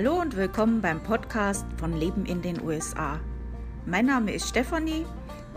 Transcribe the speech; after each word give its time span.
Hallo 0.00 0.20
und 0.20 0.36
willkommen 0.36 0.80
beim 0.80 1.02
Podcast 1.02 1.66
von 1.76 1.92
Leben 1.92 2.24
in 2.24 2.40
den 2.40 2.62
USA. 2.62 3.18
Mein 3.84 4.06
Name 4.06 4.32
ist 4.32 4.48
Stefanie 4.48 5.04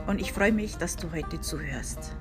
und 0.08 0.20
ich 0.20 0.34
freue 0.34 0.52
mich, 0.52 0.78
dass 0.78 0.96
du 0.96 1.12
heute 1.12 1.40
zuhörst. 1.42 2.18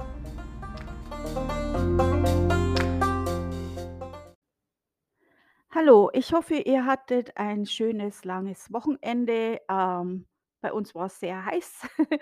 Hallo, 5.75 6.11
ich 6.13 6.35
hoffe, 6.35 6.57
ihr 6.57 6.85
hattet 6.85 7.39
ein 7.39 7.65
schönes, 7.65 8.23
langes 8.27 8.71
Wochenende. 8.71 9.63
Ähm, 9.71 10.27
bei 10.61 10.73
uns 10.73 10.95
war 10.95 11.07
es 11.07 11.19
sehr 11.19 11.45
heiß. 11.45 11.89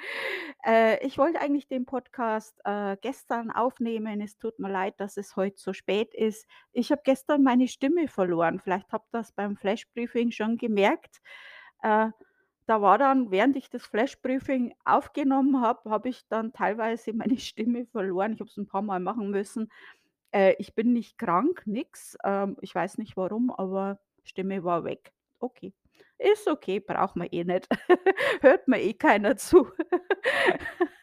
Äh, 0.65 1.07
ich 1.07 1.19
wollte 1.19 1.41
eigentlich 1.41 1.69
den 1.69 1.87
Podcast, 1.87 2.61
äh, 2.65 2.97
gestern 3.01 3.51
aufnehmen. 3.51 4.21
Es 4.21 4.39
tut 4.39 4.59
mir 4.59 4.71
leid, 4.71 4.99
dass 4.99 5.17
es 5.17 5.37
heute 5.37 5.57
so 5.57 5.73
spät 5.73 6.13
ist. 6.15 6.47
Ich 6.73 6.91
habe 6.91 7.01
gestern 7.05 7.43
meine 7.43 7.69
Stimme 7.69 8.09
verloren. 8.09 8.59
Vielleicht 8.59 8.93
habt 8.93 9.07
ihr 9.15 9.19
das 9.19 9.33
beim 9.33 9.57
Flash-Briefing 9.57 10.33
schon 10.33 10.59
gemerkt. 10.59 11.21
Äh, 11.83 12.09
da 12.67 12.83
war 12.83 12.99
dann, 12.99 13.31
während 13.31 13.57
ich 13.57 13.71
das 13.71 13.87
Flash-Briefing 13.87 14.75
aufgenommen 14.85 15.61
habe, 15.63 15.89
habe 15.91 16.09
ich 16.11 16.27
dann 16.29 16.53
teilweise 16.53 17.13
meine 17.15 17.39
Stimme 17.39 17.87
verloren. 17.87 18.35
Ich 18.35 18.41
habe 18.41 18.51
es 18.51 18.57
ein 18.59 18.67
paar 18.67 18.83
Mal 18.83 19.01
machen 19.01 19.31
müssen. 19.31 19.71
Äh, 20.33 20.55
ich 20.59 20.75
bin 20.75 20.93
nicht 20.93 21.19
krank, 21.19 21.63
nix. 21.67 22.17
Ähm, 22.25 22.57
ich 22.61 22.75
weiß 22.75 22.99
nicht 22.99 23.17
warum, 23.17 23.51
aber 23.51 24.01
Stimme 24.25 24.65
war 24.65 24.85
weg. 24.85 25.13
Okay. 25.39 25.73
Ist 26.19 26.49
okay, 26.49 26.81
braucht 26.81 27.17
man 27.17 27.29
eh 27.31 27.45
nicht. 27.45 27.69
Hört 28.41 28.67
mir 28.69 28.81
eh 28.81 28.95
keiner 28.95 29.37
zu. 29.37 29.69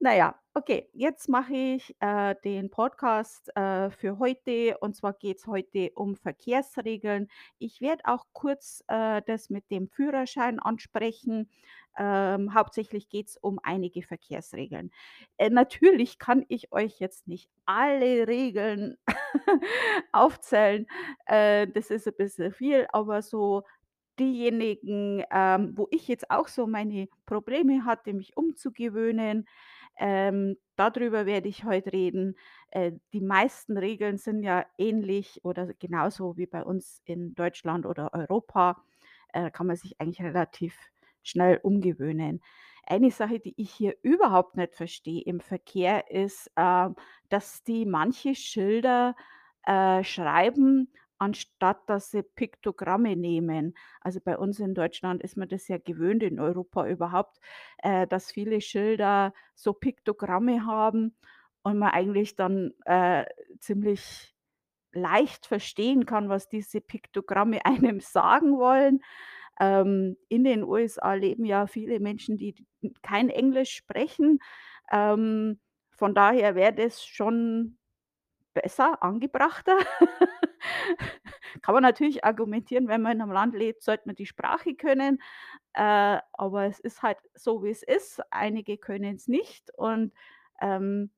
Na 0.00 0.14
ja, 0.14 0.34
okay, 0.54 0.88
jetzt 0.92 1.28
mache 1.28 1.54
ich, 1.54 1.96
äh, 2.00 2.34
den 2.44 2.70
Podcast, 2.70 3.50
äh, 3.56 3.90
für 3.90 4.18
heute 4.20 4.78
und 4.80 4.94
zwar 4.96 5.12
geht 5.12 5.38
es 5.38 5.46
heute 5.48 5.90
um 5.96 6.14
Verkehrsregeln. 6.16 7.28
Ich 7.58 7.80
werde 7.80 8.04
auch 8.04 8.24
kurz, 8.32 8.84
äh, 8.88 9.22
das 9.26 9.50
mit 9.50 9.68
dem 9.72 9.88
Führerschein 9.88 10.60
ansprechen. 10.60 11.50
Ähm, 11.98 12.54
hauptsächlich 12.54 13.08
geht 13.08 13.28
es 13.28 13.36
um 13.38 13.58
einige 13.64 14.02
Verkehrsregeln. 14.04 14.92
Äh, 15.36 15.50
natürlich 15.50 16.18
kann 16.20 16.44
ich 16.48 16.70
euch 16.72 17.00
jetzt 17.00 17.26
nicht 17.26 17.50
alle 17.66 18.28
Regeln 18.28 18.96
aufzählen. 20.12 20.86
Äh, 21.26 21.66
das 21.68 21.90
ist 21.90 22.06
ein 22.06 22.14
bisschen 22.16 22.52
viel, 22.52 22.86
aber 22.92 23.20
so 23.22 23.64
diejenigen, 24.18 25.24
ähm, 25.30 25.72
wo 25.76 25.88
ich 25.90 26.08
jetzt 26.08 26.30
auch 26.30 26.48
so 26.48 26.66
meine 26.66 27.08
Probleme 27.26 27.84
hatte, 27.84 28.12
mich 28.14 28.36
umzugewöhnen, 28.36 29.46
ähm, 29.98 30.56
dadrüber 30.76 31.26
werde 31.26 31.48
ich 31.48 31.64
heute 31.64 31.92
reden. 31.92 32.36
Äh, 32.70 32.92
die 33.12 33.20
meisten 33.20 33.76
Regeln 33.76 34.18
sind 34.18 34.42
ja 34.42 34.64
ähnlich 34.78 35.40
oder 35.44 35.72
genauso 35.74 36.36
wie 36.36 36.46
bei 36.46 36.62
uns 36.64 37.00
in 37.04 37.34
Deutschland 37.34 37.84
oder 37.86 38.12
Europa. 38.14 38.82
Äh, 39.32 39.50
kann 39.50 39.66
man 39.66 39.76
sich 39.76 40.00
eigentlich 40.00 40.22
relativ 40.22 40.76
schnell 41.22 41.58
umgewöhnen. 41.62 42.40
Eine 42.86 43.10
Sache, 43.10 43.38
die 43.40 43.54
ich 43.56 43.70
hier 43.70 43.96
überhaupt 44.02 44.56
nicht 44.56 44.74
verstehe 44.74 45.22
im 45.22 45.40
Verkehr, 45.40 46.10
ist, 46.10 46.50
äh, 46.56 46.88
dass 47.28 47.62
die 47.64 47.84
manche 47.84 48.34
Schilder 48.34 49.14
äh, 49.64 50.02
schreiben, 50.04 50.90
anstatt 51.18 51.88
dass 51.88 52.10
sie 52.10 52.22
Piktogramme 52.22 53.16
nehmen. 53.16 53.74
Also 54.00 54.20
bei 54.20 54.36
uns 54.38 54.60
in 54.60 54.74
Deutschland 54.74 55.22
ist 55.22 55.36
man 55.36 55.48
das 55.48 55.68
ja 55.68 55.78
gewöhnt, 55.78 56.22
in 56.22 56.40
Europa 56.40 56.86
überhaupt, 56.86 57.38
äh, 57.78 58.06
dass 58.06 58.32
viele 58.32 58.60
Schilder 58.60 59.32
so 59.54 59.72
Piktogramme 59.72 60.66
haben 60.66 61.16
und 61.62 61.78
man 61.78 61.90
eigentlich 61.90 62.36
dann 62.36 62.72
äh, 62.84 63.24
ziemlich 63.60 64.34
leicht 64.92 65.46
verstehen 65.46 66.06
kann, 66.06 66.28
was 66.28 66.48
diese 66.48 66.80
Piktogramme 66.80 67.64
einem 67.64 68.00
sagen 68.00 68.58
wollen. 68.58 69.00
Ähm, 69.60 70.16
in 70.28 70.44
den 70.44 70.62
USA 70.62 71.14
leben 71.14 71.44
ja 71.44 71.66
viele 71.66 72.00
Menschen, 72.00 72.36
die 72.36 72.54
kein 73.02 73.28
Englisch 73.28 73.74
sprechen. 73.74 74.38
Ähm, 74.90 75.60
von 75.90 76.14
daher 76.14 76.54
wäre 76.54 76.72
das 76.72 77.04
schon 77.04 77.76
besser, 78.54 79.02
angebrachter. 79.02 79.76
Kann 81.62 81.74
man 81.74 81.82
natürlich 81.82 82.24
argumentieren, 82.24 82.88
wenn 82.88 83.02
man 83.02 83.12
in 83.16 83.22
einem 83.22 83.32
Land 83.32 83.54
lebt, 83.54 83.82
sollte 83.82 84.04
man 84.06 84.16
die 84.16 84.26
Sprache 84.26 84.74
können, 84.74 85.20
äh, 85.74 86.18
aber 86.32 86.66
es 86.66 86.80
ist 86.80 87.02
halt 87.02 87.18
so, 87.34 87.62
wie 87.64 87.70
es 87.70 87.82
ist. 87.82 88.20
Einige 88.32 88.78
können 88.78 89.16
es 89.16 89.28
nicht 89.28 89.70
und, 89.76 90.12
ähm, 90.60 91.10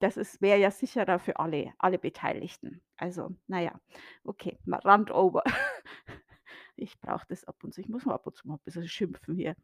das 0.00 0.40
wäre 0.42 0.60
ja 0.60 0.70
sicherer 0.70 1.18
für 1.18 1.38
alle 1.40 1.72
alle 1.78 1.98
Beteiligten. 1.98 2.82
Also, 2.98 3.34
na 3.48 3.60
ja, 3.62 3.80
okay, 4.24 4.58
mal 4.64 4.80
Rand 4.80 5.10
over. 5.10 5.42
Ich 6.76 7.00
brauche 7.00 7.26
das 7.28 7.44
ab 7.44 7.62
und 7.64 7.74
zu. 7.74 7.80
Ich 7.80 7.88
muss 7.88 8.04
mal 8.04 8.14
ab 8.14 8.26
und 8.26 8.36
zu 8.36 8.46
mal 8.48 8.54
ein 8.54 8.60
bisschen 8.64 8.86
schimpfen 8.88 9.36
hier. 9.36 9.56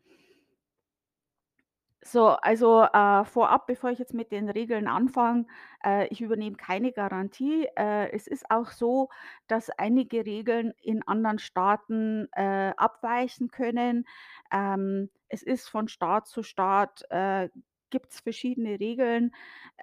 So, 2.04 2.30
also, 2.30 2.82
äh, 2.82 3.24
vorab, 3.24 3.66
bevor 3.68 3.90
ich 3.90 3.98
jetzt 4.00 4.12
mit 4.12 4.32
den 4.32 4.48
Regeln 4.48 4.88
anfange, 4.88 5.46
äh, 5.84 6.08
ich 6.08 6.20
übernehme 6.20 6.56
keine 6.56 6.90
Garantie. 6.92 7.66
Äh, 7.76 8.10
es 8.10 8.26
ist 8.26 8.50
auch 8.50 8.70
so, 8.72 9.08
dass 9.46 9.70
einige 9.70 10.26
Regeln 10.26 10.72
in 10.82 11.06
anderen 11.06 11.38
Staaten, 11.38 12.28
äh, 12.32 12.72
abweichen 12.76 13.50
können. 13.52 14.04
Ähm, 14.50 15.10
es 15.28 15.42
ist 15.44 15.68
von 15.68 15.86
Staat 15.86 16.26
zu 16.26 16.42
Staat, 16.42 17.04
äh, 17.10 17.48
gibt's 17.90 18.20
verschiedene 18.20 18.80
Regeln. 18.80 19.32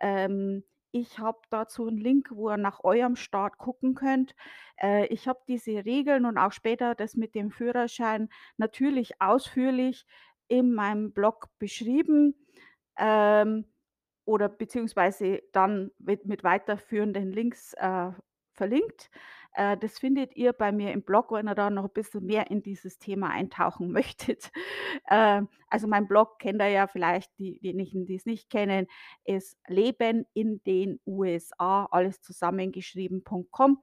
Ähm, 0.02 0.63
ich 0.91 1.19
habe 1.19 1.40
dazu 1.52 1.88
einen 1.88 1.97
Link, 1.97 2.29
wo 2.31 2.50
ihr 2.50 2.58
nach 2.58 2.84
eurem 2.84 3.16
Staat 3.16 3.58
gucken 3.59 3.94
könnt. 3.96 4.35
Äh, 4.81 5.06
ich 5.08 5.28
habe 5.28 5.40
diese 5.47 5.85
Regeln 5.85 6.25
und 6.25 6.38
auch 6.38 6.52
später 6.52 6.96
das 6.96 7.16
mit 7.16 7.35
dem 7.35 7.52
Führerschein 7.52 8.29
natürlich 8.58 9.22
ausführlich 9.22 10.06
in 10.50 10.74
meinem 10.74 11.14
Blog 11.14 11.50
beschrieben, 11.60 12.36
ähm, 12.98 13.66
oder 14.26 14.50
beziehungsweise 14.50 15.42
dann 15.54 15.92
mit 16.00 16.26
mit 16.26 16.44
weiterführenden 16.44 17.32
Links, 17.32 17.74
äh, 17.76 18.12
verlinkt. 18.59 19.09
Äh, 19.54 19.78
das 19.78 19.98
findet 19.98 20.36
ihr 20.36 20.54
bei 20.54 20.72
mir 20.72 20.92
im 20.92 21.02
Blog, 21.02 21.32
wenn 21.32 21.48
ihr 21.48 21.56
da 21.56 21.70
noch 21.70 21.86
ein 21.86 21.94
bisschen 21.94 22.26
mehr 22.26 22.52
in 22.52 22.62
dieses 22.62 23.00
Thema 23.00 23.30
eintauchen 23.30 23.92
möchtet. 23.98 24.52
Äh, 25.06 25.42
also 25.70 25.88
mein 25.88 26.08
Blog 26.08 26.40
kennt 26.40 26.62
ihr 26.62 26.68
ja 26.70 26.88
vielleicht, 26.88 27.32
die 27.40 27.59
diejenigen, 27.59 28.06
die 28.06 28.16
es 28.16 28.26
nicht 28.26 28.50
kennen, 28.50 28.88
ist 29.24 29.58
Leben 29.68 30.26
in 30.34 30.62
den 30.66 31.00
USA, 31.08 31.86
alles 31.86 32.22
zusammengeschrieben.com. 32.22 33.82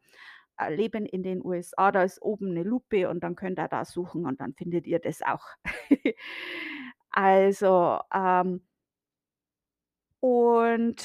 Äh, 0.58 0.74
Leben 0.74 1.06
in 1.06 1.22
den 1.22 1.44
USA, 1.44 1.92
da 1.92 2.02
ist 2.04 2.22
oben 2.22 2.50
eine 2.50 2.62
Lupe 2.62 3.08
und 3.10 3.20
dann 3.22 3.36
könnt 3.36 3.58
ihr 3.58 3.68
da 3.68 3.84
suchen 3.84 4.24
und 4.26 4.40
dann 4.40 4.54
findet 4.54 4.86
ihr 4.86 4.98
das 5.00 5.22
auch. 5.22 5.44
Also, 7.10 7.98
ähm 8.14 8.60
und 10.22 10.96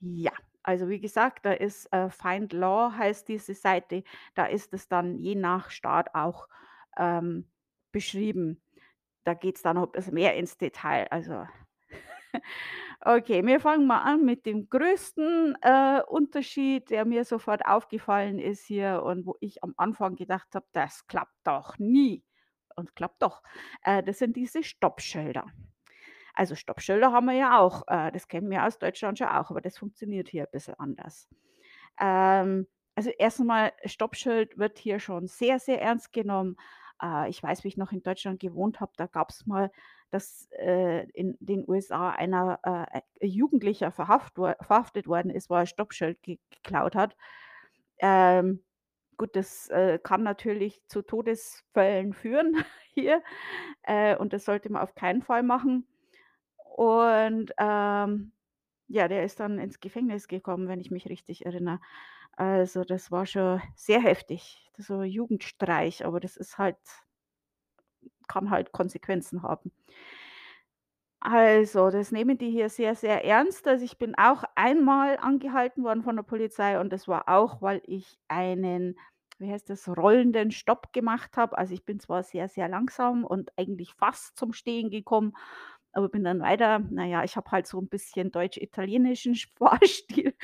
ja, 0.00 0.32
also 0.62 0.88
wie 0.88 1.00
gesagt, 1.00 1.44
da 1.46 1.52
ist, 1.52 1.92
äh, 1.92 2.10
Find 2.10 2.52
Law 2.52 2.92
heißt 2.96 3.28
diese 3.28 3.54
Seite, 3.54 4.04
da 4.34 4.46
ist 4.46 4.72
es 4.74 4.88
dann 4.88 5.16
je 5.18 5.34
nach 5.34 5.70
Staat 5.70 6.14
auch, 6.14 6.48
ähm, 6.96 7.50
beschrieben. 7.92 8.62
Da 9.24 9.34
geht's 9.34 9.62
dann 9.62 9.76
noch 9.76 9.86
'n 9.88 9.92
bisschen 9.92 10.14
mehr 10.14 10.36
ins 10.36 10.58
Detail, 10.58 11.08
also 11.10 11.46
Okay, 13.02 13.44
wir 13.46 13.60
fangen 13.60 13.86
mal 13.86 14.02
an 14.02 14.24
mit 14.26 14.44
dem 14.44 14.68
größten, 14.68 15.56
äh, 15.62 16.02
Unterschied, 16.06 16.90
der 16.90 17.06
mir 17.06 17.24
sofort 17.24 17.64
aufgefallen 17.64 18.38
ist 18.38 18.64
hier 18.66 19.02
und 19.02 19.24
wo 19.24 19.36
ich 19.40 19.64
am 19.64 19.72
Anfang 19.78 20.16
gedacht 20.16 20.54
habe: 20.54 20.66
„Das 20.72 21.06
klappt 21.06 21.34
doch 21.44 21.78
nie.“ 21.78 22.22
Und 22.76 22.94
klappt 22.94 23.22
doch. 23.22 23.42
Äh, 23.84 24.02
das 24.02 24.18
sind 24.18 24.36
diese 24.36 24.62
Stoppschilder. 24.62 25.46
Also, 26.34 26.56
Stoppschilder 26.56 27.12
haben 27.12 27.26
wir 27.26 27.34
ja 27.34 27.58
auch, 27.60 27.84
äh, 27.88 28.12
das 28.12 28.28
kennen 28.28 28.50
wir 28.50 28.66
aus 28.66 28.78
Deutschland 28.78 29.18
schon 29.18 29.28
auch, 29.28 29.50
aber 29.50 29.60
das 29.62 29.78
funktioniert 29.78 30.28
hier 30.30 30.44
ein 30.44 30.52
bisschen 30.52 30.74
anders. 30.78 31.28
Ähm, 31.98 32.66
also, 32.94 33.10
erst 33.10 33.40
einmal 33.40 33.72
Stoppschild 33.84 34.58
wird 34.58 34.78
hier 34.78 34.98
schon 35.00 35.26
sehr, 35.26 35.58
sehr 35.58 35.80
ernst 35.80 36.12
genommen. 36.12 36.56
Äh, 37.02 37.30
ich 37.30 37.42
weiß, 37.42 37.64
wie 37.64 37.68
ich 37.68 37.76
noch 37.76 37.92
in 37.92 38.02
Deutschland 38.02 38.40
gewohnt 38.40 38.80
habe, 38.80 38.92
da 38.96 39.06
gab 39.06 39.30
es 39.30 39.46
mal, 39.46 39.70
dass, 40.10 40.48
äh, 40.52 41.08
in 41.12 41.36
den 41.40 41.64
USA 41.68 42.10
einer, 42.10 42.60
äh, 42.64 43.00
äh, 43.20 43.26
Jugendlicher 43.26 43.90
verhaft 43.92 44.34
verhaftet 44.36 45.06
worden 45.08 45.30
ist, 45.30 45.50
weil 45.50 45.62
er 45.64 45.66
Stoppschild 45.66 46.22
ge 46.22 46.38
geklaut 46.50 46.94
hat. 46.96 47.16
Ähm, 47.98 48.62
gut, 49.18 49.36
das, 49.36 49.68
äh, 49.70 49.98
kann 50.02 50.22
natürlich 50.22 50.82
zu 50.88 51.02
Todesfällen 51.02 52.12
führen 52.14 52.64
hier, 52.94 53.22
äh, 53.84 54.16
und 54.16 54.32
das 54.32 54.44
sollte 54.46 54.70
man 54.72 54.82
auf 54.82 54.94
keinen 54.94 55.22
Fall 55.22 55.42
machen. 55.44 55.86
Und, 56.76 57.52
ähm, 57.58 58.32
ja, 58.88 59.08
der 59.08 59.24
ist 59.24 59.40
dann 59.40 59.58
ins 59.58 59.80
Gefängnis 59.80 60.28
gekommen, 60.28 60.68
wenn 60.68 60.80
ich 60.80 60.90
mich 60.90 61.08
richtig 61.08 61.46
erinnere. 61.46 61.80
Also, 62.34 62.84
das 62.84 63.10
war 63.12 63.26
schon 63.26 63.62
sehr 63.76 64.00
heftig, 64.02 64.70
so 64.78 65.02
Jugendstreich, 65.02 66.04
aber 66.06 66.20
das 66.20 66.36
ist 66.36 66.58
halt 66.58 66.78
kann 68.30 68.50
halt 68.50 68.72
Konsequenzen 68.72 69.42
haben. 69.44 69.72
Also, 71.22 71.90
das 71.90 72.12
nehmen 72.12 72.38
die 72.38 72.50
hier 72.50 72.70
sehr, 72.70 72.94
sehr 72.94 73.24
ernst. 73.26 73.68
Also, 73.68 73.84
ich 73.84 73.98
bin 73.98 74.14
auch 74.16 74.42
einmal 74.54 75.18
angehalten 75.18 75.84
worden 75.84 76.02
von 76.02 76.16
der 76.16 76.22
Polizei 76.22 76.80
und 76.80 76.90
das 76.92 77.08
war 77.08 77.28
auch, 77.28 77.60
weil 77.60 77.82
ich 77.86 78.18
einen 78.28 78.96
wie 79.38 79.50
heißt 79.50 79.70
das, 79.70 79.88
rollenden 79.88 80.50
Stopp 80.50 80.92
gemacht 80.92 81.36
habe. 81.38 81.56
Also, 81.58 81.72
ich 81.74 81.84
bin 81.84 81.98
zwar 82.00 82.22
sehr, 82.22 82.48
sehr 82.48 82.68
langsam 82.68 83.24
und 83.24 83.50
eigentlich 83.58 83.94
fast 83.94 84.36
zum 84.36 84.52
Stehen 84.52 84.90
gekommen, 84.90 85.32
aber 85.92 86.08
bin 86.10 86.24
dann 86.24 86.40
weiter. 86.40 86.80
Na 86.90 87.04
ja, 87.06 87.24
ich 87.24 87.36
habe 87.36 87.50
halt 87.50 87.66
so 87.66 87.78
'n 87.80 87.88
bisschen 87.88 88.30
deutsch-italienischen 88.32 89.34
Fahrstil. 89.58 90.34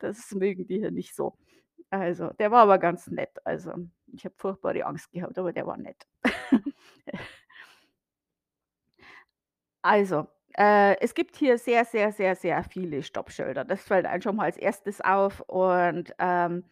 Das 0.00 0.30
mögen 0.32 0.66
die 0.66 0.78
hier 0.78 0.90
nicht 0.90 1.14
so. 1.14 1.36
Also, 1.90 2.30
der 2.40 2.50
war 2.52 2.62
aber 2.62 2.78
ganz 2.78 3.08
nett. 3.08 3.38
Also, 3.46 3.72
ich 4.12 4.24
habe 4.24 4.34
furchtbare 4.38 4.84
Angst 4.86 5.10
gehabt, 5.12 5.38
aber 5.38 5.52
der 5.52 5.66
war 5.66 5.76
nett. 5.76 6.06
Also, 9.82 10.26
äh, 10.56 10.96
es 11.00 11.14
gibt 11.14 11.36
hier 11.36 11.58
sehr, 11.58 11.84
sehr, 11.84 12.12
sehr, 12.12 12.36
sehr 12.36 12.62
viele 12.64 13.02
Stoppschilder. 13.02 13.64
Das 13.64 13.82
fällt 13.82 14.06
einem 14.06 14.22
schon 14.22 14.36
mal 14.36 14.44
als 14.44 14.56
Erstes 14.56 15.00
auf 15.00 15.40
und, 15.48 16.14
ähm, 16.18 16.64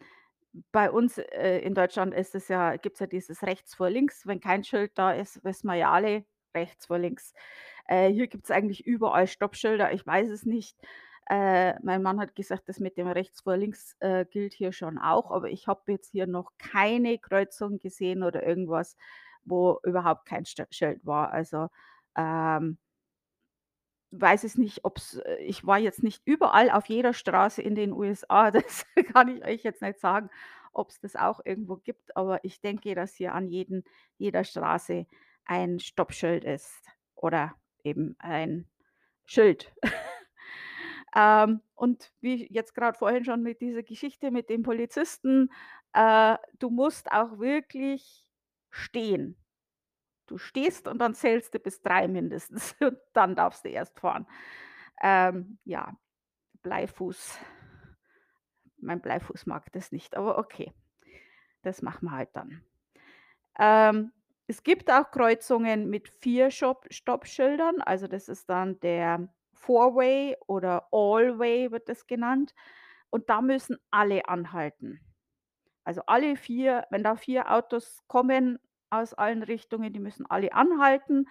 bei 0.73 0.91
uns, 0.91 1.17
äh, 1.17 1.59
in 1.59 1.73
Deutschland 1.75 2.13
ist 2.13 2.35
es 2.35 2.47
ja 2.49 2.75
gibt's 2.77 2.99
ja 2.99 3.07
dieses 3.07 3.43
rechts 3.43 3.73
vor 3.75 3.89
links. 3.89 4.27
Wenn 4.27 4.41
kein 4.41 4.63
Schild 4.65 4.91
da 4.97 5.11
ist, 5.13 5.43
wissen 5.45 5.67
wir 5.67 5.75
ja 5.75 5.91
alle, 5.91 6.25
rechts 6.55 6.87
vor 6.87 6.99
links. 6.99 7.33
Äh, 7.87 8.09
hier 8.11 8.27
gibt's 8.27 8.51
eigentlich 8.51 8.85
überall 8.85 9.27
Stoppschilder. 9.27 9.93
Ich 9.93 10.05
weiß 10.05 10.29
es 10.29 10.45
nicht. 10.45 10.77
Äh, 11.29 11.79
mein 11.81 12.01
Mann 12.01 12.19
hat 12.19 12.35
gesagt, 12.35 12.67
das 12.69 12.79
mit 12.79 12.97
dem 12.97 13.07
rechts 13.07 13.41
vor 13.41 13.55
links, 13.57 13.95
äh, 13.99 14.25
gilt 14.25 14.53
hier 14.53 14.71
schon 14.73 14.97
auch, 14.97 15.31
aber 15.31 15.49
ich 15.49 15.67
habe 15.67 15.91
jetzt 15.91 16.11
hier 16.11 16.27
noch 16.27 16.51
keine 16.57 17.17
Kreuzung 17.19 17.79
gesehen 17.79 18.23
oder 18.23 18.43
irgendwas, 18.45 18.97
wo 19.45 19.79
überhaupt 19.83 20.25
kein 20.25 20.45
Schild 20.45 21.05
war. 21.05 21.31
Also, 21.31 21.67
ähm 22.17 22.77
weiß 24.11 24.43
es 24.43 24.57
nicht, 24.57 24.83
ob's 24.83 25.15
äh, 25.17 25.35
ich 25.37 25.65
war 25.65 25.79
jetzt 25.79 26.03
nicht 26.03 26.21
überall 26.25 26.69
auf 26.69 26.87
jeder 26.87 27.13
Straße 27.13 27.61
in 27.61 27.75
den 27.75 27.93
USA, 27.93 28.51
das 28.51 28.85
kann 29.13 29.29
ich 29.29 29.43
euch 29.45 29.63
jetzt 29.63 29.81
nicht 29.81 29.99
sagen, 29.99 30.29
ob's 30.73 30.99
das 30.99 31.15
auch 31.15 31.39
irgendwo 31.45 31.77
gibt, 31.77 32.15
aber 32.15 32.43
ich 32.43 32.61
denke, 32.61 32.93
dass 32.95 33.15
hier 33.15 33.33
an 33.33 33.47
jeden 33.47 33.83
jeder 34.17 34.43
Straße 34.43 35.05
ein 35.45 35.79
Stoppschild 35.79 36.43
ist 36.45 36.73
oder 37.15 37.55
eben 37.83 38.15
ein 38.19 38.67
Schild. 39.25 39.73
Ähm, 41.15 41.61
und 41.75 42.11
wie 42.21 42.47
jetzt 42.51 42.73
grad 42.75 42.97
vorhin 42.97 43.25
schon 43.25 43.41
mit 43.43 43.61
dieser 43.61 43.83
Geschichte 43.83 44.31
mit 44.31 44.49
dem 44.49 44.63
Polizisten, 44.63 45.49
äh, 45.93 46.37
du 46.59 46.69
musst 46.69 47.11
auch 47.11 47.39
wirklich 47.39 48.25
stehen. 48.69 49.37
Du 50.27 50.37
stehst 50.37 50.87
und 50.87 50.99
dann 50.99 51.13
zählst 51.13 51.53
du 51.53 51.59
bis 51.59 51.81
3 51.81 52.07
mindestens 52.07 52.75
und 52.79 52.97
dann 53.13 53.35
darfst 53.35 53.65
du 53.65 53.69
erst 53.69 53.99
fahren. 53.99 54.27
Ähm, 55.01 55.59
ja, 55.65 55.97
Bleifuß 56.61 57.39
mein 58.81 59.01
Bleifuß 59.01 59.45
mag 59.45 59.71
das 59.71 59.91
nicht, 59.91 60.17
aber 60.17 60.37
okay, 60.37 60.71
das 61.61 61.81
machen 61.81 62.05
wir 62.05 62.11
halt 62.11 62.29
dann. 62.33 62.63
Ähm, 63.59 64.11
es 64.47 64.63
gibt 64.63 64.91
auch 64.91 65.11
Kreuzungen 65.11 65.89
mit 65.89 66.09
4 66.09 66.51
Schopp 66.51 66.85
Stoppschildern, 66.89 67.81
also 67.81 68.07
das 68.07 68.27
ist 68.27 68.49
dann 68.49 68.79
der 68.81 69.29
Four-Way 69.61 70.37
oder 70.47 70.87
All-Way 70.91 71.71
wird 71.71 71.89
das 71.89 72.07
genannt 72.07 72.53
und 73.11 73.29
da 73.29 73.41
müssen 73.41 73.77
alle 73.91 74.27
anhalten. 74.29 75.01
Also 75.85 76.01
alle 76.07 76.35
4 76.37 76.85
wenn 76.91 77.03
da 77.03 77.15
4 77.17 77.51
Autos 77.51 78.03
kommen 78.07 78.59
aus 78.91 79.13
allen 79.15 79.43
Richtungen, 79.43 79.93
die 79.93 79.99
müssen 80.01 80.25
alle 80.29 80.53
anhalten 80.53 81.27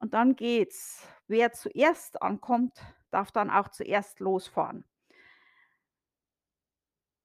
und 0.00 0.14
dann 0.14 0.36
geht's. 0.36 1.06
Wer 1.28 1.52
zuerst 1.52 2.22
ankommt, 2.22 2.80
darf 3.12 3.32
dann 3.32 3.50
auch 3.50 3.68
zuerst 3.68 4.20
losfahren. 4.20 4.84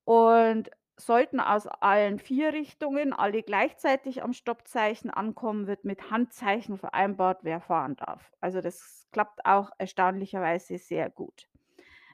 Und 0.07 0.69
sollten 0.99 1.39
aus 1.39 1.67
allen 1.67 2.19
4 2.19 2.53
Richtungen 2.53 3.13
alle 3.13 3.43
gleichzeitig 3.43 4.23
am 4.23 4.33
Stoppzeichen 4.33 5.09
ankommen, 5.11 5.67
wird 5.67 5.85
mit 5.85 6.11
Handzeichen 6.11 6.77
vereinbart, 6.77 7.39
wer 7.43 7.61
fahren 7.61 7.95
darf. 7.95 8.31
Also, 8.41 8.61
das 8.61 9.07
klappt 9.11 9.45
auch 9.45 9.71
erstaunlicherweise 9.77 10.77
sehr 10.77 11.09
gut. 11.09 11.47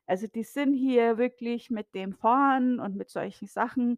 Also, 0.06 0.28
die 0.28 0.44
sind 0.44 0.74
hier 0.74 1.18
wirklich 1.18 1.70
mit 1.70 1.96
dem 1.96 2.14
Fahren 2.14 2.80
und 2.80 2.96
mit 2.96 3.10
solchen 3.10 3.48
Sachen, 3.48 3.98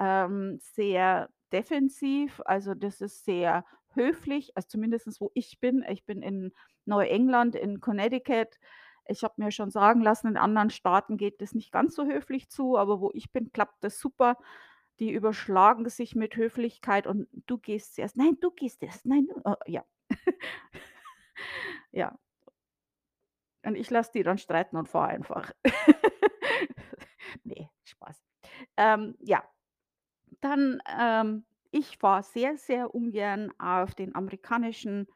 ähm, 0.00 0.58
sehr 0.62 1.30
defensiv. 1.52 2.40
Also, 2.46 2.74
das 2.74 3.00
ist 3.00 3.24
sehr 3.24 3.64
höflich, 3.94 4.56
also 4.56 4.68
zumindestens 4.68 5.20
wo 5.20 5.30
ich 5.34 5.60
bin. 5.60 5.84
Ich 5.88 6.06
bin 6.06 6.22
in 6.22 6.52
Neuengland 6.86 7.54
in 7.54 7.80
Connecticut. 7.80 8.58
Ich 9.12 9.24
habe 9.24 9.34
mir 9.38 9.52
schon 9.52 9.70
sagen 9.70 10.00
lassen, 10.02 10.28
in 10.28 10.36
anderen 10.38 10.70
Staaten 10.70 11.16
geht 11.18 11.40
das 11.42 11.54
nicht 11.54 11.72
ganz 11.72 11.94
so 11.96 12.06
höflich 12.06 12.48
zu, 12.50 12.78
aber 12.78 13.00
wo 13.00 13.10
ich 13.14 13.32
bin, 13.32 13.52
klappt 13.52 13.84
das 13.84 14.00
super. 14.00 14.36
Die 15.00 15.12
überschlagen 15.12 15.88
sich 15.90 16.14
mit 16.16 16.36
Höflichkeit 16.36 17.06
und 17.08 17.28
„du 17.46 17.58
gehst 17.58 17.96
zuerst“, 17.96 18.16
„Nein, 18.16 18.38
du 18.40 18.50
gehst 18.52 18.82
erst“, 18.82 19.06
„Nein, 19.06 19.26
du“ 19.28 19.40
äh, 19.50 19.56
ja. 19.72 19.84
Ja. 21.92 22.16
Und 23.64 23.76
ich 23.76 23.90
lasse 23.90 24.12
die 24.14 24.22
dann 24.22 24.38
streiten 24.38 24.76
und 24.76 24.88
fahre 24.88 25.08
einfach. 25.08 25.52
Ne, 27.44 27.70
Spaß. 27.84 28.22
Ähm, 28.76 29.16
ja. 29.20 29.42
Dann, 30.40 30.82
ähm 31.00 31.44
ich 31.72 31.98
fahre 31.98 32.22
sehr, 32.22 32.58
sehr 32.58 32.94
ungern 32.94 33.52
auf 33.58 33.94
den 33.94 34.14
amerikanischen, 34.14 35.08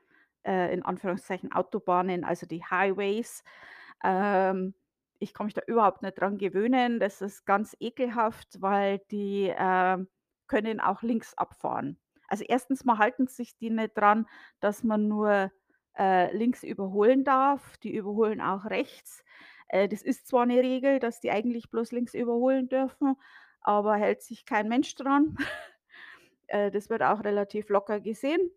äh, 0.47 0.73
in 0.75 0.83
Anführungszeichen 0.85 1.53
Autobahnen, 1.53 2.25
also 2.25 2.47
die 2.47 2.65
Highways. 2.65 3.45
Ähm, 4.05 4.75
ich 5.19 5.35
kann 5.35 5.47
mich 5.47 5.55
da 5.55 5.63
überhaupt 5.67 6.03
nicht 6.03 6.21
dran 6.21 6.39
gewöhnen. 6.39 7.01
Das 7.01 7.23
ist 7.23 7.47
ganz 7.47 7.77
ekelhaft, 7.81 8.61
weil 8.61 9.01
die, 9.11 9.53
ähm, 9.57 10.09
können 10.49 10.81
auch 10.81 11.03
links 11.03 11.35
abfahren. 11.35 11.99
Also, 12.29 12.45
erstens 12.49 12.85
mal 12.85 12.99
halten 12.99 13.27
sich 13.29 13.57
die 13.57 13.71
nicht 13.71 13.97
dran, 13.97 14.27
dass 14.61 14.85
man 14.85 15.09
nur, 15.09 15.51
äh, 15.99 16.37
links 16.37 16.63
überholen 16.63 17.25
darf. 17.25 17.77
Die 17.79 17.95
überholen 17.95 18.41
auch 18.41 18.65
rechts. 18.67 19.25
Äh, 19.69 19.89
das 19.89 20.03
ist 20.03 20.29
zwar 20.29 20.47
'ne 20.47 20.61
Regel, 20.61 20.99
dass 21.01 21.21
die 21.21 21.31
eigentlich 21.31 21.71
bloß 21.71 21.93
links 21.93 22.15
überholen 22.15 22.69
dürfen, 22.69 23.17
aber 23.61 23.97
hält 23.97 24.23
sich 24.23 24.45
kein 24.47 24.69
Mensch 24.69 24.95
dran. 24.97 25.37
Äh, 26.49 26.71
das 26.71 26.91
wird 26.91 27.03
auch 27.03 27.25
relativ 27.25 27.69
locker 27.71 28.01
gesehen. 28.01 28.51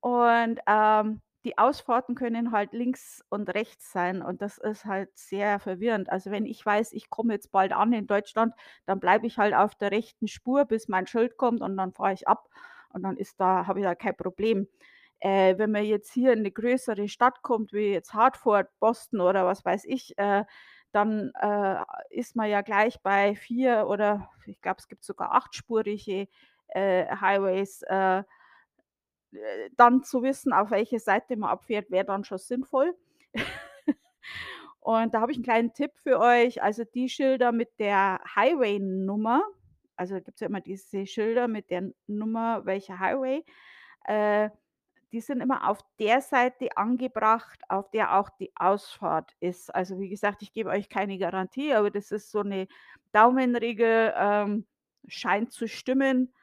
Und, 0.00 0.60
ähm, 0.68 1.22
die 1.44 1.58
Ausfahrten 1.58 2.14
können 2.14 2.52
halt 2.52 2.72
links 2.72 3.24
und 3.30 3.48
rechts 3.54 3.92
sein 3.92 4.22
und 4.22 4.42
das 4.42 4.58
ist 4.58 4.84
halt 4.86 5.10
sehr 5.16 5.60
verwirrend. 5.60 6.10
Also, 6.10 6.30
wenn 6.30 6.46
ich 6.46 6.64
weiß, 6.64 6.92
ich 6.92 7.10
komme 7.10 7.34
jetzt 7.34 7.52
bald 7.52 7.72
an 7.72 7.92
in 7.92 8.06
Deutschland, 8.06 8.54
dann 8.86 9.00
bleibe 9.00 9.26
ich 9.26 9.38
halt 9.38 9.54
auf 9.54 9.74
der 9.74 9.90
rechten 9.92 10.28
Spur, 10.28 10.64
bis 10.64 10.88
mein 10.88 11.06
Schild 11.06 11.36
kommt 11.36 11.60
und 11.62 11.76
dann 11.76 11.92
fahre 11.92 12.14
ich 12.14 12.26
ab 12.28 12.48
und 12.90 13.02
dann 13.02 13.16
ist 13.16 13.40
da 13.40 13.66
habe 13.66 13.80
ich 13.80 13.84
da 13.84 13.94
kein 13.94 14.16
Problem. 14.16 14.68
Äh, 15.20 15.56
wenn 15.58 15.70
man 15.72 15.84
jetzt 15.84 16.12
hier 16.12 16.32
in 16.32 16.42
'ne 16.42 16.50
größere 16.52 17.08
Stadt 17.08 17.42
kommt, 17.42 17.72
wie 17.72 17.92
jetzt 17.92 18.14
Hartford, 18.14 18.68
Boston 18.80 19.20
oder 19.20 19.46
was 19.46 19.64
weiß 19.64 19.84
ich, 19.86 20.16
äh, 20.18 20.44
dann, 20.92 21.32
äh, 21.40 21.76
ist 22.10 22.36
man 22.36 22.48
ja 22.50 22.60
gleich 22.62 23.00
bei 23.02 23.34
4 23.34 23.86
oder 23.88 24.28
ich 24.46 24.60
glaube, 24.60 24.78
es 24.80 24.88
gibt 24.88 25.04
sogar 25.04 25.32
achtspurige, 25.32 26.28
äh, 26.68 27.06
Highways, 27.20 27.82
äh, 27.82 28.22
dann 29.76 30.02
zu 30.04 30.22
wissen, 30.22 30.52
auf 30.52 30.70
welche 30.70 30.98
Seite 31.00 31.36
man 31.36 31.50
abfährt, 31.50 31.90
wäre 31.90 32.04
dann 32.06 32.24
schon 32.24 32.38
sinnvoll. 32.38 32.94
Und 34.80 35.14
da 35.14 35.20
habe 35.22 35.32
ich 35.32 35.38
'n 35.38 35.44
kleinen 35.44 35.72
Tipp 35.74 35.92
für 36.02 36.20
euch. 36.20 36.62
Also, 36.62 36.84
die 36.84 37.08
Schilder 37.10 37.52
mit 37.52 37.78
der 37.80 38.20
Highway-Nummer 38.36 39.42
also, 39.96 40.14
da 40.14 40.20
gibt's 40.20 40.40
ja 40.42 40.48
immer 40.48 40.60
diese 40.62 41.06
Schilder 41.06 41.48
mit 41.48 41.70
der 41.70 41.92
Nummer, 42.08 42.66
welcher 42.66 43.00
Highway, 43.00 43.44
äh, 44.06 44.50
die 45.12 45.20
sind 45.22 45.40
immer 45.42 45.68
auf 45.70 45.80
der 46.00 46.20
Seite 46.22 46.76
angebracht, 46.78 47.60
auf 47.70 47.90
der 47.92 48.18
auch 48.18 48.30
die 48.30 48.52
Ausfahrt 48.56 49.32
ist. 49.40 49.74
Also, 49.74 50.00
wie 50.00 50.08
gesagt, 50.10 50.42
ich 50.42 50.52
gebe 50.54 50.70
euch 50.70 50.88
keine 50.90 51.18
Garantie, 51.18 51.74
aber 51.74 51.90
das 51.92 52.12
ist 52.12 52.30
so 52.32 52.42
'ne 52.44 52.68
Daumenregel, 53.12 54.14
ähm, 54.16 54.66
scheint 55.08 55.52
zu 55.52 55.68
stimmen. 55.68 56.34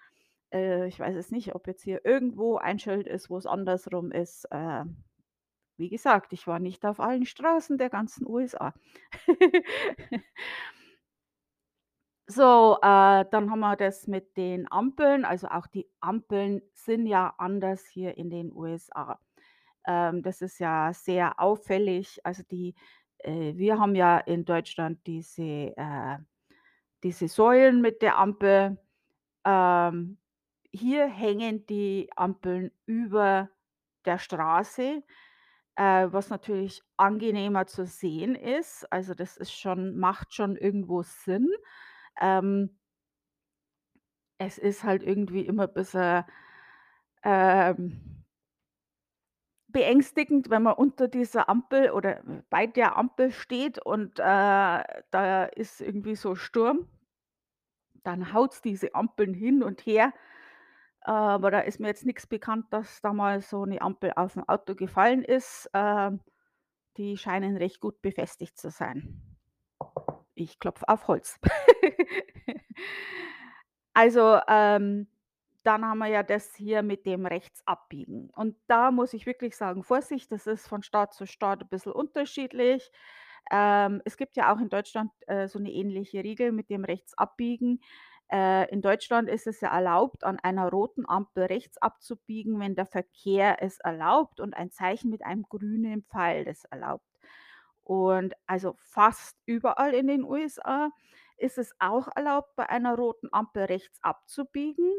Äh, 0.54 0.88
ich 0.88 1.00
weiß 1.00 1.16
jetzt 1.16 1.32
nicht, 1.32 1.56
ob 1.56 1.68
jetzt 1.68 1.84
hier 1.84 2.06
irgendwo 2.06 2.58
ein 2.58 2.80
Schild 2.80 3.08
ist, 3.08 3.30
wo's 3.30 3.46
andersrum 3.46 4.12
ist. 4.12 4.46
Äh, 4.52 4.86
wie 5.78 5.90
gesagt, 5.90 6.34
ich 6.34 6.48
war 6.48 6.60
nicht 6.60 6.86
auf 6.86 7.00
allen 7.00 7.26
Straßen 7.26 7.78
der 7.78 7.90
ganzen 7.90 8.28
USA. 8.28 8.74
So, 12.28 12.78
äh, 12.82 13.26
dann 13.30 13.52
haben 13.52 13.60
wir 13.60 13.76
das 13.76 14.08
mit 14.08 14.38
den 14.38 14.72
Ampeln. 14.72 15.26
Also, 15.26 15.48
auch 15.50 15.68
die 15.68 15.90
Ampeln 16.00 16.62
sind 16.74 17.06
ja 17.06 17.34
anders 17.38 17.86
hier 17.88 18.18
in 18.18 18.30
den 18.30 18.54
USA. 18.54 19.20
Ähm, 19.86 20.24
das 20.24 20.42
ist 20.42 20.60
ja 20.60 20.94
sehr 20.94 21.42
auffällig. 21.42 22.22
Also, 22.26 22.44
die 22.50 22.76
äh, 23.20 23.56
wir 23.58 23.80
haben 23.80 23.96
ja 23.96 24.18
in 24.20 24.46
Deutschland 24.46 25.06
diese 25.08 25.74
äh, 25.76 26.18
diese 27.04 27.28
Säulen 27.28 27.82
mit 27.82 28.02
der 28.02 28.18
Ampel. 28.18 28.78
Ähm, 29.46 30.18
hier 30.72 31.08
hängen 31.08 31.66
die 31.68 32.10
Ampeln 32.16 32.72
über 32.86 33.50
der 34.06 34.18
Straße, 34.20 35.04
äh, 35.76 36.08
was 36.12 36.30
natürlich 36.30 36.84
angenehmer 36.98 37.68
zu 37.68 37.86
sehen 37.86 38.36
ist. 38.36 38.92
Also, 38.92 39.14
das 39.16 39.38
ist 39.38 39.54
schon 39.54 39.98
macht 39.98 40.34
schon 40.34 40.58
irgendwo 40.58 41.04
Sinn. 41.04 41.50
Ähm 42.22 42.78
Es 44.40 44.58
ist 44.58 44.84
halt 44.84 45.04
irgendwie 45.04 45.46
immer 45.46 45.68
bisschen, 45.68 46.24
ähm 47.24 48.24
beängstigend, 49.68 50.50
wenn 50.50 50.64
man 50.64 50.74
unter 50.74 51.08
dieser 51.08 51.48
Ampel 51.50 51.92
oder 51.92 52.22
bei 52.50 52.68
der 52.68 52.98
Ampel 52.98 53.32
steht 53.32 53.80
und, 53.80 54.20
äh, 54.20 54.24
da 54.24 55.46
ist 55.46 55.82
irgendwie 55.82 56.16
so 56.16 56.36
Sturm. 56.36 56.88
Dann 58.04 58.34
haut's 58.34 58.62
diese 58.62 58.96
Ampeln 58.96 59.34
hin 59.34 59.64
und 59.64 59.86
her, 59.86 60.14
aber 61.02 61.52
da 61.52 61.60
ist 61.62 61.80
mir 61.80 61.88
jetzt 61.88 62.06
nix 62.06 62.28
bekannt, 62.28 62.66
dass 62.72 63.02
da 63.02 63.14
mal 63.14 63.42
so 63.42 63.66
'ne 63.66 63.82
Ampel 63.82 64.12
auf'm 64.16 64.44
Auto 64.48 64.76
gefallen 64.76 65.24
ist. 65.24 65.70
Ähm, 65.74 66.22
die 66.98 67.18
scheinen 67.18 67.58
recht 67.58 67.82
gut 67.82 68.02
befestigt 68.02 68.58
zu 68.60 68.72
sein. 68.72 69.22
Ich 70.36 70.60
klopfe 70.60 70.88
auf 70.90 71.08
Holz. 71.08 71.40
Also, 73.96 74.40
ähm, 74.48 75.08
dann 75.64 75.86
haben 75.86 76.00
wir 76.00 76.08
ja 76.08 76.24
das 76.24 76.56
hier 76.56 76.82
mit 76.82 77.06
dem 77.06 77.26
Rechtsabbiegen. 77.26 78.30
Und 78.36 78.56
da 78.68 78.90
muss 78.92 79.14
ich 79.14 79.26
wirklich 79.26 79.56
sagen, 79.56 79.84
Vorsicht, 79.84 80.32
das 80.32 80.48
ist 80.48 80.68
von 80.68 80.82
Staat 80.82 81.14
zu 81.14 81.26
Staat 81.28 81.62
'n 81.64 81.68
bisschen 81.70 81.92
unterschiedlich. 81.92 82.90
Ähm, 83.52 84.02
es 84.06 84.18
gibt 84.18 84.38
ja 84.38 84.54
auch 84.54 84.60
in 84.60 84.70
Deutschland, 84.70 85.12
äh, 85.28 85.48
so 85.48 85.60
'ne 85.60 85.72
ähnliche 85.72 86.24
Regel 86.24 86.52
mit 86.54 86.70
dem 86.70 86.86
Rechtsabbiegen. 86.86 87.82
Äh, 88.32 88.72
in 88.72 88.82
Deutschland 88.82 89.30
ist 89.30 89.48
es 89.48 89.62
ja 89.62 89.74
erlaubt, 89.74 90.24
an 90.24 90.40
einer 90.40 90.70
roten 90.70 91.08
Ampel 91.08 91.46
rechts 91.46 91.78
abzubiegen, 91.78 92.60
wenn 92.60 92.76
der 92.76 92.86
Verkehr 92.86 93.62
es 93.62 93.80
erlaubt 93.80 94.40
und 94.40 94.54
ein 94.56 94.72
Zeichen 94.72 95.10
mit 95.10 95.24
einem 95.24 95.44
grünen 95.44 96.04
Pfeil 96.04 96.46
das 96.46 96.64
erlaubt. 96.66 97.06
Und 97.84 98.34
also 98.48 98.76
fast 98.80 99.38
überall 99.46 99.94
in 99.94 100.08
den 100.08 100.24
USA 100.24 100.92
ist 101.38 101.58
es 101.58 101.74
auch 101.80 102.08
erlaubt, 102.16 102.56
bei 102.56 102.70
einer 102.70 102.96
roten 102.96 103.28
Ampel 103.32 103.66
rechts 103.66 104.02
abzubiegen. 104.02 104.94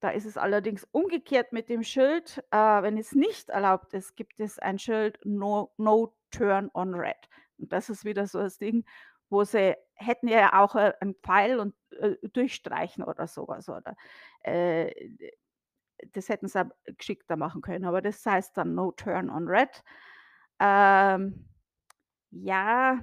Da 0.00 0.10
ist 0.10 0.24
es 0.26 0.36
allerdings 0.36 0.84
umgekehrt 0.90 1.52
mit 1.52 1.68
dem 1.68 1.82
Schild. 1.82 2.42
Äh, 2.50 2.82
wenn 2.82 2.98
es 2.98 3.12
nicht 3.14 3.50
erlaubt 3.50 3.94
ist, 3.94 4.16
gibt 4.16 4.40
es 4.40 4.58
ein 4.58 4.78
Schild 4.78 5.20
No 5.24 5.72
No 5.76 6.14
Turn 6.30 6.70
on 6.74 6.94
Red. 6.94 7.28
Und 7.58 7.72
das 7.72 7.88
ist 7.90 8.04
wieder 8.04 8.26
so 8.26 8.38
das 8.40 8.58
Ding, 8.58 8.84
wo 9.30 9.44
sie 9.44 9.74
hätten 9.94 10.28
ja 10.28 10.60
auch, 10.62 10.74
äh, 10.76 10.92
'n 11.00 11.14
Pfeil 11.24 11.60
und, 11.60 11.74
äh, 12.00 12.16
durchstreichen 12.32 13.04
oder 13.04 13.26
so 13.28 13.46
was, 13.48 13.68
oder, 13.68 13.96
äh, 14.42 14.92
das 16.12 16.28
hätten 16.28 16.48
sie 16.48 16.64
geschickter 16.96 17.36
machen 17.36 17.62
können, 17.62 17.84
aber 17.84 18.00
das 18.02 18.24
heißt 18.24 18.56
dann 18.56 18.74
No 18.74 18.92
Turn 18.92 19.30
on 19.30 19.48
Red. 19.48 19.82
Ähm, 20.60 21.46
ja, 22.30 23.00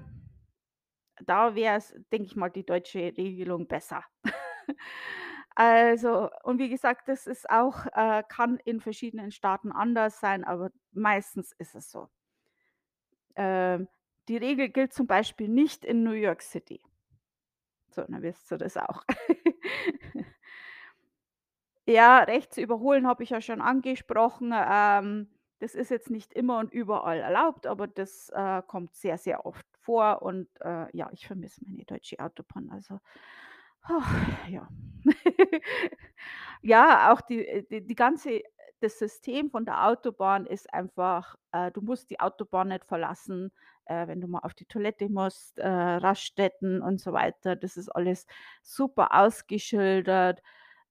da 1.25 1.55
wär's, 1.55 1.93
denke 2.11 2.25
ich 2.27 2.35
mal, 2.35 2.49
die 2.49 2.65
deutsche 2.65 2.99
Regelung 3.17 3.67
besser. 3.67 4.03
Also 5.57 6.29
und 6.43 6.59
wie 6.59 6.67
gesagt, 6.69 7.07
das 7.07 7.27
ist 7.27 7.49
auch 7.49 7.85
äh, 7.93 8.23
kann 8.27 8.57
in 8.65 8.81
verschiedenen 8.81 9.31
Staaten 9.31 9.71
anders 9.71 10.19
sein, 10.19 10.43
aber 10.43 10.69
meistens 10.91 11.53
ist 11.53 11.75
es 11.75 11.89
so. 11.91 12.09
Ähm, 13.35 13.87
die 14.29 14.37
Regel 14.37 14.69
gilt 14.69 14.93
zum 14.93 15.07
Beispiel 15.07 15.47
nicht 15.49 15.85
in 15.85 16.03
New 16.03 16.11
York 16.11 16.41
City. 16.41 16.81
So, 17.91 18.01
dann 18.03 18.21
wisst 18.21 18.51
ihr 18.51 18.57
das 18.57 18.77
auch. 18.77 19.03
Ja, 21.87 22.19
rechts 22.23 22.57
überholen 22.57 23.05
habe 23.07 23.23
ich 23.23 23.29
ja 23.29 23.41
schon 23.41 23.61
angesprochen. 23.61 24.51
Ähm, 24.55 25.29
das 25.59 25.75
ist 25.75 25.91
jetzt 25.91 26.09
nicht 26.09 26.33
immer 26.33 26.57
und 26.57 26.73
überall 26.73 27.19
erlaubt, 27.19 27.67
aber 27.67 27.87
das, 27.87 28.29
äh, 28.33 28.61
kommt 28.65 28.95
sehr, 28.95 29.17
sehr 29.19 29.45
oft 29.45 29.65
vor 29.81 30.21
und, 30.23 30.47
äh, 30.61 30.87
ja, 30.97 31.09
ich 31.13 31.27
vermisse 31.27 31.61
meine 31.65 31.85
deutsche 31.85 32.19
Autobahn, 32.19 32.69
also, 32.71 32.99
ja. 34.49 34.67
Ja, 36.61 37.13
auch 37.13 37.21
die 37.21 37.45
äh, 37.47 37.63
die 37.69 37.85
die 37.85 37.95
ganze 37.95 38.41
das 38.81 38.99
System 38.99 39.49
von 39.51 39.65
der 39.65 39.85
Autobahn 39.87 40.45
ist 40.45 40.73
einfach 40.73 41.35
äh, 41.51 41.71
du 41.71 41.81
musst 41.81 42.09
die 42.09 42.19
Autobahn 42.19 42.69
nicht 42.69 42.85
verlassen, 42.85 43.51
äh, 43.85 44.07
wenn 44.07 44.21
du 44.21 44.27
mal 44.27 44.39
auf 44.39 44.53
die 44.53 44.65
Toilette 44.65 45.09
musst, 45.09 45.59
äh, 45.59 45.67
Raststätten 45.67 46.81
und 46.81 46.99
so 46.99 47.13
weiter. 47.13 47.55
Das 47.55 47.77
ist 47.77 47.89
alles 47.89 48.27
super 48.61 49.09
ausgeschildert. 49.13 50.41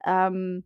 Ähm 0.05 0.65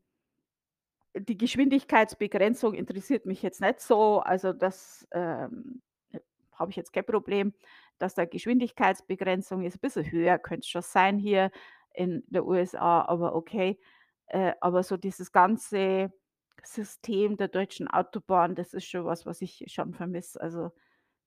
die 1.16 1.36
Geschwindigkeitsbegrenzung 1.36 2.74
interessiert 2.74 3.26
mich 3.26 3.42
jetzt 3.42 3.60
nicht 3.60 3.80
so. 3.80 4.20
Also, 4.20 4.52
das, 4.52 5.06
ähm, 5.12 5.82
äh, 6.12 6.20
habe 6.52 6.70
ich 6.70 6.76
jetzt 6.76 6.92
kein 6.92 7.04
Problem, 7.06 7.54
dass 7.98 8.14
da 8.14 8.24
Geschwindigkeitsbegrenzung 8.24 9.62
ist. 9.64 9.80
Bisschen 9.80 10.10
höher 10.10 10.38
könnte 10.38 10.60
es 10.60 10.68
schon 10.68 10.82
sein 10.82 11.18
hier 11.18 11.50
in 11.94 12.22
der 12.28 12.46
USA, 12.46 13.02
aber 13.02 13.34
okay. 13.34 13.78
Äh, 14.26 14.52
aber 14.60 14.82
so 14.82 14.96
dieses 14.96 15.32
ganze 15.32 16.12
System 16.62 17.36
der 17.36 17.48
deutschen 17.48 17.88
Autobahn, 17.88 18.54
das 18.54 18.74
ist 18.74 18.86
schon 18.86 19.04
was, 19.06 19.26
was 19.26 19.40
ich 19.42 19.64
schon 19.68 19.94
vermisse. 19.94 20.40
Also, 20.40 20.72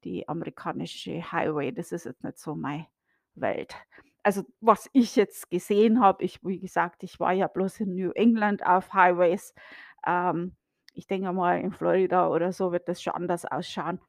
die 0.03 0.27
amerikanische 0.29 1.31
Highway, 1.31 1.72
das 1.72 1.91
ist 1.91 2.05
jetzt 2.05 2.24
nicht 2.24 2.38
so 2.39 2.55
meine 2.55 2.88
Welt. 3.36 3.75
Also, 4.24 4.43
was 4.62 4.89
ich 4.93 5.15
jetzt 5.15 5.50
gesehen 5.51 6.00
habe 6.01 6.24
ich 6.24 6.39
wie 6.46 6.60
gesagt, 6.60 7.03
ich 7.03 7.20
war 7.20 7.34
ja 7.34 7.48
bloß 7.48 7.79
in 7.81 7.96
New 7.96 8.12
England 8.12 8.65
auf 8.65 8.93
Highways. 8.93 9.53
Ähm, 10.05 10.55
ich 10.93 11.08
denke 11.08 11.31
mal, 11.34 11.60
in 11.62 11.72
Florida 11.72 12.27
oder 12.29 12.51
so 12.53 12.72
wird 12.72 12.88
das 12.89 13.01
schon 13.01 13.13
anders 13.13 13.46
ausschauen. 13.46 14.01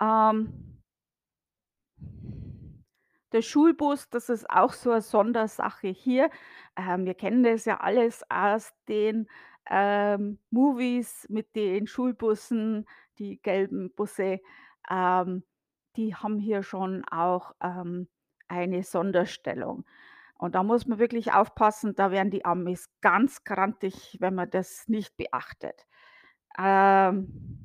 Ähm 0.00 0.52
der 3.32 3.42
Schulbus, 3.42 4.08
das 4.08 4.28
ist 4.30 4.48
auch 4.50 4.72
so 4.72 4.90
'ne 4.90 5.02
Sondersache 5.02 5.88
hier. 5.88 6.30
Ähm, 6.76 7.04
wir 7.04 7.14
kennen 7.14 7.42
das 7.42 7.64
ja 7.66 7.78
alles 7.80 8.22
aus 8.30 8.72
den, 8.88 9.28
ähm, 9.70 10.38
Movies 10.50 11.26
mit 11.28 11.54
den 11.56 11.86
Schulbussen, 11.86 12.86
die 13.18 13.40
gelben 13.42 13.92
Busse. 13.94 14.40
Ähm, 14.90 15.44
die 15.96 16.14
haben 16.14 16.38
hier 16.38 16.62
schon 16.62 17.04
auch, 17.06 17.54
ähm, 17.62 18.08
eine 18.48 18.82
Sonderstellung. 18.82 19.84
Und 20.38 20.54
da 20.54 20.62
muss 20.62 20.86
man 20.86 20.98
wirklich 20.98 21.32
aufpassen, 21.32 21.94
da 21.94 22.10
werden 22.10 22.30
die 22.30 22.44
Amis 22.44 22.88
ganz 23.00 23.44
grantig, 23.44 24.16
wenn 24.20 24.34
man 24.34 24.50
das 24.50 24.88
nicht 24.88 25.16
beachtet. 25.16 25.86
Ähm 26.58 27.64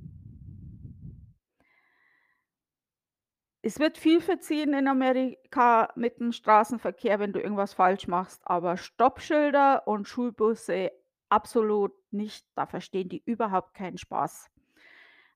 Es 3.66 3.80
wird 3.80 3.98
viel 3.98 4.20
verziehen 4.20 4.74
in 4.74 4.90
Amerika 4.90 5.88
mit 5.96 6.20
dem 6.20 6.34
Straßenverkehr, 6.34 7.20
wenn 7.20 7.32
du 7.32 7.40
irgendwas 7.40 7.74
falsch 7.74 8.10
machst, 8.10 8.42
aber 8.44 8.76
Stoppschilder 8.76 9.88
und 9.88 10.06
Schulbusse 10.06 10.92
absolut 11.34 11.94
nicht. 12.12 12.46
Da 12.56 12.66
verstehen 12.68 13.10
die 13.10 13.24
überhaupt 13.26 13.74
keinen 13.76 13.98
Spaß. 13.98 14.50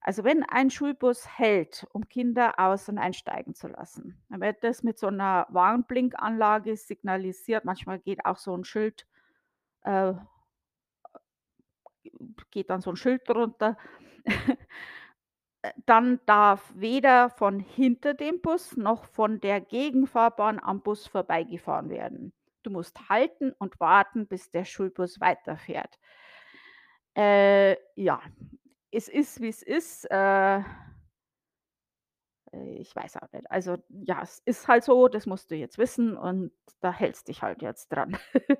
Also, 0.02 0.24
wenn 0.24 0.44
ein 0.44 0.70
Schulbus 0.70 1.26
hält, 1.38 1.86
um 1.92 2.08
Kinder 2.08 2.54
aus 2.58 2.88
und 2.88 2.98
einsteigen 2.98 3.54
zu 3.54 3.68
lassen, 3.68 4.22
dann 4.30 4.40
wird 4.42 4.64
das 4.64 4.82
mit 4.84 4.98
so 4.98 5.10
'ner 5.10 5.46
Warnblinkanlage 5.50 6.76
signalisiert. 6.76 7.64
Manchmal 7.66 8.00
geht 8.00 8.24
auch 8.26 8.38
so 8.38 8.54
'n 8.54 8.64
Schild 8.64 9.06
äh 9.84 10.14
geht 12.52 12.70
dann 12.70 12.80
so 12.80 12.90
'n 12.90 12.96
Schild 12.96 13.22
drunter. 13.28 13.76
Dann 15.86 16.20
darf 16.26 16.70
weder 16.76 17.30
von 17.30 17.60
hinter 17.60 18.12
dem 18.14 18.42
Bus 18.42 18.76
noch 18.76 19.04
von 19.06 19.40
der 19.40 19.60
Gegenfahrbahn 19.62 20.60
am 20.62 20.82
Bus 20.82 21.06
vorbeigefahren 21.06 21.88
werden. 21.90 22.32
Du 22.64 22.70
musst 22.70 23.08
halten 23.08 23.52
und 23.58 23.78
warten, 23.80 24.26
bis 24.26 24.50
der 24.50 24.64
Schulbus 24.64 25.20
weiterfährt. 25.20 25.98
Äh, 27.16 27.76
ja, 27.96 28.20
es 28.90 29.08
ist, 29.08 29.40
wie's 29.40 29.62
ist. 29.62 30.04
Äh 30.10 30.60
äh, 32.52 32.74
ich 32.78 32.94
weiß 32.94 33.16
auch 33.18 33.30
nicht. 33.32 33.50
Also, 33.50 33.76
ja, 33.88 34.20
es 34.22 34.40
ist 34.44 34.68
halt 34.68 34.84
so, 34.84 35.08
das 35.08 35.26
musst 35.26 35.50
du 35.50 35.56
jetzt 35.56 35.78
wissen 35.78 36.16
und 36.16 36.52
da 36.80 36.92
hältst 36.92 37.28
dich 37.28 37.42
halt 37.42 37.62
jetzt 37.62 37.88
dran. 37.88 38.16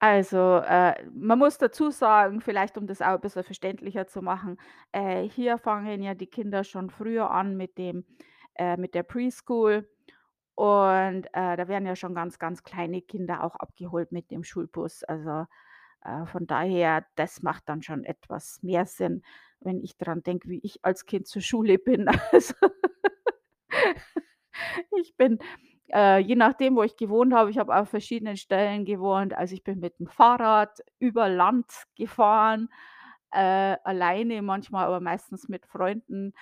Also, 0.00 0.56
äh, 0.66 0.94
man 1.14 1.38
muss 1.38 1.58
dazu 1.58 1.90
sagen, 1.90 2.40
vielleicht 2.40 2.76
um 2.76 2.88
das 2.88 3.00
auch 3.02 3.14
'n 3.14 3.20
bisschen 3.20 3.44
verständlicher 3.44 4.08
zu 4.08 4.20
machen, 4.20 4.56
äh, 4.90 5.22
hier 5.28 5.58
fangen 5.58 6.02
ja 6.02 6.14
die 6.14 6.26
Kinder 6.26 6.64
schon 6.64 6.90
früher 6.90 7.30
an 7.30 7.56
mit 7.56 7.78
dem 7.78 8.04
äh, 8.56 8.76
mit 8.76 8.94
der 8.96 9.04
Preschool 9.04 9.88
und, 10.62 11.26
äh, 11.32 11.56
da 11.56 11.66
werden 11.68 11.86
ja 11.86 11.96
schon 11.96 12.14
ganz, 12.14 12.38
ganz 12.38 12.62
kleine 12.62 13.02
Kinder 13.02 13.42
auch 13.44 13.56
abgeholt 13.56 14.12
mit 14.12 14.30
dem 14.30 14.44
Schulbus. 14.44 15.02
Also, 15.04 15.46
äh, 16.04 16.26
von 16.26 16.46
daher, 16.46 17.04
das 17.16 17.42
macht 17.42 17.68
dann 17.68 17.82
schon 17.82 18.04
etwas 18.04 18.62
mehr 18.62 18.86
Sinn, 18.86 19.22
wenn 19.60 19.80
ich 19.82 19.96
dran 19.98 20.22
denke, 20.22 20.48
wie 20.48 20.60
ich 20.62 20.84
als 20.84 21.06
Kind 21.06 21.26
zur 21.26 21.42
Schule 21.42 21.78
bin. 21.78 22.06
Also 22.32 22.54
ich 24.98 25.16
bin, 25.16 25.38
äh, 25.92 26.18
je 26.18 26.36
nachdem, 26.36 26.76
wo 26.76 26.82
ich 26.82 26.96
gewohnt 26.96 27.34
habe 27.34 27.50
ich 27.50 27.58
habe 27.58 27.74
auf 27.76 27.88
verschiedenen 27.90 28.36
Stellen 28.36 28.84
gewohnt. 28.84 29.34
Also, 29.34 29.54
ich 29.54 29.64
bin 29.64 29.80
mit 29.80 29.98
dem 29.98 30.06
Fahrrad 30.08 30.80
über 30.98 31.28
Land 31.28 31.66
gefahren, 31.96 32.68
äh, 33.32 33.76
alleine 33.84 34.42
manchmal, 34.42 34.86
aber 34.86 35.00
meistens 35.00 35.48
mit 35.48 35.66
Freunden. 35.66 36.34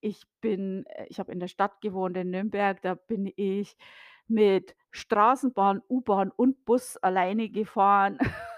Ich 0.00 0.24
bin 0.40 0.86
äh, 0.86 1.06
ich 1.08 1.18
habe 1.18 1.32
in 1.32 1.40
der 1.40 1.48
Stadt 1.48 1.80
gewohnt 1.80 2.16
in 2.16 2.30
Nürnberg, 2.30 2.80
da 2.82 2.94
bin 2.94 3.32
ich 3.36 3.76
mit 4.28 4.76
Straßenbahn, 4.92 5.82
U-Bahn 5.88 6.30
und 6.30 6.64
Bus 6.64 6.96
alleine 6.98 7.48
gefahren. 7.50 8.18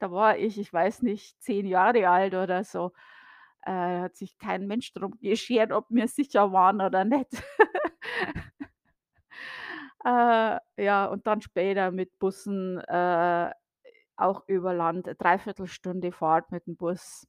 Da 0.00 0.10
war 0.10 0.36
ich, 0.36 0.58
ich 0.58 0.72
weiß 0.72 1.02
nicht, 1.02 1.40
10 1.42 1.66
Jahre 1.66 2.08
alt 2.08 2.34
oder 2.34 2.64
so. 2.64 2.92
Äh, 3.62 4.00
hat 4.00 4.16
sich 4.16 4.38
kein 4.38 4.66
Mensch 4.66 4.92
drum 4.92 5.16
geschert, 5.20 5.72
ob 5.72 5.86
wir 5.90 6.08
sicher 6.08 6.52
waren 6.52 6.80
oder 6.80 7.04
nicht. 7.04 7.30
Äh, 10.04 10.58
ja, 10.76 11.06
und 11.06 11.26
dann 11.26 11.40
später 11.40 11.90
mit 11.90 12.16
Bussen, 12.20 12.78
äh, 12.78 13.50
auch 14.16 14.46
über 14.46 14.72
Land, 14.72 15.08
3 15.18 15.66
Stunde 15.66 16.12
Fahrt 16.12 16.52
mit 16.52 16.66
dem 16.66 16.76
Bus. 16.76 17.26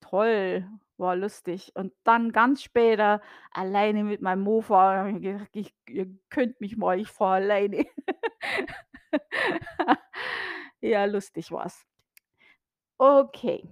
Toll, 0.00 0.68
war 1.00 1.16
lustig. 1.16 1.72
Und 1.74 1.92
dann 2.04 2.32
ganz 2.32 2.62
später 2.62 3.20
alleine 3.52 4.04
mit 4.04 4.22
meinem 4.22 4.42
Mofa, 4.42 4.96
habe 4.98 5.12
ich 5.12 5.22
gedacht: 5.22 5.50
„Ich 5.56 5.74
ihr 5.88 6.06
könnt 6.30 6.60
mich 6.60 6.76
mal, 6.76 7.00
ich 7.00 7.08
fahre 7.08 7.36
alleine.“ 7.36 7.86
Ja, 10.82 11.04
lustig 11.06 11.52
war's. 11.52 11.84
Okay, 13.00 13.64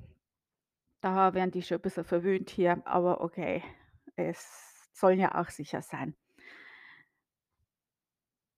da 1.01 1.35
werden 1.35 1.51
die 1.53 1.63
schon 1.63 1.79
'n 1.79 1.83
bisschen 1.83 2.05
verwöhnt 2.05 2.51
hier, 2.51 2.83
aber 2.87 3.21
okay, 3.23 3.63
es 4.17 4.91
soll 4.95 5.13
ja 5.15 5.35
auch 5.41 5.51
sicher 5.51 5.83
sein. 5.83 6.17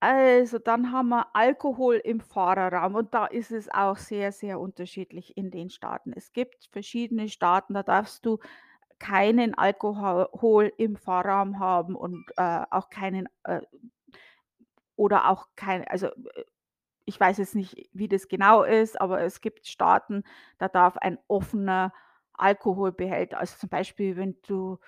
Also, 0.02 0.58
dann 0.58 0.92
haben 0.92 1.10
wir 1.10 1.26
Alkohol 1.36 1.96
im 1.96 2.20
Fahrerraum 2.20 2.94
und 2.94 3.12
da 3.12 3.26
ist 3.26 3.50
es 3.50 3.68
auch 3.68 3.98
sehr, 3.98 4.32
sehr 4.32 4.58
unterschiedlich 4.58 5.36
in 5.36 5.50
den 5.50 5.68
Staaten. 5.68 6.14
Es 6.16 6.32
gibt 6.32 6.68
verschiedene 6.72 7.28
Staaten, 7.28 7.74
da 7.74 7.82
darfst 7.82 8.24
du 8.24 8.38
keinen 9.00 9.54
Alkohol 9.54 10.72
im 10.78 10.96
Fahrraum 10.96 11.58
haben 11.60 11.96
und, 11.96 12.24
äh, 12.36 12.62
auch 12.70 12.90
keinen, 12.90 13.28
äh 13.44 13.62
oder 14.98 15.28
auch 15.30 15.48
kein 15.56 15.86
also, 15.88 16.06
äh, 16.08 16.44
ich 17.06 17.18
weiß 17.20 17.38
jetzt 17.38 17.56
nicht, 17.56 17.90
wie 17.92 18.08
das 18.08 18.28
genau 18.28 18.62
ist, 18.64 19.00
aber 19.00 19.22
es 19.22 19.40
gibt 19.40 19.66
Staaten, 19.66 20.24
da 20.58 20.68
darf 20.68 20.96
ein 20.98 21.18
offener 21.28 21.92
Alkoholbehälter 22.34 23.38
also, 23.38 23.56
zum 23.58 23.68
Beispiel, 23.70 24.16
wenn 24.16 24.36
du, 24.48 24.78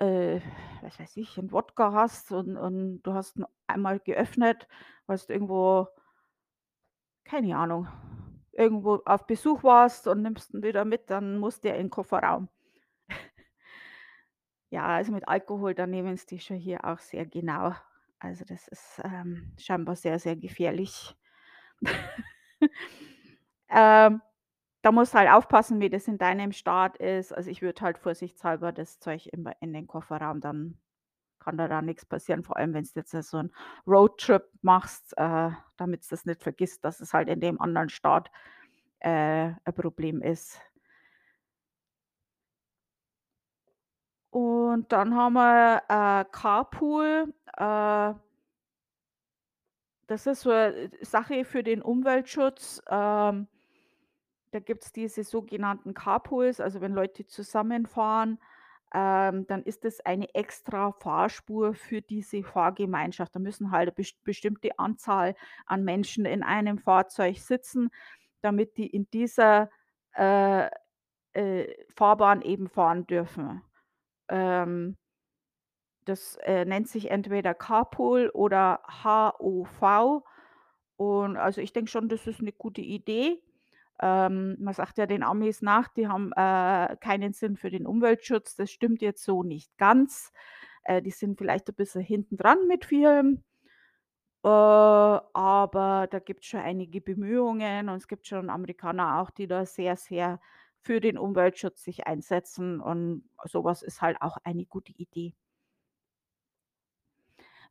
äh, 0.00 0.40
was 0.82 0.98
weiß 1.00 1.16
ich, 1.18 1.38
'n 1.38 1.52
Wodka 1.52 1.92
hast 1.92 2.32
und 2.32 2.56
und 2.56 3.02
du 3.02 3.14
hast 3.14 3.36
ihn 3.38 3.46
einmal 3.66 4.00
geöffnet, 4.00 4.68
du 5.28 5.32
irgendwo 5.34 5.88
keine 7.26 7.56
Ahnung, 7.56 7.88
irgendwo 8.52 9.02
auf 9.04 9.26
Besuch 9.26 9.62
warst 9.64 10.06
und 10.06 10.22
nimmst 10.22 10.54
ihn 10.54 10.62
wieder 10.62 10.84
mit, 10.84 11.10
dann 11.10 11.38
muss 11.38 11.60
der 11.60 11.76
in 11.76 11.86
'n 11.88 11.90
Kofferraum. 11.90 12.48
Ja, 14.72 14.86
also 14.86 15.12
mit 15.12 15.28
Alkohol, 15.28 15.74
da 15.74 15.86
nehmen 15.86 16.16
sie 16.16 16.26
die 16.26 16.38
schon 16.40 16.56
hier 16.56 16.84
auch 16.84 16.98
sehr 16.98 17.24
genau. 17.26 17.72
Also, 18.18 18.44
das 18.44 18.66
ist, 18.68 19.00
ähm, 19.04 19.52
scheinbar 19.58 19.94
sehr, 19.96 20.18
sehr 20.18 20.36
gefährlich. 20.36 21.16
Ähm, 23.70 24.22
da 24.86 24.92
musst 24.92 25.14
du 25.14 25.18
halt 25.18 25.30
aufpassen, 25.32 25.80
wie 25.80 25.90
das 25.90 26.08
in 26.08 26.18
deinem 26.18 26.52
Staat 26.52 26.96
ist. 26.98 27.32
Also, 27.34 27.50
ich 27.50 27.62
würde 27.62 27.82
halt 27.82 27.98
vorsichtshalber 27.98 28.72
das 28.72 29.00
Zeug 29.00 29.26
immer 29.32 29.52
in 29.60 29.72
den 29.74 29.86
Kofferraum 29.88 30.40
dann 30.40 30.78
kann 31.40 31.58
dir 31.58 31.68
da 31.68 31.82
nix 31.82 32.06
passieren, 32.06 32.42
vor 32.44 32.56
allem 32.58 32.74
wenn's 32.74 32.94
jetzt, 32.94 33.14
äh, 33.14 33.22
so 33.22 33.38
'n 33.38 33.52
Roadtrip 33.86 34.44
machst, 34.62 35.14
äh, 35.18 35.50
damit's 35.78 36.08
das 36.08 36.26
nicht 36.26 36.42
vergisst, 36.42 36.84
dass 36.84 37.00
es 37.00 37.14
halt 37.14 37.28
in 37.30 37.40
dem 37.40 37.60
anderen 37.60 37.88
Staat, 37.90 38.30
äh, 39.00 39.48
'n 39.66 39.74
Problem 39.76 40.22
ist. 40.22 40.60
Und 44.34 44.90
dann 44.92 45.14
haben 45.14 45.34
wir, 45.34 45.82
äh, 45.88 46.24
Carpool. 46.32 47.32
Äh 47.56 48.14
das 50.10 50.26
ist 50.26 50.42
so 50.42 50.50
'ne 50.50 50.90
Sache 51.02 51.44
für 51.44 51.62
den 51.62 51.82
Umweltschutz. 51.82 52.80
Ähm 52.88 53.48
da 54.52 54.60
gibt's 54.60 54.92
diese 54.92 55.24
sogenannten 55.24 55.94
Carpools, 55.94 56.60
also 56.60 56.80
wenn 56.80 56.92
Leute 56.92 57.26
zusammenfahren, 57.26 58.38
ähm, 58.94 59.46
dann 59.48 59.62
ist 59.64 59.84
das 59.84 60.00
eine 60.00 60.32
extra 60.34 60.92
Fahrspur 60.92 61.74
für 61.74 62.02
diese 62.02 62.42
Fahrgemeinschaft. 62.44 63.34
Da 63.34 63.40
müssen 63.40 63.70
halt 63.72 63.88
'ne 63.88 63.92
best 63.94 64.22
bestimmte 64.24 64.78
Anzahl 64.78 65.34
an 65.66 65.84
Menschen 65.84 66.26
in 66.26 66.42
einem 66.44 66.78
Fahrzeug 66.78 67.38
sitzen, 67.38 67.90
damit 68.42 68.76
die 68.78 68.86
in 68.88 69.08
dieser, 69.12 69.70
äh, 70.16 70.68
äh, 71.34 71.74
Fahrbahn 71.96 72.42
eben 72.42 72.68
fahren 72.68 73.06
dürfen. 73.06 73.62
Ähm 74.30 74.96
das, 76.08 76.36
äh, 76.44 76.64
nennt 76.64 76.88
sich 76.88 77.10
entweder 77.10 77.52
Carpool 77.52 78.30
oder 78.32 78.80
HOV. 79.02 80.22
Und 80.96 81.36
also, 81.36 81.60
ich 81.60 81.72
denke 81.72 81.90
schon, 81.90 82.08
das 82.08 82.26
ist 82.28 82.40
'ne 82.42 82.52
gute 82.52 82.80
Idee. 82.80 83.42
Ähm, 84.00 84.56
man 84.60 84.74
sagt 84.74 84.98
ja 84.98 85.06
den 85.06 85.22
Amis 85.22 85.62
nach, 85.62 85.88
die 85.88 86.08
haben, 86.08 86.32
äh, 86.32 86.96
keinen 87.00 87.32
Sinn 87.32 87.56
für 87.56 87.70
den 87.70 87.86
Umweltschutz. 87.86 88.56
Das 88.56 88.70
stimmt 88.70 89.02
jetzt 89.02 89.24
so 89.24 89.42
nicht 89.42 89.76
ganz. 89.78 90.32
Äh, 90.84 91.02
die 91.02 91.10
sind 91.10 91.38
vielleicht 91.38 91.68
'n 91.70 91.74
bisschen 91.76 92.02
hinten 92.02 92.36
dran 92.36 92.58
mit 92.68 92.84
vielem. 92.86 93.42
Äh, 94.44 94.48
aber 94.48 96.06
da 96.10 96.18
gibt's 96.18 96.46
schon 96.46 96.60
einige 96.60 97.00
Bemühungen 97.00 97.88
und 97.88 97.96
es 97.96 98.08
gibt 98.08 98.26
schon 98.26 98.50
Amerikaner 98.50 99.20
auch, 99.20 99.30
die 99.30 99.46
da 99.46 99.64
sehr, 99.66 99.96
sehr 99.96 100.40
für 100.82 101.00
den 101.00 101.18
Umweltschutz 101.18 101.82
sich 101.82 102.06
einsetzen 102.06 102.80
und 102.80 103.28
so 103.44 103.64
was 103.64 103.82
ist 103.82 104.02
halt 104.02 104.20
auch 104.22 104.36
eine 104.44 104.64
gute 104.66 104.92
Idee. 104.92 105.34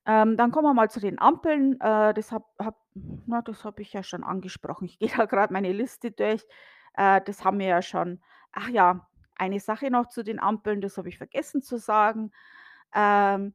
Ähm, 0.05 0.37
dann 0.37 0.51
kommen 0.51 0.67
wir 0.67 0.73
mal 0.73 0.89
zu 0.89 0.99
den 0.99 1.19
Ampeln. 1.19 1.79
Äh, 1.81 2.13
das 2.13 2.31
habe 2.31 2.45
das 3.43 3.65
habe 3.65 3.81
ich 3.81 3.93
ja 3.93 4.03
schon 4.03 4.23
angesprochen. 4.23 4.85
Ich 4.85 4.99
gehe 4.99 5.09
da 5.15 5.25
grad 5.25 5.51
meine 5.51 5.71
Liste 5.71 6.11
durch. 6.11 6.45
Äh, 6.93 7.21
das 7.25 7.43
haben 7.43 7.59
wir 7.59 7.67
ja 7.67 7.81
schon. 7.81 8.21
Ach 8.51 8.69
ja, 8.69 9.07
eine 9.35 9.59
Sache 9.59 9.91
noch 9.91 10.07
zu 10.07 10.23
den 10.23 10.39
Ampeln, 10.39 10.81
das 10.81 10.97
habe 10.97 11.09
ich 11.09 11.17
vergessen 11.17 11.61
zu 11.61 11.77
sagen. 11.77 12.31
Ähm, 12.93 13.53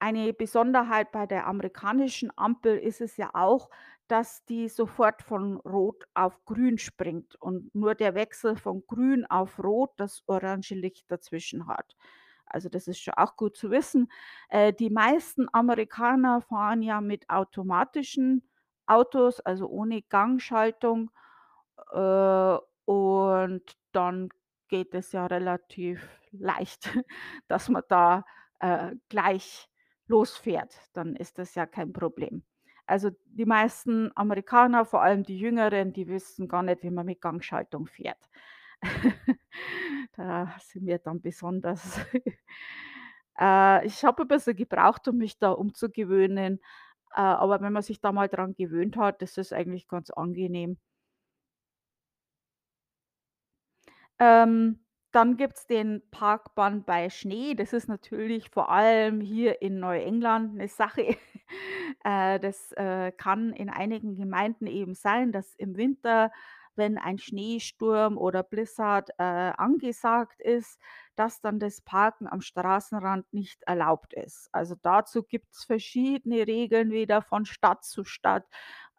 eine 0.00 0.32
Besonderheit 0.32 1.12
bei 1.12 1.26
der 1.26 1.46
amerikanischen 1.46 2.32
Ampel 2.36 2.78
ist 2.78 3.00
es 3.00 3.16
ja 3.16 3.30
auch, 3.34 3.70
dass 4.08 4.44
die 4.46 4.68
sofort 4.68 5.22
von 5.22 5.58
Rot 5.58 6.04
auf 6.14 6.44
Grün 6.46 6.78
springt 6.78 7.36
und 7.36 7.72
nur 7.74 7.94
der 7.94 8.14
Wechsel 8.14 8.56
von 8.56 8.82
Grün 8.86 9.26
auf 9.26 9.58
Rot 9.62 9.92
das 9.98 10.22
orange 10.26 10.74
Licht 10.74 11.10
dazwischen 11.10 11.66
hat. 11.68 11.96
Also, 12.50 12.68
das 12.68 12.88
ist 12.88 13.00
schon 13.00 13.14
auch 13.14 13.36
gut 13.36 13.56
zu 13.56 13.70
wissen. 13.70 14.10
Äh, 14.48 14.72
die 14.72 14.90
meisten 14.90 15.48
Amerikaner 15.52 16.40
fahren 16.42 16.82
ja 16.82 17.00
mit 17.00 17.28
automatischen 17.30 18.42
Autos, 18.86 19.40
also 19.40 19.68
ohne 19.68 20.02
Gangschaltung, 20.02 21.10
äh, 21.92 22.56
und 22.84 23.62
dann 23.92 24.28
geht 24.68 24.94
es 24.94 25.12
ja 25.12 25.26
relativ 25.26 26.08
leicht, 26.32 26.82
dass 27.48 27.68
man 27.68 27.82
da, 27.88 28.24
äh, 28.60 28.94
gleich 29.08 29.68
losfährt. 30.06 30.74
Dann 30.92 31.16
ist 31.16 31.38
das 31.38 31.54
ja 31.54 31.66
kein 31.66 31.92
Problem. 31.92 32.42
Also, 32.86 33.10
die 33.26 33.46
meisten 33.46 34.10
Amerikaner, 34.16 34.84
vor 34.84 35.02
allem 35.02 35.22
die 35.24 35.38
Jüngeren, 35.38 35.92
die 35.92 36.08
wissen 36.08 36.48
gar 36.48 36.62
nicht, 36.64 36.82
wie 36.82 36.90
man 36.90 37.06
mit 37.06 37.20
Gangschaltung 37.20 37.86
fährt. 37.86 38.28
Da 40.20 40.54
sind 40.60 40.84
wir 40.86 40.98
dann 40.98 41.22
besonders 41.22 41.80
äh, 43.40 43.86
ich 43.86 44.04
habe 44.04 44.22
'n 44.22 44.28
bisschen 44.28 44.56
gebraucht, 44.56 45.08
um 45.08 45.16
mich 45.16 45.38
da 45.38 45.50
umzugewöhnen, 45.52 46.60
äh, 47.14 47.20
aber 47.20 47.60
wenn 47.62 47.72
man 47.72 47.82
sich 47.82 48.00
da 48.00 48.12
mal 48.12 48.28
dran 48.28 48.54
gewöhnt 48.54 48.96
hat, 48.98 49.22
das 49.22 49.38
ist 49.38 49.52
eigentlich 49.54 49.88
ganz 49.88 50.10
angenehm. 50.10 50.78
Ähm, 54.18 54.80
dann 55.12 55.36
gibt's 55.36 55.66
den 55.66 56.02
Parkbann 56.10 56.84
bei 56.84 57.10
Schnee. 57.10 57.54
Das 57.54 57.72
ist 57.72 57.88
natürlich 57.88 58.50
vor 58.50 58.70
allem 58.70 59.20
hier 59.20 59.60
in 59.62 59.80
Neuengland 59.80 60.54
'ne 60.54 60.68
Sache. 60.68 61.16
Äh, 62.04 62.38
das, 62.40 62.70
äh, 62.76 63.10
kann 63.12 63.52
in 63.52 63.68
einigen 63.68 64.14
Gemeinden 64.14 64.66
eben 64.68 64.94
sein, 64.94 65.32
dass 65.32 65.54
im 65.56 65.76
Winter, 65.76 66.30
wenn 66.76 66.98
ein 66.98 67.18
Schneesturm 67.18 68.16
oder 68.18 68.42
Blizzard, 68.42 69.10
äh, 69.18 69.22
angesagt 69.22 70.40
ist, 70.40 70.78
dass 71.16 71.40
dann 71.40 71.58
das 71.58 71.80
Parken 71.82 72.26
am 72.28 72.40
Straßenrand 72.40 73.32
nicht 73.32 73.62
erlaubt 73.64 74.14
ist. 74.14 74.48
Also, 74.52 74.74
dazu 74.82 75.22
gibt's 75.22 75.64
verschiedene 75.64 76.46
Regeln 76.46 76.90
wieder 76.90 77.22
von 77.22 77.44
Stadt 77.44 77.84
zu 77.84 78.04
Stadt, 78.04 78.46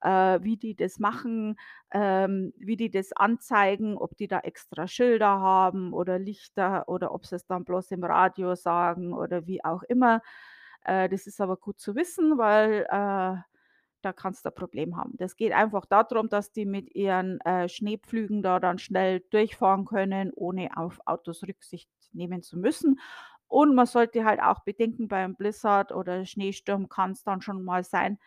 äh, 0.01 0.39
wie 0.43 0.57
die 0.57 0.75
das 0.75 0.99
machen, 0.99 1.57
ähm, 1.91 2.53
wie 2.57 2.77
die 2.77 2.89
das 2.91 3.11
anzeigen, 3.13 3.97
ob 3.97 4.15
die 4.17 4.27
da 4.27 4.39
extra 4.39 4.87
Schilder 4.87 5.27
haben 5.39 5.93
oder 5.93 6.19
Lichter 6.19 6.87
oder 6.89 7.13
ob 7.13 7.25
sie's 7.25 7.45
dann 7.45 7.65
bloß 7.65 7.91
im 7.91 8.03
Radio 8.03 8.55
sagen 8.55 9.13
oder 9.13 9.47
wie 9.47 9.63
auch 9.63 9.83
immer. 9.83 10.21
Äh, 10.83 11.09
das 11.09 11.27
ist 11.27 11.39
aber 11.41 11.57
gut 11.57 11.79
zu 11.79 11.95
wissen, 11.95 12.37
weil, 12.37 12.85
äh, 12.89 13.41
da 14.01 14.13
kannst 14.13 14.45
du 14.45 14.49
'n 14.49 14.55
Problem 14.55 14.97
haben. 14.97 15.13
Das 15.17 15.35
geht 15.35 15.53
einfach 15.53 15.85
da 15.85 16.03
drum, 16.03 16.29
dass 16.29 16.51
die 16.51 16.65
mit 16.65 16.95
ihren, 16.95 17.39
äh, 17.41 17.69
Schneepflügen 17.69 18.41
da 18.43 18.59
dann 18.59 18.79
schnell 18.79 19.21
durchfahren 19.31 19.85
können, 19.85 20.31
ohne 20.35 20.69
auf 20.77 20.99
Autos 21.05 21.43
Rücksicht 21.43 21.89
nehmen 22.13 22.41
zu 22.43 22.57
müssen. 22.59 22.99
Und 23.47 23.75
man 23.75 23.85
sollte 23.85 24.25
halt 24.25 24.41
auch 24.41 24.61
bedenken, 24.61 25.07
beim 25.07 25.35
Blizzard 25.35 25.91
oder 25.91 26.25
Schneesturm 26.25 26.89
kann's 26.89 27.23
dann 27.23 27.41
schon 27.41 27.63
mal 27.63 27.83
sein, 27.83 28.17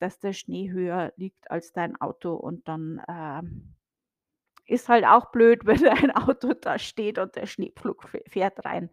dass 0.00 0.18
der 0.20 0.32
Schnee 0.34 0.70
höher 0.70 1.12
liegt 1.16 1.50
als 1.50 1.72
dein 1.72 1.96
Auto 2.00 2.34
und 2.34 2.68
dann, 2.68 3.02
ähm, 3.08 3.74
ist 4.66 4.88
halt 4.88 5.04
auch 5.06 5.30
blöd, 5.32 5.66
wenn 5.66 5.82
dein 5.82 6.10
Auto 6.12 6.54
da 6.54 6.78
steht 6.78 7.18
und 7.18 7.36
der 7.36 7.46
Schneepflug 7.46 8.04
fä 8.08 8.22
fährt 8.28 8.64
rein. 8.64 8.90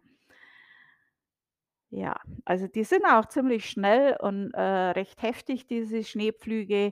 Ja, 1.96 2.16
also 2.44 2.66
die 2.66 2.82
sind 2.82 3.04
auch 3.06 3.26
ziemlich 3.26 3.70
schnell 3.70 4.16
und, 4.20 4.52
äh, 4.54 4.60
recht 4.60 5.22
heftig, 5.22 5.66
diese 5.68 6.02
Schneepflüge. 6.02 6.90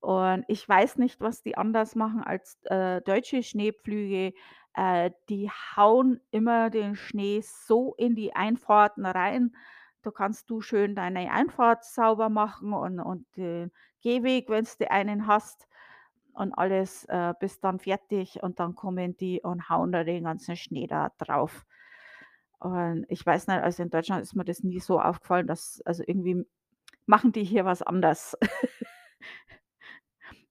Und 0.00 0.44
ich 0.48 0.66
weiß 0.66 0.96
nicht, 0.96 1.20
was 1.20 1.42
die 1.42 1.58
anders 1.58 1.94
machen 1.94 2.22
als, 2.24 2.58
äh, 2.64 3.02
deutsche 3.02 3.42
Schneepflüge. 3.42 4.32
Äh, 4.74 5.10
die 5.28 5.50
hauen 5.76 6.20
immer 6.30 6.70
den 6.70 6.96
Schnee 6.96 7.42
so 7.42 7.94
in 7.98 8.14
die 8.14 8.34
Einfahrten 8.34 9.04
rein. 9.04 9.54
Da 10.02 10.10
kannst 10.10 10.48
du 10.48 10.62
schön 10.62 10.94
deine 10.94 11.30
Einfahrt 11.32 11.84
sauber 11.84 12.30
machen 12.30 12.72
und 12.72 12.98
und 13.00 13.26
den 13.36 13.70
Gehweg, 14.00 14.48
wenn's 14.48 14.78
du 14.78 14.90
einen 14.90 15.26
hast 15.26 15.68
und 16.32 16.54
alles, 16.54 17.04
äh, 17.06 17.34
bist 17.40 17.62
dann 17.64 17.78
fertig 17.80 18.42
und 18.42 18.60
dann 18.60 18.74
kommen 18.74 19.16
die 19.18 19.42
und 19.42 19.68
hauen 19.68 19.92
da 19.92 20.04
den 20.04 20.24
ganzen 20.24 20.56
Schnee 20.56 20.86
da 20.86 21.10
drauf. 21.18 21.66
Und 22.60 23.06
ich 23.08 23.24
weiß 23.24 23.46
nicht, 23.48 23.60
also 23.62 23.82
in 23.82 23.90
Deutschland 23.90 24.22
ist 24.22 24.34
mir 24.36 24.44
das 24.44 24.62
nie 24.62 24.80
so 24.80 25.00
aufgefallen, 25.00 25.46
dass 25.46 25.80
also 25.86 26.02
irgendwie 26.06 26.46
machen 27.06 27.32
die 27.32 27.44
hier 27.44 27.64
was 27.64 27.82
anders. 27.82 28.36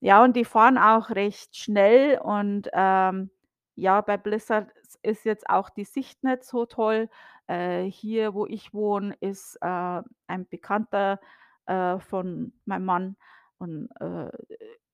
Ja, 0.02 0.24
und 0.24 0.34
die 0.36 0.44
fahren 0.46 0.78
auch 0.78 1.10
recht 1.10 1.56
schnell 1.56 2.18
und, 2.18 2.68
ähm, 2.72 3.30
ja, 3.76 4.00
bei 4.00 4.16
Blizzard 4.16 4.70
ist 5.02 5.24
jetzt 5.24 5.48
auch 5.48 5.70
die 5.70 5.84
Sicht 5.84 6.22
nicht 6.24 6.44
so 6.44 6.64
toll. 6.66 7.08
Äh, 7.46 7.84
hier, 7.84 8.34
wo 8.34 8.46
ich 8.46 8.72
wohne, 8.74 9.14
ist, 9.20 9.56
äh, 9.60 10.02
ein 10.26 10.48
Bekannter, 10.48 11.20
äh, 11.66 11.98
von 11.98 12.52
meinem 12.64 12.84
Mann 12.86 13.16
und, 13.58 13.88
äh, 14.00 14.30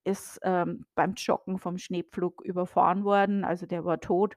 ist, 0.04 0.40
ähm, 0.42 0.86
beim 0.94 1.14
Joggen 1.14 1.58
vom 1.58 1.78
Schneepflug 1.78 2.42
überfahren 2.44 3.04
worden, 3.04 3.44
also 3.44 3.66
der 3.66 3.84
war 3.84 4.00
tot. 4.00 4.36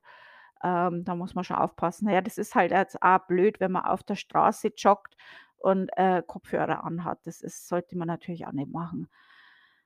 Ähm, 0.64 1.04
da 1.06 1.16
muss 1.16 1.36
man 1.36 1.44
schon 1.44 1.58
aufpassen. 1.58 2.06
Na 2.08 2.14
ja, 2.14 2.22
das 2.22 2.38
ist 2.38 2.56
halt 2.56 2.72
jetzt 2.72 3.02
auch 3.02 3.20
blöd, 3.28 3.60
wenn 3.60 3.72
man 3.72 3.86
auf 3.86 4.04
der 4.04 4.16
Straße 4.16 4.74
joggt 4.76 5.16
und, 5.58 5.90
äh, 5.98 6.22
Kopfhörer 6.26 6.84
anhat. 6.84 7.20
Das 7.26 7.42
ist 7.42 7.68
sollte 7.68 7.98
man 7.98 8.08
natürlich 8.08 8.46
auch 8.48 8.52
nicht 8.52 8.72
machen. 8.72 9.10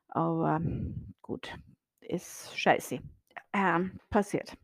Aber 0.10 0.62
gut, 1.22 1.56
ist 2.02 2.58
scheiße, 2.58 3.00
ähm, 3.54 4.00
passiert. 4.10 4.56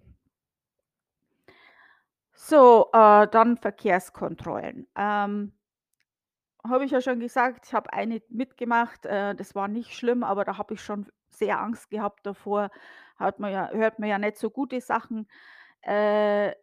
So, 2.34 2.90
äh, 2.94 3.28
dann 3.28 3.58
Verkehrskontrollen. 3.58 4.88
Ähm 4.96 5.54
habe 6.68 6.86
ich 6.86 6.92
ja 6.92 7.02
schon 7.02 7.20
gesagt, 7.20 7.68
ich 7.68 7.74
habe 7.74 7.94
eine 7.94 8.22
mitgemacht, 8.30 9.06
äh, 9.06 9.36
das 9.36 9.56
war 9.56 9.68
nicht 9.68 9.94
schlimm, 9.96 10.24
aber 10.24 10.44
da 10.46 10.58
habe 10.58 10.74
ich 10.74 10.82
schon 10.82 11.08
sehr 11.30 11.60
Angst 11.60 11.90
gehabt 11.90 12.26
davor. 12.26 12.70
Hat 13.18 13.40
man 13.40 13.52
ja 13.52 13.70
hört 13.72 14.00
man 14.00 14.10
ja 14.10 14.18
nicht 14.20 14.38
so 14.38 14.50
gute 14.50 14.82
Sachen. 14.82 15.28
Äh, 15.84 16.54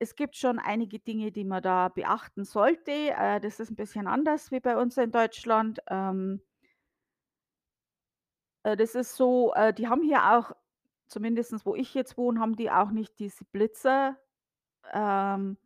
es 0.00 0.16
gibt 0.16 0.36
schon 0.36 0.58
einige 0.60 0.98
Dinge, 1.00 1.32
die 1.32 1.44
man 1.44 1.62
da 1.62 1.88
beachten 1.88 2.44
sollte. 2.44 2.90
Äh, 2.92 3.40
das 3.40 3.60
ist 3.60 3.70
'n 3.72 3.76
bisschen 3.76 4.06
anders 4.08 4.50
wie 4.52 4.60
bei 4.60 4.76
uns 4.76 4.98
in 4.98 5.12
Deutschland. 5.12 5.80
Ähm 5.90 6.42
Äh, 8.66 8.76
das 8.76 8.94
ist 8.94 9.16
so, 9.16 9.52
äh, 9.54 9.72
die 9.74 9.88
haben 9.88 10.02
hier 10.02 10.32
auch 10.32 10.52
zumindestens 11.08 11.66
wo 11.66 11.74
ich 11.74 11.94
jetzt 11.94 12.16
wohne, 12.16 12.40
haben 12.40 12.56
die 12.56 12.70
auch 12.70 12.90
nicht 12.90 13.18
diese 13.18 13.44
Blitzer. 13.46 14.16
Ähm, 14.92 15.58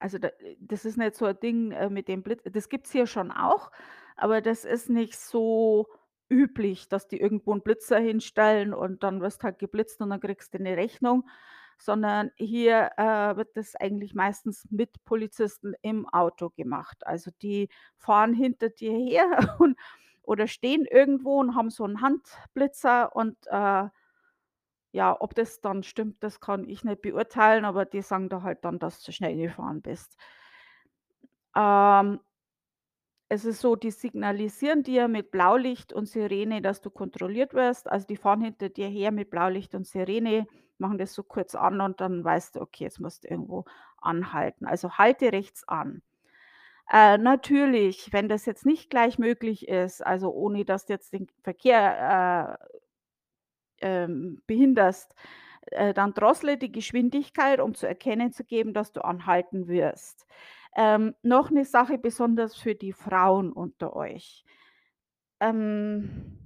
also 0.00 0.18
da 0.18 0.28
äh, 0.40 0.56
das 0.60 0.84
ist 0.86 0.98
nicht 0.98 1.16
so 1.16 1.26
'n 1.26 1.38
Ding, 1.40 1.72
äh, 1.72 1.90
mit 1.90 2.08
dem 2.08 2.22
Blitz 2.24 2.42
das 2.52 2.68
gibt's 2.70 2.92
hier 2.92 3.06
schon 3.08 3.32
auch, 3.32 3.70
aber 4.16 4.40
das 4.42 4.64
ist 4.64 4.90
nicht 4.90 5.16
so 5.18 5.88
üblich, 6.30 6.88
dass 6.88 7.08
die 7.08 7.20
irgendwo 7.20 7.52
'n 7.54 7.62
Blitzer 7.62 7.98
hinstellen 8.00 8.74
und 8.74 9.02
dann 9.04 9.20
wirst 9.22 9.44
halt 9.44 9.58
geblitzt 9.60 10.00
und 10.02 10.10
dann 10.10 10.20
kriegst 10.20 10.54
du 10.54 10.58
'ne 10.62 10.76
Rechnung, 10.76 11.28
sondern 11.78 12.30
hier, 12.36 12.90
äh, 12.96 13.36
wird 13.36 13.56
das 13.56 13.74
eigentlich 13.76 14.14
meistens 14.14 14.66
mit 14.70 15.04
Polizisten 15.04 15.74
im 15.82 16.08
Auto 16.08 16.50
gemacht. 16.50 17.06
Also, 17.06 17.30
die 17.42 17.68
fahren 17.96 18.34
hinter 18.34 18.70
dir 18.70 18.92
her 18.92 19.26
und 19.60 19.78
oder 20.22 20.46
stehen 20.46 20.84
irgendwo 20.86 21.40
und 21.40 21.54
haben 21.56 21.70
so 21.70 21.84
'n 21.84 22.00
Handblitzer 22.00 23.14
und, 23.16 23.36
äh 23.48 23.88
ja, 24.92 25.16
ob 25.20 25.34
das 25.34 25.60
dann 25.60 25.82
stimmt, 25.82 26.22
das 26.22 26.40
kann 26.40 26.68
ich 26.68 26.84
nicht 26.84 27.02
beurteilen, 27.02 27.64
aber 27.64 27.84
die 27.86 28.02
sagen 28.02 28.28
da 28.28 28.42
halt 28.42 28.64
dann, 28.64 28.78
dass 28.78 29.02
du 29.02 29.12
schnell 29.12 29.36
gefahren 29.36 29.80
bist. 29.82 30.16
Ähm 31.54 32.20
es 33.28 33.44
ist 33.44 33.60
so, 33.60 33.76
die 33.76 33.90
signalisieren 33.90 34.82
dir 34.82 35.08
mit 35.08 35.30
Blaulicht 35.30 35.92
und 35.92 36.06
Sirene, 36.06 36.60
dass 36.62 36.82
du 36.82 36.90
kontrolliert 36.90 37.54
wirst. 37.54 37.90
Also, 37.90 38.06
die 38.06 38.16
fahren 38.16 38.42
hinter 38.42 38.68
dir 38.68 38.88
her 38.88 39.10
mit 39.10 39.30
Blaulicht 39.30 39.74
und 39.74 39.86
Sirene, 39.86 40.46
machen 40.82 40.98
das 40.98 41.14
so 41.14 41.24
kurz 41.24 41.54
an 41.56 41.80
und 41.82 42.02
dann 42.02 42.24
weißt 42.24 42.56
du: 42.56 42.62
„Okay, 42.62 42.84
jetzt 42.84 43.00
musst 43.00 43.24
du 43.24 43.28
irgendwo 43.30 43.66
anhalten.“ 44.02 44.66
Also, 44.66 44.92
halte 44.98 45.32
rechts 45.32 45.68
an. 45.68 46.02
Äh, 46.92 47.18
natürlich, 47.18 48.12
wenn 48.12 48.28
das 48.28 48.46
jetzt 48.46 48.66
nicht 48.66 48.90
gleich 48.90 49.18
möglich 49.18 49.68
ist, 49.68 50.04
also 50.06 50.32
ohne 50.32 50.64
dass 50.66 50.86
du 50.86 50.94
jetzt 50.94 51.12
den 51.14 51.28
Verkehr, 51.44 52.58
äh 52.72 52.78
ähm, 53.80 54.42
behinderst, 54.46 55.14
äh, 55.66 55.94
dann 55.94 56.14
drossle 56.14 56.58
die 56.58 56.72
Geschwindigkeit, 56.72 57.60
um 57.60 57.74
zu 57.74 57.86
erkennen 57.88 58.32
zu 58.32 58.44
geben, 58.44 58.74
dass 58.74 58.92
du 58.92 59.02
anhalten 59.04 59.68
wirst. 59.68 60.26
Ähm, 60.76 61.14
noch 61.22 61.50
'ne 61.50 61.64
Sache 61.64 61.98
besonders 61.98 62.56
für 62.56 62.74
die 62.76 62.92
Frauen 62.92 63.52
unter 63.52 63.96
euch. 63.96 64.44
Ähm 65.40 66.41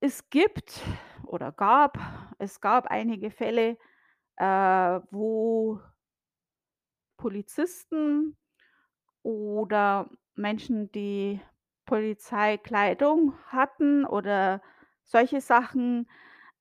es 0.00 0.28
gibt 0.30 0.80
oder 1.26 1.52
gab 1.52 1.98
es 2.38 2.60
gab 2.60 2.86
einige 2.86 3.30
Fälle, 3.30 3.76
äh, 4.36 4.44
wo 5.10 5.80
Polizisten 7.18 8.36
oder 9.22 10.08
Menschen, 10.34 10.90
die 10.92 11.40
Polizeikleidung 11.84 13.34
hatten 13.46 14.06
oder 14.06 14.62
solche 15.04 15.40
Sachen, 15.40 16.08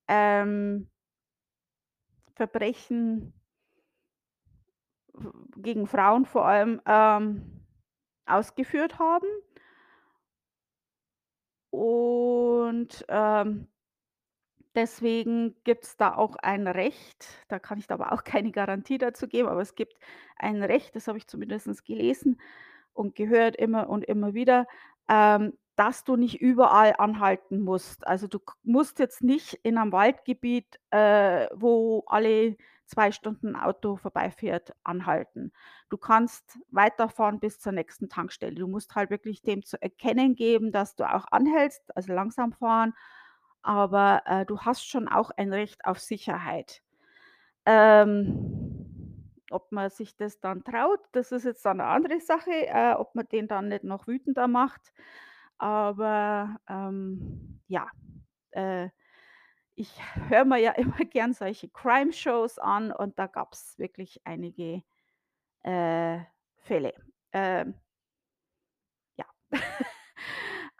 ähm 0.08 0.89
Verbrechen 2.36 3.34
gegen 5.58 5.88
Frauen 5.88 6.25
vor 6.25 6.45
allem, 6.45 6.82
ähm, 6.86 7.65
ausgeführt 8.25 8.97
haben. 8.97 9.28
Und, 11.73 13.05
ähm 13.10 13.67
deswegen 14.75 15.55
gibt's 15.63 15.97
da 15.97 16.15
auch 16.15 16.36
ein 16.38 16.67
Recht, 16.67 17.25
da 17.47 17.60
kann 17.60 17.79
ich 17.79 17.88
dir 17.88 17.95
aber 17.95 18.12
auch 18.13 18.23
keine 18.43 18.51
Garantie 18.51 18.97
dazu 18.97 19.27
geben, 19.27 19.47
aber 19.49 19.62
es 19.62 19.75
gibt 19.75 19.95
ein 20.38 20.63
Recht, 20.63 20.95
das 20.95 21.08
habe 21.08 21.17
ich 21.17 21.27
zumindest 21.27 21.86
gelesen 21.86 22.39
und 22.93 23.15
gehört 23.15 23.55
immer 23.55 23.89
und 23.89 24.05
immer 24.05 24.34
wieder, 24.34 24.67
ähm, 25.10 25.53
dass 25.75 26.03
du 26.03 26.15
nicht 26.17 26.41
überall 26.41 26.93
anhalten 26.97 27.62
musst. 27.62 28.05
Also, 28.08 28.27
du 28.27 28.39
musst 28.63 28.99
jetzt 28.99 29.23
nicht 29.23 29.53
in 29.63 29.75
'nem 29.75 29.91
Waldgebiet, 29.93 30.79
äh, 30.91 31.47
wo 31.55 32.03
alle 32.08 32.58
2 32.89 33.12
Stunden 33.13 33.56
Auto 33.56 33.97
vorbeifährt, 33.97 34.73
anhalten. 34.84 35.54
Du 35.89 35.97
kannst 35.97 36.60
weiterfahren 36.71 37.39
bis 37.41 37.60
zur 37.62 37.73
nächsten 37.73 38.10
Tankstelle. 38.10 38.56
Du 38.56 38.67
musst 38.67 38.95
halt 38.95 39.12
wirklich 39.12 39.43
dem 39.43 39.63
zu 39.65 39.82
erkennen 39.82 40.36
geben, 40.36 40.71
dass 40.73 40.95
du 40.97 41.06
auch 41.12 41.28
anhältst, 41.32 41.84
also 41.97 42.13
langsam 42.13 42.54
fahren, 42.54 42.93
aber, 43.63 44.23
äh, 44.28 44.45
du 44.47 44.60
hast 44.62 44.86
schon 44.89 45.08
auch 45.10 45.32
ein 45.38 45.54
Recht 45.54 45.86
auf 45.86 45.99
Sicherheit. 45.99 46.82
Ähm, 47.65 49.32
ob 49.52 49.71
man 49.73 49.89
sich 49.91 50.15
das 50.17 50.39
dann 50.41 50.63
traut, 50.65 51.02
das 51.13 51.32
ist 51.34 51.45
jetzt 51.45 51.65
dann 51.65 51.78
'ne 51.78 51.86
andere 51.88 52.19
Sache, 52.21 52.52
äh, 52.67 52.93
ob 52.95 53.15
man 53.15 53.28
den 53.30 53.47
dann 53.49 53.69
nicht 53.69 53.84
noch 53.86 54.08
wütender 54.08 54.47
macht. 54.49 54.93
Aber, 55.60 56.58
ähm, 56.69 57.62
ja, 57.67 57.88
äh, 58.52 58.89
ich 59.79 60.01
höre 60.27 60.45
mir 60.45 60.57
ja 60.57 60.71
immer 60.77 61.05
gern 61.05 61.33
solche 61.33 61.69
Crime-Shows 61.69 62.59
an 62.59 62.91
und 62.91 63.17
da 63.17 63.27
gab's 63.27 63.79
wirklich 63.79 64.21
einige, 64.25 64.83
äh, 65.63 66.19
Fälle. 66.57 66.93
Ähm 67.31 67.73
ja. 69.17 69.25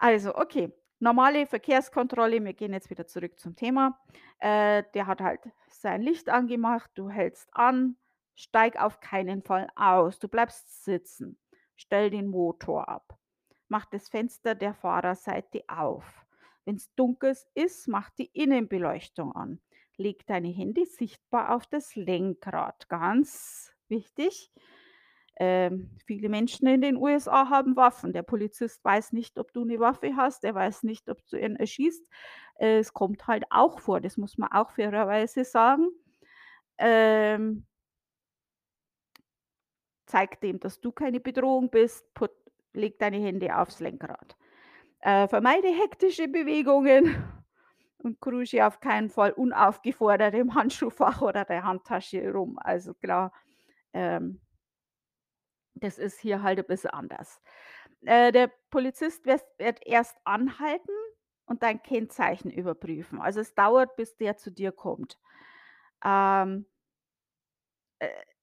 Also, 0.02 0.34
okay, 0.36 0.72
normale 1.00 1.46
Verkehrskontrolle, 1.46 2.42
wir 2.42 2.54
gehen 2.54 2.72
jetzt 2.72 2.90
wieder 2.90 3.06
zurück 3.06 3.38
zum 3.38 3.58
Thema. 3.58 4.00
Äh, 4.40 4.84
der 4.94 5.08
hat 5.08 5.20
halt 5.20 5.42
sein 5.68 6.02
Licht 6.02 6.30
angemacht, 6.30 6.90
du 6.96 7.10
hältst 7.10 7.50
an, 7.52 7.98
steig 8.34 8.82
auf 8.82 9.02
keinen 9.02 9.42
Fall 9.42 9.68
aus. 9.76 10.18
Du 10.20 10.30
bleibst 10.30 10.86
sitzen. 10.86 11.38
Stell 11.76 12.10
den 12.10 12.28
Motor 12.28 12.88
ab. 12.88 13.18
Mach 13.68 13.86
das 13.88 14.08
Fenster 14.08 14.56
der 14.56 14.74
Fahrerseite 14.74 15.66
auf. 15.68 16.26
Wenn's 16.66 16.94
dunkel 16.96 17.36
ist, 17.56 17.88
mach 17.88 18.10
die 18.12 18.30
Innenbeleuchtung 18.34 19.34
an. 19.36 19.60
Leg 19.98 20.26
deine 20.28 20.50
Hände 20.50 20.86
sichtbar 20.86 21.56
auf 21.56 21.66
das 21.68 21.96
Lenkrad, 21.96 22.88
ganz 22.90 23.74
wichtig. 23.90 24.52
Ähm, 25.40 25.92
viele 26.06 26.30
Menschen 26.30 26.68
in 26.68 26.82
den 26.82 26.98
USA 26.98 27.50
haben 27.50 27.76
Waffen. 27.78 28.14
Der 28.14 28.24
Polizist 28.24 28.84
weiß 28.86 29.14
nicht, 29.14 29.38
ob 29.40 29.54
du 29.54 29.66
'ne 29.66 29.80
Waffe 29.80 30.16
hast, 30.18 30.44
der 30.44 30.56
weiß 30.56 30.84
nicht, 30.84 31.10
ob 31.10 31.26
du 31.30 31.38
ihn 31.40 31.56
erschießt. 31.58 32.06
Äh, 32.60 32.80
es 32.80 32.94
kommt 32.94 33.28
halt 33.28 33.46
auch 33.52 33.80
vor, 33.80 34.02
das 34.02 34.18
muss 34.18 34.38
man 34.38 34.52
auch 34.52 34.72
fairerweise 34.72 35.46
sagen. 35.46 35.90
Ähm 36.80 37.66
zeig 40.08 40.42
dem, 40.42 40.60
dass 40.60 40.82
du 40.82 40.92
keine 40.92 41.20
Bedrohung 41.20 41.70
bist, 41.70 42.14
put 42.14 42.32
leg 42.74 42.98
deine 43.00 43.18
Hände 43.18 43.58
aufs 43.58 43.80
Lenkrad. 43.80 44.36
Äh, 45.02 45.28
vermeide 45.28 45.70
hektische 45.70 46.28
Bewegungen 46.28 47.04
und 48.00 48.20
krusche 48.22 48.66
auf 48.68 48.80
keinen 48.82 49.10
Fall 49.10 49.32
unaufgefordert 49.32 50.34
im 50.36 50.56
Handschuhfach 50.56 51.22
oder 51.22 51.46
der 51.46 51.64
Handtasche 51.64 52.32
rum. 52.34 52.60
Also 52.62 52.94
klar, 52.94 53.34
ähm 53.94 54.40
das 55.76 55.98
ist 55.98 56.20
hier 56.20 56.42
halt 56.44 56.60
'n 56.60 56.66
bisschen 56.66 56.92
anders. 56.92 57.42
Äh, 58.06 58.32
der 58.32 58.52
Polizist 58.72 59.26
wirst 59.26 59.46
wird 59.58 59.86
erst 59.86 60.18
anhalten 60.26 60.92
und 61.46 61.64
dein 61.64 61.82
Kennzeichen 61.84 62.52
überprüfen. 62.52 63.20
Also, 63.22 63.40
es 63.42 63.56
dauert, 63.56 63.96
bis 63.96 64.16
der 64.18 64.38
zu 64.38 64.52
dir 64.52 64.72
kommt. 64.72 65.18
Ähm 66.06 66.66
äh 68.02 68.39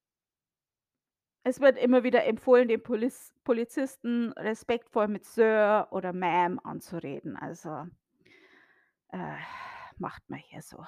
es 1.46 1.60
wird 1.60 1.78
immer 1.78 2.02
wieder 2.02 2.24
empfohlen, 2.24 2.66
den 2.66 2.82
Poliz 2.82 3.32
Polizisten 3.44 4.32
respektvoll 4.32 5.06
mit 5.06 5.24
Sir 5.24 5.86
oder 5.92 6.10
Ma'am 6.10 6.58
anzureden. 6.64 7.36
Also 7.36 7.86
äh, 9.12 9.36
macht 9.98 10.28
man 10.28 10.40
hier 10.40 10.62
so. 10.62 10.84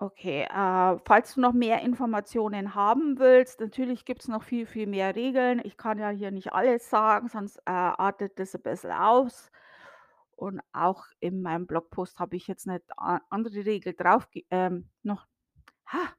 Okay, 0.00 0.42
äh, 0.42 0.98
falls 1.04 1.34
du 1.34 1.40
noch 1.40 1.52
mehr 1.52 1.80
Informationen 1.82 2.74
haben 2.74 3.18
willst, 3.18 3.60
natürlich 3.60 4.04
gibt's 4.04 4.26
noch 4.28 4.42
viel, 4.42 4.66
viel 4.66 4.86
mehr 4.88 5.14
Regeln. 5.14 5.60
Ich 5.64 5.76
kann 5.76 5.98
ja 5.98 6.10
hier 6.10 6.32
nicht 6.32 6.52
alles 6.52 6.90
sagen, 6.90 7.28
sonst, 7.28 7.58
äh, 7.58 7.70
artet 7.70 8.38
das 8.40 8.54
'n 8.54 8.62
bisschen 8.62 8.90
aus. 8.90 9.50
Und 10.36 10.60
auch 10.72 11.04
in 11.20 11.42
meinem 11.42 11.66
Blogpost 11.66 12.18
habe 12.18 12.36
ich 12.36 12.48
jetzt 12.48 12.66
nicht 12.66 12.82
andere 13.30 13.64
Regel 13.66 13.94
drauf 13.94 14.28
ähm, 14.50 14.90
noch 15.04 15.26
ha 15.86 16.14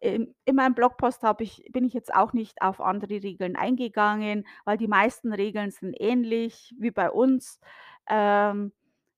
in 0.00 0.34
in 0.44 0.56
meinem 0.56 0.74
Blogpost 0.74 1.22
ich 1.38 1.64
bin 1.72 1.84
ich 1.84 1.92
jetzt 1.94 2.14
auch 2.14 2.32
nicht 2.32 2.62
auf 2.62 2.80
andere 2.80 3.22
Regeln 3.22 3.56
eingegangen, 3.56 4.46
weil 4.64 4.76
die 4.76 4.88
meisten 4.88 5.32
Regeln 5.32 5.70
sind 5.70 5.94
ähnlich 5.98 6.74
wie 6.78 6.90
bei 6.90 7.10
uns. 7.10 7.60
Ähm, 8.08 8.72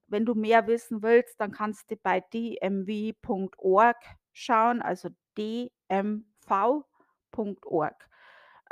wenn 0.08 0.26
du 0.26 0.34
mehr 0.34 0.66
wissen 0.66 1.02
willst, 1.02 1.40
dann 1.40 1.52
kannst 1.52 1.90
du 1.90 1.96
bei 1.96 2.20
dmv.org 2.20 3.96
schauen, 4.32 4.82
also 4.82 5.08
dmv.org. 5.38 6.08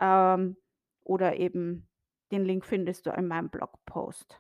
Ähm, 0.01 0.57
oder 1.05 1.37
eben 1.37 1.89
den 2.31 2.45
Link 2.45 2.65
findest 2.65 3.07
du 3.07 3.11
in 3.11 3.27
meinem 3.27 3.49
Blogpost. 3.51 4.40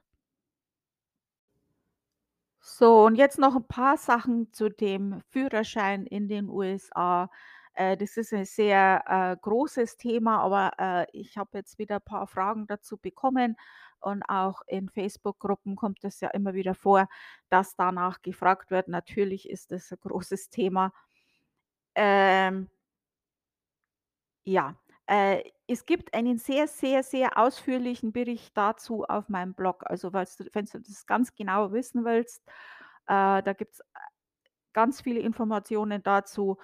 So, 2.62 3.04
und 3.06 3.14
jetzt 3.16 3.38
noch 3.38 3.56
'n 3.56 3.64
paar 3.66 3.96
Sachen 3.96 4.52
zu 4.52 4.68
dem 4.68 5.22
Führerschein 5.30 6.04
in 6.06 6.28
den 6.28 6.50
USA. 6.50 7.30
Äh, 7.72 7.96
das 7.96 8.18
ist 8.18 8.34
ein 8.34 8.44
sehr, 8.44 9.02
äh, 9.06 9.36
großes 9.40 9.96
Thema, 9.96 10.40
aber, 10.42 10.72
äh, 10.78 11.06
ich 11.18 11.38
habe 11.38 11.56
jetzt 11.56 11.78
wieder 11.78 12.00
paar 12.00 12.26
Fragen 12.26 12.66
dazu 12.66 12.98
bekommen 12.98 13.56
und 14.00 14.22
auch 14.28 14.60
in 14.66 14.90
Facebook-Gruppen 14.90 15.74
kommt 15.74 16.04
es 16.04 16.20
ja 16.20 16.28
immer 16.30 16.52
wieder 16.52 16.74
vor, 16.74 17.08
dass 17.48 17.76
danach 17.76 18.20
gefragt 18.20 18.70
wird. 18.70 18.88
Natürlich 18.88 19.48
ist 19.48 19.72
das 19.72 19.90
'n 19.90 19.98
großes 20.02 20.50
Thema. 20.50 20.92
Ähm 21.96 22.70
ja, 24.46 24.74
äh, 25.06 25.42
es 25.70 25.86
gibt 25.86 26.14
einen 26.14 26.38
sehr, 26.38 26.66
sehr, 26.68 27.02
sehr 27.02 27.38
ausführlichen 27.38 28.12
Bericht 28.12 28.56
dazu 28.56 29.04
auf 29.04 29.28
meinem 29.28 29.54
Blog. 29.54 29.84
Also, 29.86 30.10
falls 30.10 30.36
du 30.36 30.44
das 30.80 31.06
ganz 31.06 31.34
genau 31.34 31.72
wissen 31.72 32.04
willst, 32.04 32.42
äh, 33.06 33.42
da 33.42 33.52
gibt's, 33.56 33.80
äh, 33.80 33.84
ganz 34.72 35.00
viele 35.02 35.20
Informationen 35.20 36.02
dazu. 36.02 36.58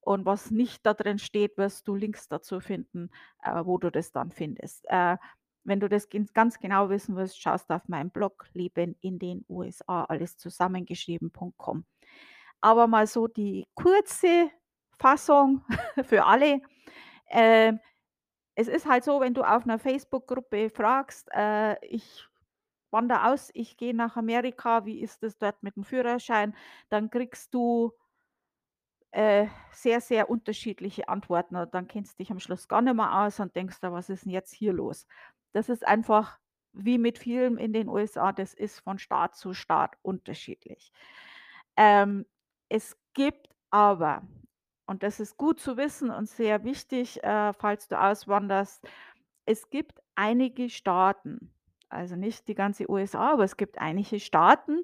Und 0.00 0.26
was 0.26 0.50
nicht 0.50 0.84
da 0.86 0.94
drin 0.94 1.18
steht, 1.18 1.56
wirst 1.58 1.86
du 1.88 1.94
Links 1.94 2.28
dazu 2.28 2.60
finden, 2.60 3.10
äh, 3.42 3.64
wo 3.64 3.78
du 3.78 3.90
das 3.90 4.12
dann 4.12 4.32
findest. 4.32 4.84
Äh, 4.88 5.16
wenn 5.64 5.78
du 5.80 5.88
das 5.88 6.08
ganz 6.34 6.58
genau 6.58 6.90
wissen 6.90 7.14
willst, 7.16 7.40
schaust 7.40 7.70
auf 7.70 7.88
meinem 7.88 8.10
Blog 8.10 8.48
„Leben 8.52 8.96
in 9.00 9.18
den 9.20 9.44
USA“, 9.48 10.04
alles 10.04 10.36
zusammengeschrieben.com. 10.38 11.84
Aber 12.60 12.86
mal 12.86 13.06
so 13.06 13.26
die 13.28 13.66
kurze 13.74 14.50
Fassung 14.98 15.64
für 16.04 16.24
alle. 16.26 16.60
Ähm, 17.30 17.80
es 18.56 18.68
ist 18.68 18.86
halt 18.88 19.04
so, 19.04 19.20
wenn 19.20 19.34
du 19.34 19.42
auf 19.44 19.64
'ner 19.66 19.78
Facebook-Gruppe 19.78 20.70
fragst: 20.70 21.28
„Äh, 21.32 21.76
ich 21.86 22.26
wandere 22.92 23.26
aus, 23.32 23.50
ich 23.54 23.76
gehe 23.78 23.94
nach 23.94 24.16
Amerika, 24.16 24.86
wie 24.86 25.00
ist 25.02 25.22
es 25.24 25.38
dort 25.38 25.62
mit 25.62 25.76
dem 25.76 25.84
Führerschein?“ 25.84 26.54
Dann 26.90 27.10
kriegst 27.10 27.54
du 27.54 27.92
äh, 29.14 29.46
sehr, 29.72 30.00
sehr 30.00 30.30
unterschiedliche 30.30 31.08
Antworten 31.08 31.56
und 31.56 31.74
dann 31.74 31.86
kennst 31.86 32.18
dich 32.18 32.30
am 32.30 32.40
Schluss 32.40 32.66
gar 32.66 32.80
nicht 32.80 32.94
mehr 32.94 33.20
aus 33.24 33.40
und 33.40 33.54
denkst 33.54 33.76
„Was 33.82 34.08
ist 34.08 34.24
'n 34.26 34.30
jetzt 34.30 34.54
hier 34.54 34.72
los?“ 34.72 35.06
Das 35.52 35.68
ist 35.68 35.86
einfach 35.86 36.38
wie 36.72 36.96
mit 36.96 37.18
vielem 37.18 37.58
in 37.58 37.74
den 37.74 37.88
USA, 37.88 38.32
das 38.32 38.54
ist 38.54 38.80
von 38.80 38.98
Staat 38.98 39.36
zu 39.36 39.52
Staat 39.52 39.96
unterschiedlich. 40.02 40.92
Ähm, 41.76 42.24
es 42.70 42.96
gibt 43.14 43.48
aber 43.70 44.22
und 44.86 45.02
das 45.02 45.20
ist 45.20 45.36
gut 45.36 45.60
zu 45.60 45.76
wissen 45.76 46.10
und 46.10 46.28
sehr 46.28 46.64
wichtig, 46.64 47.22
äh, 47.24 47.52
falls 47.54 47.88
du 47.88 48.00
auswanderst, 48.00 48.86
es 49.46 49.70
gibt 49.70 50.00
einige 50.16 50.70
Staaten, 50.70 51.52
also 51.88 52.16
nicht 52.16 52.48
die 52.48 52.54
ganze 52.54 52.90
USA, 52.90 53.32
aber 53.34 53.44
es 53.44 53.56
gibt 53.56 53.78
einige 53.78 54.20
Staaten, 54.20 54.80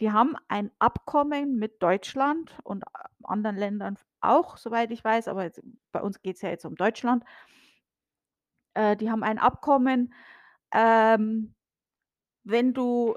die 0.00 0.12
haben 0.12 0.36
ein 0.48 0.70
Abkommen 0.78 1.56
mit 1.58 1.82
Deutschland 1.82 2.58
und 2.64 2.84
a 2.88 3.08
anderen 3.24 3.56
Ländern 3.56 3.96
auch, 4.22 4.56
soweit 4.56 4.90
ich 4.92 5.04
weiß, 5.04 5.28
aber 5.28 5.44
jetzt 5.44 5.62
bei 5.92 6.00
uns 6.02 6.22
geht's 6.22 6.42
ja 6.42 6.50
jetzt 6.50 6.64
um 6.66 6.74
Deutschland. 6.76 7.24
Äh, 8.76 8.96
die 8.96 9.10
haben 9.10 9.22
ein 9.22 9.38
Abkommen, 9.38 10.12
ähm, 10.72 11.54
wenn 12.44 12.74
du 12.74 13.16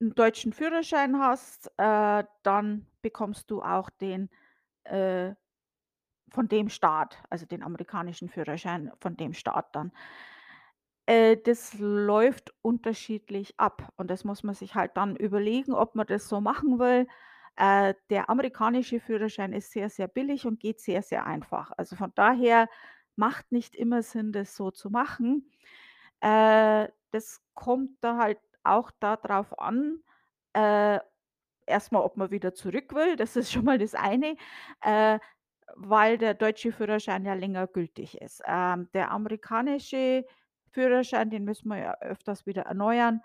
'n 0.00 0.14
deutschen 0.14 0.52
Führerschein 0.52 1.18
hast, 1.20 1.72
äh, 1.78 2.24
dann 2.42 2.86
bekommst 3.02 3.50
du 3.50 3.62
auch 3.62 3.90
den, 3.90 4.30
äh, 4.84 5.34
von 6.30 6.48
dem 6.48 6.68
Staat, 6.68 7.18
also 7.30 7.46
den 7.46 7.62
amerikanischen 7.62 8.28
Führerschein 8.28 8.90
von 9.00 9.16
dem 9.16 9.34
Staat 9.34 9.74
dann. 9.74 9.92
Äh, 11.06 11.38
das 11.38 11.74
läuft 11.78 12.52
unterschiedlich 12.62 13.54
ab 13.58 13.92
und 13.96 14.10
das 14.10 14.24
muss 14.24 14.42
man 14.42 14.54
sich 14.54 14.74
halt 14.74 14.96
dann 14.96 15.16
überlegen, 15.16 15.72
ob 15.72 15.94
man 15.94 16.06
das 16.06 16.28
so 16.28 16.40
machen 16.40 16.78
will. 16.78 17.06
Äh, 17.56 17.94
der 18.10 18.30
amerikanische 18.30 19.00
Führerschein 19.00 19.52
ist 19.52 19.72
sehr, 19.72 19.88
sehr 19.90 20.06
billig 20.08 20.46
und 20.46 20.60
geht 20.60 20.80
sehr, 20.80 21.02
sehr 21.02 21.26
einfach. 21.26 21.72
Also, 21.76 21.96
von 21.96 22.12
daher 22.14 22.68
macht 23.16 23.50
nicht 23.52 23.74
immer 23.74 24.02
Sinn, 24.02 24.32
das 24.32 24.54
so 24.54 24.70
zu 24.70 24.90
machen. 24.90 25.50
Äh, 26.20 26.88
das 27.12 27.42
kommt 27.54 27.92
da 28.02 28.18
halt 28.18 28.38
auch 28.64 28.90
da 29.00 29.16
drauf 29.16 29.58
an, 29.58 30.02
äh, 30.54 31.00
erst 31.66 31.92
mal, 31.92 32.00
ob 32.00 32.16
man 32.16 32.30
wieder 32.30 32.54
zurück 32.54 32.94
will, 32.94 33.16
das 33.16 33.36
ist 33.36 33.52
schon 33.52 33.64
mal 33.64 33.78
das 33.78 33.94
eine, 33.94 34.36
weil 35.80 36.18
der 36.18 36.34
deutsche 36.34 36.72
Führerschein 36.72 37.24
ja 37.24 37.34
länger 37.34 37.66
gültig 37.66 38.20
ist. 38.20 38.42
Ähm, 38.46 38.88
der 38.94 39.10
amerikanische 39.12 40.24
Führerschein, 40.72 41.30
den 41.30 41.44
müssen 41.44 41.68
wir 41.68 41.78
ja 41.78 41.98
öfters 42.00 42.46
wieder 42.46 42.62
erneuern. 42.62 43.22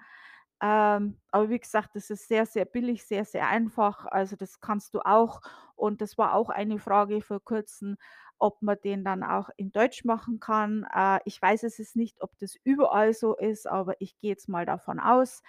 Ähm, 0.61 1.17
aber 1.31 1.49
wie 1.49 1.59
gesagt, 1.59 1.95
das 1.95 2.09
ist 2.09 2.27
sehr, 2.27 2.45
sehr 2.45 2.65
billig, 2.65 3.05
sehr, 3.05 3.25
sehr 3.25 3.47
einfach. 3.47 4.05
Also, 4.05 4.35
das 4.35 4.61
kannst 4.61 4.93
du 4.93 5.01
auch. 5.01 5.41
Und 5.75 6.01
das 6.01 6.17
war 6.17 6.35
auch 6.35 6.49
eine 6.49 6.79
Frage 6.79 7.21
vor 7.21 7.43
Kurzem, 7.43 7.97
ob 8.39 8.61
man 8.61 8.77
den 8.83 9.03
dann 9.03 9.23
auch 9.23 9.49
in 9.57 9.71
Deutsch 9.71 10.05
machen 10.05 10.39
kann. 10.39 10.85
Äh, 10.95 11.19
ich 11.25 11.41
weiß 11.41 11.63
es 11.63 11.77
jetzt 11.79 11.95
nicht, 11.95 12.21
ob 12.21 12.37
das 12.37 12.55
überall 12.63 13.13
so 13.13 13.35
ist, 13.35 13.67
aber 13.67 13.95
ich 13.99 14.17
gehe 14.19 14.31
jetzt 14.31 14.47
mal 14.47 14.65
davon 14.65 14.99
aus. 14.99 15.41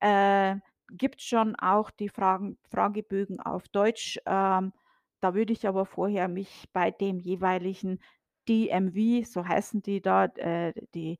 Äh, 0.00 0.56
gibt 0.90 1.22
schon 1.22 1.56
auch 1.56 1.90
die 1.90 2.08
Fragen 2.08 2.58
Fragebögen 2.70 3.40
auf 3.40 3.68
Deutsch. 3.68 4.18
Ähm, 4.26 4.72
da 5.20 5.34
würde 5.34 5.52
ich 5.52 5.66
aber 5.68 5.86
vorher 5.86 6.28
mich 6.28 6.68
bei 6.72 6.90
dem 6.90 7.18
jeweiligen 7.20 8.00
DMV, 8.48 9.24
so 9.26 9.46
heißen 9.46 9.82
die 9.82 10.00
da, 10.02 10.26
äh, 10.26 10.72
die, 10.94 11.18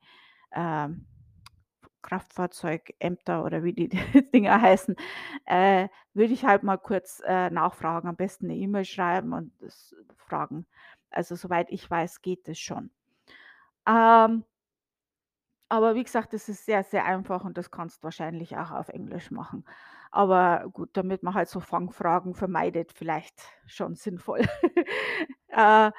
ähm, 0.52 1.06
Kraftfahrzeugämter 2.02 3.44
oder 3.44 3.64
wie 3.64 3.72
die 3.72 3.88
Dinger 4.34 4.60
heißen, 4.62 4.96
äh, 5.46 5.88
würde 6.14 6.32
ich 6.34 6.44
halt 6.44 6.62
mal 6.62 6.76
kurz, 6.78 7.20
äh, 7.26 7.50
nachfragen, 7.50 8.08
am 8.08 8.16
besten 8.16 8.46
'ne 8.48 8.56
E-Mail 8.56 8.84
schreiben 8.84 9.32
und 9.32 9.52
das 9.60 9.94
fragen. 10.16 10.66
Also, 11.10 11.34
soweit 11.36 11.70
ich 11.70 11.90
weiß, 11.90 12.22
geht 12.22 12.48
das 12.48 12.58
schon. 12.58 12.90
Ähm 13.88 14.44
Aber 15.68 15.94
wie 15.96 16.04
gesagt, 16.04 16.32
das 16.32 16.48
ist 16.48 16.64
sehr, 16.64 16.84
sehr 16.84 17.04
einfach 17.04 17.44
und 17.44 17.58
das 17.58 17.70
kannst 17.72 18.04
wahrscheinlich 18.04 18.56
auch 18.56 18.70
auf 18.70 18.88
Englisch 18.88 19.30
machen. 19.32 19.64
Aber 20.10 20.68
gut, 20.72 20.90
damit 20.94 21.22
man 21.22 21.34
halt 21.34 21.48
so 21.48 21.60
Fangfragen 21.60 22.34
vermeidet, 22.34 22.92
vielleicht 22.92 23.42
schon 23.66 23.94
sinnvoll. 23.96 24.42
Äh, 25.58 25.90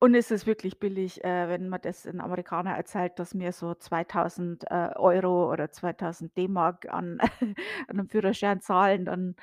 und 0.00 0.14
es 0.16 0.30
ist 0.32 0.46
wirklich 0.46 0.80
billig, 0.80 1.22
äh, 1.24 1.48
wenn 1.48 1.68
man 1.68 1.80
das 1.80 2.06
'n 2.06 2.20
Amerikaner 2.20 2.72
erzählt, 2.76 3.18
dass 3.20 3.38
wir 3.38 3.52
so 3.52 3.74
2.000, 3.74 4.64
äh, 4.70 4.90
Euro 4.96 5.50
oder 5.52 5.70
2.000 5.70 6.36
D-Mark 6.36 6.88
an 6.92 7.20
an 7.88 7.96
'nem 7.96 8.08
Führerschein 8.08 8.60
zahlen, 8.60 9.04
dann 9.04 9.36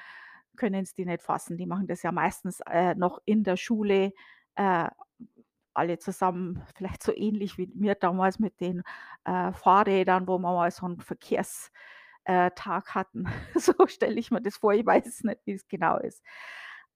können's 0.58 0.94
die 0.94 1.06
nicht 1.06 1.22
fassen. 1.24 1.58
Die 1.58 1.66
machen 1.66 1.88
das 1.88 2.04
ja 2.04 2.12
meistens, 2.12 2.62
noch 2.98 3.20
in 3.26 3.44
der 3.46 3.56
Schule, 3.58 4.12
alle 5.80 6.00
zusammen, 6.00 6.64
vielleicht 6.76 7.04
so 7.04 7.14
ähnlich 7.16 7.58
wie 7.60 7.72
wir 7.76 7.96
damals 7.96 8.40
mit 8.40 8.60
den, 8.62 8.84
äh, 9.26 9.54
Fahrrädern, 9.54 10.28
wo 10.30 10.40
wir 10.40 10.54
mal 10.54 10.72
so 10.72 10.86
'n 10.88 11.00
Verkehrs 11.02 11.72
äh, 12.26 12.52
hatten. 12.58 13.26
So 13.56 13.74
stelle 13.88 14.20
ich 14.20 14.32
mir 14.32 14.42
das 14.42 14.58
vor. 14.58 14.74
Ich 14.74 14.86
weiß 14.86 15.08
es 15.08 15.24
nicht, 15.26 15.42
wie's 15.46 15.68
genau 15.70 15.98
ist. 16.00 16.24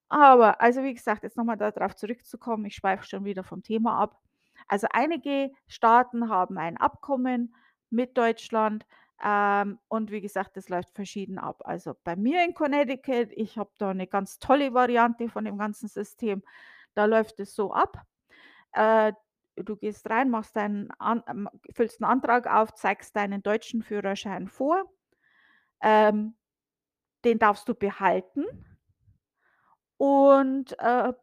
Aber 0.09 0.61
also, 0.61 0.83
wie 0.83 0.93
gesagt, 0.93 1.23
jetzt 1.23 1.37
noch 1.37 1.45
mal 1.45 1.57
da 1.57 1.71
drauf 1.71 1.95
zurückzukommen, 1.95 2.65
ich 2.65 2.75
schweife 2.75 3.05
schon 3.07 3.25
wieder 3.25 3.43
vom 3.43 3.63
Thema 3.63 3.97
ab. 3.99 4.19
Also, 4.67 4.87
einige 4.93 5.51
Staaten 5.67 6.29
haben 6.29 6.57
ein 6.59 6.77
Abkommen 6.77 7.55
mit 7.89 8.17
Deutschland, 8.17 8.85
ähm, 9.23 9.79
und 9.89 10.11
wie 10.11 10.21
gesagt, 10.21 10.57
das 10.57 10.69
läuft 10.69 10.93
verschieden 10.95 11.39
ab. 11.39 11.61
Also, 11.65 11.95
bei 12.03 12.15
mir 12.15 12.43
in 12.45 12.53
Connecticut, 12.55 13.29
ich 13.33 13.57
habe 13.57 13.71
da 13.79 13.93
'ne 13.93 14.07
ganz 14.07 14.39
tolle 14.39 14.73
Variante 14.73 15.29
von 15.29 15.45
dem 15.45 15.57
ganzen 15.57 15.87
System. 15.89 16.43
Da 16.95 17.05
läuft 17.05 17.39
es 17.39 17.55
so 17.55 17.73
ab, 17.73 18.03
äh, 18.73 19.13
du 19.57 19.75
gehst 19.77 20.09
rein, 20.09 20.29
machst 20.29 20.55
deinen 20.55 20.91
an 20.99 21.23
ähm, 21.27 21.49
füllst 21.73 22.01
'n 22.01 22.05
Antrag 22.05 22.47
auf, 22.47 22.73
zeigst 22.75 23.15
deinen 23.15 23.43
deutschen 23.43 23.83
Führerschein 23.83 24.47
vor. 24.47 24.85
Ähm, 25.83 26.35
den 27.25 27.39
darfst 27.39 27.69
du 27.69 27.75
behalten 27.75 28.45
und, 29.97 30.77
äh, 30.79 31.13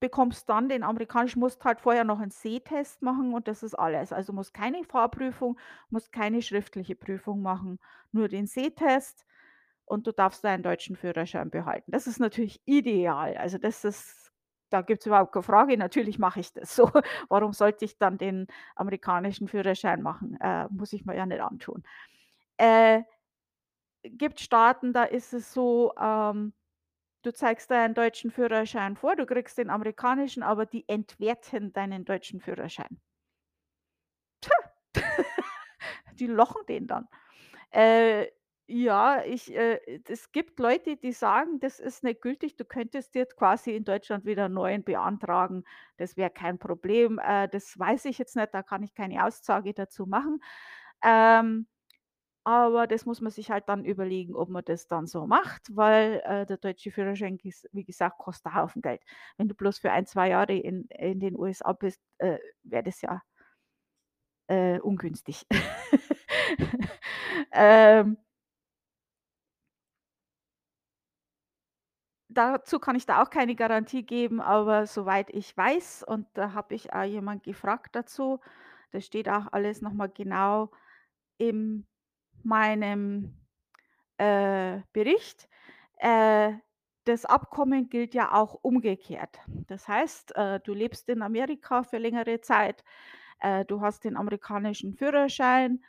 bekommst 0.00 0.48
dann 0.50 0.68
den 0.68 0.84
amerikanischen 0.84 1.40
musst 1.40 1.64
halt 1.64 1.80
vorher 1.80 2.04
noch 2.04 2.20
'n 2.20 2.30
Sehtest 2.30 3.02
machen 3.02 3.34
und 3.34 3.48
das 3.48 3.62
ist 3.64 3.74
alles. 3.74 4.12
Also, 4.12 4.32
musst 4.32 4.54
keine 4.54 4.84
Fahrprüfung, 4.84 5.58
musst 5.90 6.12
keine 6.12 6.42
schriftliche 6.42 6.96
Prüfung 6.96 7.42
machen, 7.42 7.78
nur 8.12 8.28
den 8.28 8.46
Sehtest 8.46 9.26
und 9.86 10.06
du 10.06 10.12
darfst 10.12 10.44
deinen 10.44 10.62
deutschen 10.64 10.96
Führerschein 10.96 11.50
behalten. 11.50 11.92
Das 11.92 12.06
ist 12.08 12.20
natürlich 12.20 12.62
ideal. 12.66 13.36
Also, 13.38 13.58
das 13.58 13.84
ist 13.84 14.29
da 14.70 14.82
gibt's 14.82 15.06
überhaupt 15.06 15.32
keine 15.32 15.42
Frage. 15.42 15.76
Natürlich 15.76 16.18
mache 16.18 16.40
ich 16.40 16.52
das 16.52 16.74
so. 16.76 16.90
Warum 17.28 17.52
sollte 17.52 17.84
ich 17.84 17.98
dann 17.98 18.18
den 18.18 18.46
amerikanischen 18.76 19.48
Führerschein 19.48 20.02
machen? 20.02 20.38
Äh, 20.40 20.68
muss 20.70 20.92
ich 20.92 21.04
mir 21.04 21.16
ja 21.16 21.26
nicht 21.26 21.40
antun. 21.40 21.82
Äh, 22.58 23.02
gibt 24.02 24.40
Staaten, 24.40 24.92
da 24.92 25.04
ist 25.04 25.32
es 25.32 25.52
so, 25.52 25.92
ähm, 26.00 26.52
du 27.22 27.32
zeigst 27.32 27.70
deinen 27.70 27.94
deutschen 27.94 28.30
Führerschein 28.30 28.96
vor, 28.96 29.16
du 29.16 29.26
kriegst 29.26 29.58
den 29.58 29.70
amerikanischen, 29.70 30.42
aber 30.42 30.66
die 30.66 30.88
entwerten 30.88 31.72
deinen 31.72 32.04
deutschen 32.04 32.40
Führerschein. 32.40 33.00
Die 36.14 36.26
lochen 36.26 36.64
den 36.66 36.86
dann. 36.86 37.08
Äh, 37.70 38.28
ja, 38.70 39.22
ich 39.24 39.54
äh, 39.54 39.80
es 40.08 40.32
gibt 40.32 40.58
Leute, 40.60 40.96
die 40.96 41.12
sagen, 41.12 41.60
das 41.60 41.80
ist 41.80 42.04
nicht 42.04 42.20
gültig. 42.22 42.56
Du 42.56 42.64
könntest 42.64 43.14
jetzt 43.14 43.36
quasi 43.36 43.72
in 43.76 43.84
Deutschland 43.84 44.24
wieder 44.24 44.46
'n 44.46 44.52
neuen 44.54 44.84
beantragen. 44.84 45.64
Das 45.96 46.16
wäre 46.16 46.30
kein 46.30 46.58
Problem. 46.58 47.18
Äh, 47.22 47.48
das 47.48 47.78
weiß 47.78 48.04
ich 48.06 48.18
jetzt 48.18 48.36
nicht, 48.36 48.54
da 48.54 48.62
kann 48.62 48.82
ich 48.82 48.94
keine 48.94 49.24
Aussage 49.24 49.74
dazu 49.74 50.06
machen. 50.06 50.40
Ähm, 51.04 51.66
aber 52.44 52.86
das 52.88 53.06
muss 53.06 53.20
man 53.22 53.32
sich 53.32 53.50
halt 53.50 53.68
dann 53.68 53.84
überlegen, 53.86 54.34
ob 54.36 54.48
man 54.50 54.64
das 54.64 54.88
dann 54.88 55.06
so 55.06 55.26
macht, 55.26 55.74
weil, 55.76 56.22
äh, 56.26 56.46
der 56.46 56.58
deutsche 56.58 56.90
Führerschein, 56.92 57.38
wie 57.72 57.84
gesagt, 57.84 58.18
kostet 58.18 58.52
'n 58.52 58.56
Haufen 58.56 58.82
Geld. 58.82 59.02
Wenn 59.38 59.48
du 59.48 59.54
bloß 59.56 59.78
für 59.80 59.92
1, 59.92 60.06
2 60.06 60.30
Jahre 60.30 60.54
in 60.56 60.86
in 60.90 61.20
den 61.20 61.36
USA 61.38 61.72
bist, 61.74 62.00
äh, 62.18 62.38
wäre 62.64 62.84
das 62.84 63.02
ja 63.02 63.22
äh, 64.48 64.78
ungünstig. 64.80 65.46
Ähm 67.52 68.16
Dazu 72.32 72.78
kann 72.78 72.94
ich 72.94 73.06
da 73.06 73.22
auch 73.22 73.30
keine 73.30 73.56
Garantie 73.56 74.04
geben, 74.04 74.40
aber 74.40 74.86
soweit 74.86 75.30
ich 75.30 75.56
weiß 75.56 76.04
und 76.04 76.28
da 76.34 76.52
habe 76.52 76.76
ich 76.76 76.92
auch 76.92 77.02
jemand 77.02 77.42
gefragt 77.42 77.96
dazu, 77.96 78.38
das 78.92 79.04
steht 79.04 79.28
auch 79.28 79.52
alles 79.52 79.82
noch 79.82 79.92
mal 79.92 80.08
genau 80.08 80.70
in 81.38 81.86
meinem, 82.44 83.34
äh, 84.18 84.80
Bericht. 84.92 85.48
Äh, 85.98 86.52
das 87.04 87.24
Abkommen 87.24 87.88
gilt 87.88 88.14
ja 88.14 88.32
auch 88.32 88.54
umgekehrt. 88.62 89.40
Das 89.66 89.88
heißt, 89.88 90.36
äh, 90.36 90.60
du 90.60 90.74
lebst 90.74 91.08
in 91.08 91.22
Amerika 91.22 91.82
für 91.82 91.98
längere 91.98 92.40
Zeit, 92.40 92.84
äh, 93.40 93.64
du 93.64 93.80
hast 93.80 94.04
den 94.04 94.16
amerikanischen 94.16 94.94
Führerschein, 94.94 95.82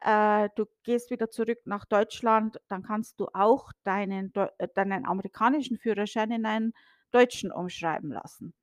äh, 0.00 0.48
du 0.56 0.66
gehst 0.84 1.10
wieder 1.10 1.30
zurück 1.30 1.58
nach 1.64 1.84
Deutschland, 1.86 2.60
dann 2.68 2.82
kannst 2.82 3.20
du 3.20 3.28
auch 3.34 3.72
deinen 3.84 4.32
äh, 4.34 4.68
deinen 4.74 5.06
amerikanischen 5.06 5.78
Führerschein 5.78 6.30
in 6.32 6.46
einen 6.46 6.72
deutschen 7.12 7.52
umschreiben 7.52 8.10
lassen. 8.12 8.54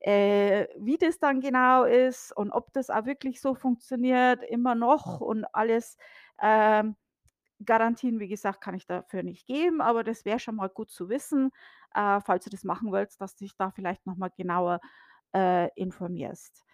Äh, 0.00 0.66
wie 0.78 0.98
das 0.98 1.18
dann 1.18 1.40
genau 1.40 1.84
ist 1.84 2.36
und 2.36 2.50
ob 2.52 2.72
das 2.74 2.90
auch 2.90 3.06
wirklich 3.06 3.40
so 3.40 3.54
funktioniert 3.54 4.42
immer 4.44 4.74
noch 4.74 5.20
und 5.22 5.44
alles, 5.54 5.96
ähm, 6.42 6.96
Garantien, 7.64 8.20
wie 8.20 8.28
gesagt, 8.28 8.60
kann 8.60 8.74
ich 8.74 8.86
dafür 8.86 9.22
nicht 9.22 9.46
geben, 9.46 9.80
aber 9.80 10.04
das 10.04 10.24
wäre 10.24 10.38
schon 10.40 10.56
mal 10.56 10.68
gut 10.68 10.90
zu 10.90 11.08
wissen, 11.08 11.50
äh, 11.94 12.20
falls 12.20 12.44
du 12.44 12.50
das 12.50 12.64
machen 12.64 12.92
willst, 12.92 13.20
dass 13.20 13.36
du 13.36 13.44
dich 13.44 13.56
da 13.56 13.70
vielleicht 13.70 14.06
noch 14.06 14.16
mal 14.16 14.30
genauer, 14.36 14.80
äh, 15.34 15.68
informierst. 15.76 16.64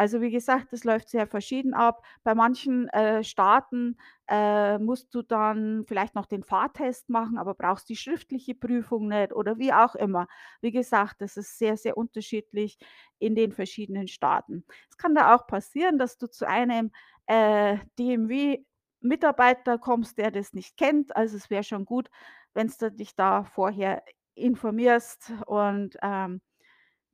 Also, 0.00 0.22
wie 0.22 0.30
gesagt, 0.30 0.72
das 0.72 0.84
läuft 0.84 1.10
sehr 1.10 1.26
verschieden 1.26 1.74
ab. 1.74 2.02
Bei 2.24 2.34
manchen, 2.34 2.88
äh, 2.88 3.22
Staaten, 3.22 3.98
äh, 4.28 4.78
musst 4.78 5.14
du 5.14 5.20
dann 5.20 5.84
vielleicht 5.86 6.14
noch 6.14 6.24
den 6.24 6.42
Fahrtest 6.42 7.10
machen, 7.10 7.36
aber 7.36 7.52
brauchst 7.54 7.86
die 7.90 7.96
schriftliche 7.96 8.54
Prüfung 8.54 9.08
nicht 9.08 9.34
oder 9.34 9.58
wie 9.58 9.74
auch 9.74 9.94
immer. 9.94 10.26
Wie 10.62 10.70
gesagt, 10.72 11.20
das 11.20 11.36
ist 11.36 11.58
sehr, 11.58 11.76
sehr 11.76 11.98
unterschiedlich 11.98 12.78
in 13.18 13.34
den 13.34 13.52
verschiedenen 13.52 14.08
Staaten. 14.08 14.64
Es 14.88 14.96
kann 14.96 15.14
da 15.14 15.34
auch 15.34 15.46
passieren, 15.46 15.98
dass 15.98 16.16
du 16.16 16.28
zu 16.28 16.48
einem, 16.48 16.92
äh, 17.26 17.76
DMV-Mitarbeiter 17.98 19.76
kommst, 19.78 20.16
der 20.16 20.30
das 20.30 20.54
nicht 20.54 20.78
kennt. 20.78 21.14
Also, 21.14 21.36
es 21.36 21.50
wäre 21.50 21.62
schon 21.64 21.84
gut, 21.84 22.08
wenn's 22.54 22.78
du 22.78 22.90
dich 22.90 23.14
da 23.16 23.44
vorher 23.44 24.02
informierst 24.34 25.30
und, 25.46 25.96
ähm, 26.02 26.40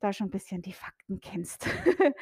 da 0.00 0.12
schon 0.12 0.28
'n 0.28 0.30
bisschen 0.30 0.62
die 0.62 0.72
Fakten 0.74 1.20
kennst. 1.20 1.66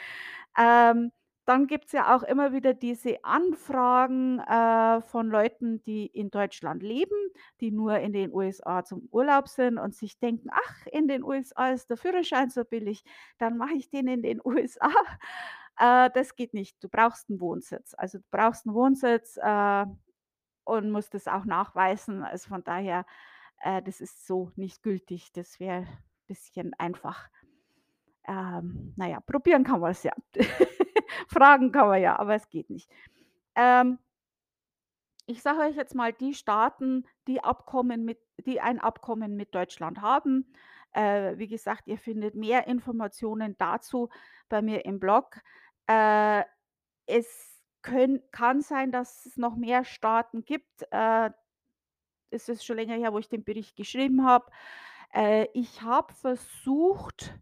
Ähm, 0.59 1.13
dann 1.47 1.67
gibt's 1.67 1.93
ja 1.93 2.17
auch 2.17 2.23
immer 2.23 2.53
wieder 2.55 2.73
diese 2.73 3.23
Anfragen, 3.25 4.39
äh, 4.41 5.03
von 5.03 5.29
Leuten, 5.29 5.83
die 5.83 6.07
in 6.07 6.31
Deutschland 6.31 6.83
leben, 6.83 7.15
die 7.61 7.71
nur 7.71 7.99
in 7.99 8.13
den 8.15 8.33
USA 8.33 8.83
zum 8.85 9.09
Urlaub 9.13 9.49
sind 9.49 9.79
und 9.79 9.95
sich 9.95 10.19
denken: 10.19 10.49
„Ach, 10.53 10.87
in 10.93 11.07
den 11.09 11.23
USA 11.23 11.71
ist 11.71 11.91
der 11.91 11.99
Führerschein 11.99 12.49
so 12.51 12.65
billig, 12.65 13.05
dann 13.39 13.59
mache 13.59 13.75
ich 13.75 13.91
den 13.91 14.09
in 14.09 14.23
den 14.23 14.41
USA.“ 14.45 14.91
Äh, 15.79 16.11
das 16.15 16.37
geht 16.37 16.55
nicht. 16.55 16.83
Du 16.83 16.89
brauchst 16.89 17.29
'n 17.31 17.41
Wohnsitz. 17.41 17.95
Also, 17.99 18.19
du 18.19 18.25
brauchst 18.31 18.67
'n 18.67 18.75
Wohnsitz, 18.75 19.37
äh, 19.43 19.87
und 20.65 20.91
musst 20.91 21.15
das 21.15 21.29
auch 21.29 21.45
nachweisen. 21.45 22.23
Also, 22.25 22.49
von 22.49 22.65
daher, 22.65 23.07
äh, 23.63 23.83
das 23.83 24.01
ist 24.01 24.27
so 24.27 24.53
nicht 24.57 24.83
gültig. 24.83 25.33
Das 25.33 25.61
wäre 25.61 25.87
bisschen 26.29 26.75
einfach. 26.79 27.29
Ähm, 28.27 28.93
na 28.97 29.09
ja, 29.09 29.21
probieren 29.21 29.65
kann 29.65 29.81
man's 29.81 30.03
ja. 30.03 30.13
Fragen 31.29 31.73
kann 31.73 31.89
man 31.89 32.01
ja, 32.01 32.19
aber 32.19 32.35
es 32.35 32.49
geht 32.49 32.71
nicht. 32.71 32.91
Ähm 33.55 33.99
ich 35.27 35.43
sage 35.43 35.61
euch 35.61 35.77
jetzt 35.77 35.95
mal 35.95 36.13
die 36.13 36.35
Staaten, 36.35 37.07
die 37.27 37.43
Abkommen 37.43 38.05
mit 38.05 38.19
die 38.39 38.61
ein 38.61 38.81
Abkommen 38.81 39.37
mit 39.37 39.55
Deutschland 39.55 40.01
haben. 40.01 40.53
Äh, 40.93 41.39
wie 41.39 41.49
gesagt, 41.49 41.87
ihr 41.87 41.99
findet 41.99 42.35
mehr 42.35 42.67
Informationen 42.67 43.57
dazu 43.59 44.09
bei 44.49 44.63
mir 44.63 44.85
im 44.85 45.01
Blog. 45.01 45.41
Äh, 45.87 46.45
es 47.07 47.61
könn 47.83 48.23
kann 48.31 48.61
sein, 48.61 48.93
dass 48.93 49.27
es 49.27 49.37
noch 49.37 49.57
mehr 49.57 49.85
Staaten 49.85 50.45
gibt. 50.45 50.87
Äh, 50.91 51.31
es 52.31 52.49
ist 52.49 52.65
schon 52.65 52.77
länger 52.77 52.97
her, 52.97 53.13
wo 53.13 53.19
ich 53.19 53.29
den 53.29 53.45
Bericht 53.45 53.77
geschrieben 53.77 54.25
habe. 54.25 54.47
Äh, 55.13 55.47
ich 55.53 55.83
habe 55.83 56.13
versucht, 56.15 57.35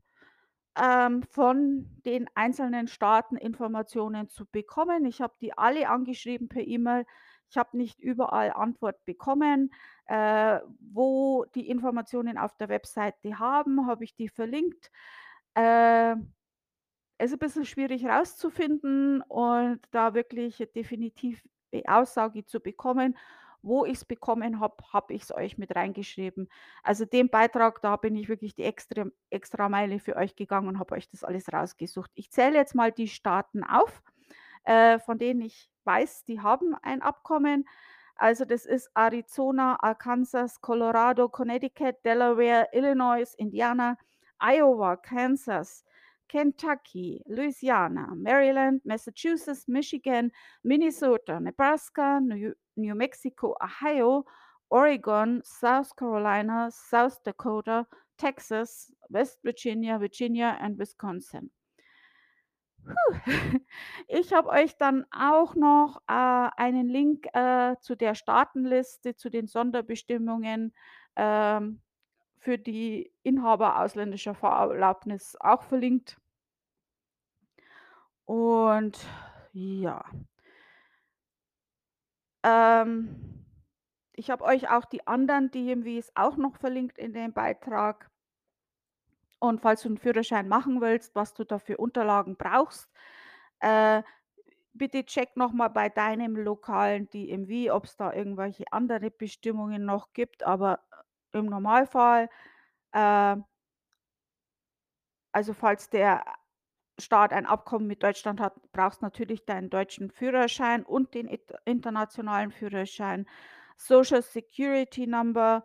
ähm, 0.81 1.23
von 1.25 1.87
den 2.07 2.29
einzelnen 2.35 2.89
Staaten 2.89 3.37
Informationen 3.37 4.29
zu 4.29 4.47
bekommen. 4.47 5.05
Ich 5.07 5.21
habe 5.21 5.35
die 5.41 5.57
alle 5.57 5.89
angeschrieben 5.89 6.49
per 6.49 6.63
E-Mail. 6.67 7.07
Ich 7.51 7.57
habe 7.59 7.77
nicht 7.77 8.01
überall 8.01 8.53
Antwort 8.53 9.05
bekommen. 9.05 9.73
Äh, 10.07 10.61
wo 10.81 11.45
die 11.55 11.69
Informationen 11.69 12.39
auf 12.39 12.57
der 12.57 12.69
Webseite 12.69 13.39
haben, 13.39 13.87
habe 13.87 14.05
ich 14.05 14.15
die 14.17 14.29
verlinkt. 14.29 14.91
Äh 15.55 16.17
ist 17.19 17.33
'n 17.35 17.39
bisschen 17.39 17.65
schwierig 17.65 18.05
rauszufinden 18.07 19.23
und 19.23 19.81
da 19.93 20.15
wirklich 20.15 20.59
definitiv 20.75 21.43
Aussage 21.87 22.45
zu 22.45 22.61
bekommen. 22.61 23.17
Wo 23.63 23.85
ich's 23.85 24.05
bekommen 24.05 24.61
habe, 24.61 24.77
habe 24.93 25.15
ich's 25.15 25.33
euch 25.33 25.57
mit 25.57 25.75
reingeschrieben. 25.75 26.49
Also, 26.83 27.05
den 27.05 27.29
Beitrag, 27.31 27.81
da 27.81 27.97
bin 27.97 28.17
ich 28.17 28.29
wirklich 28.29 28.55
die 28.55 28.65
Extrem 28.65 29.13
Extrameile 29.31 30.01
für 30.01 30.17
euch 30.17 30.35
gegangen 30.37 30.69
und 30.69 30.79
habe 30.79 30.95
euch 30.95 31.09
das 31.09 31.25
alles 31.25 31.53
rausgesucht. 31.53 32.11
Ich 32.15 32.31
zähle 32.31 32.57
jetzt 32.57 32.75
mal 32.75 32.93
die 32.93 33.09
Staaten 33.09 33.63
auf, 33.65 34.03
äh, 34.65 34.99
von 34.99 35.19
denen 35.19 35.43
ich 35.43 35.71
weiß, 35.85 36.25
die 36.25 36.41
haben 36.41 36.75
ein 36.83 37.03
Abkommen. 37.03 37.67
Also, 38.17 38.45
das 38.45 38.67
ist 38.67 38.91
Arizona, 38.95 39.77
Arkansas, 39.81 40.61
Colorado, 40.61 41.29
Connecticut, 41.29 42.05
Delaware, 42.05 42.69
Illinois, 42.73 43.35
Indiana, 43.37 43.97
Iowa, 44.41 44.97
Kansas, 44.97 45.85
Kentucky, 46.33 47.23
Louisiana, 47.27 48.15
Maryland, 48.15 48.81
Massachusetts, 48.85 49.69
Michigan, 49.69 50.33
Minnesota, 50.65 51.39
Nebraska, 51.39 52.21
New 52.21 52.55
New 52.77 52.95
Mexico, 52.95 53.57
Ohio, 53.61 54.25
Oregon, 54.71 55.43
South 55.45 55.95
Carolina, 55.97 56.71
South 56.71 57.23
Dakota, 57.25 57.87
Texas, 58.17 58.93
West 59.09 59.43
Virginia, 59.45 60.01
Virginia 60.01 60.57
and 60.61 60.79
Wisconsin. 60.79 61.51
Ich 64.09 64.33
habe 64.33 64.49
euch 64.49 64.77
dann 64.77 65.07
auch 65.11 65.55
noch, 65.55 66.03
äh, 66.09 66.13
einen 66.57 66.89
Link, 66.89 67.27
äh, 67.35 67.77
zu 67.81 67.97
der 67.97 68.15
Staatenliste, 68.15 69.17
zu 69.17 69.31
den 69.31 69.47
Sonderbestimmungen, 69.47 70.75
ähm, 71.17 71.81
für 72.39 72.59
die 72.59 73.13
Inhaber 73.23 73.81
ausländischer 73.81 74.35
Fahrerlaubnis 74.35 75.37
auch 75.41 75.63
verlinkt. 75.63 76.17
Und 78.27 78.99
ja. 79.53 80.05
Ähm, 82.45 83.45
ich 84.15 84.31
habe 84.31 84.45
euch 84.45 84.69
auch 84.71 84.85
die 84.87 85.07
anderen 85.07 85.51
DMWs 85.51 86.13
auch 86.17 86.37
noch 86.37 86.57
verlinkt 86.57 86.99
in 86.99 87.13
dem 87.13 87.33
Beitrag. 87.33 88.11
Und 89.43 89.61
falls 89.61 89.83
du 89.83 89.89
'n 89.89 89.99
Führerschein 89.99 90.47
machen 90.47 90.81
willst, 90.81 91.17
was 91.17 91.35
du 91.35 91.43
da 91.45 91.59
für 91.59 91.77
Unterlagen 91.77 92.37
brauchst, 92.37 92.89
äh, 93.61 94.03
bitte 94.75 95.05
check 95.05 95.37
noch 95.37 95.53
mal 95.53 95.69
bei 95.69 95.89
deinem 95.89 96.37
lokalen 96.37 97.11
DMW, 97.11 97.71
ob's 97.73 97.97
da 97.97 98.13
irgendwelche 98.13 98.65
andere 98.73 99.11
Bestimmungen 99.11 99.85
noch 99.85 100.13
gibt, 100.13 100.45
aber 100.45 100.81
im 101.33 101.47
Normalfall, 101.47 102.29
äh 102.93 103.37
also, 105.35 105.55
falls 105.55 105.89
der 105.89 106.25
Staat 106.99 107.33
ein 107.33 107.47
Abkommen 107.47 107.87
mit 107.87 108.03
Deutschland 108.03 108.41
hat, 108.41 108.55
brauchst 108.73 109.03
natürlich 109.03 109.45
deinen 109.47 109.71
deutschen 109.71 110.11
Führerschein 110.11 110.85
und 110.85 111.15
den 111.15 111.29
internationalen 111.65 112.51
Führerschein, 112.53 113.27
Social 113.77 114.23
Security 114.23 115.07
Number 115.07 115.65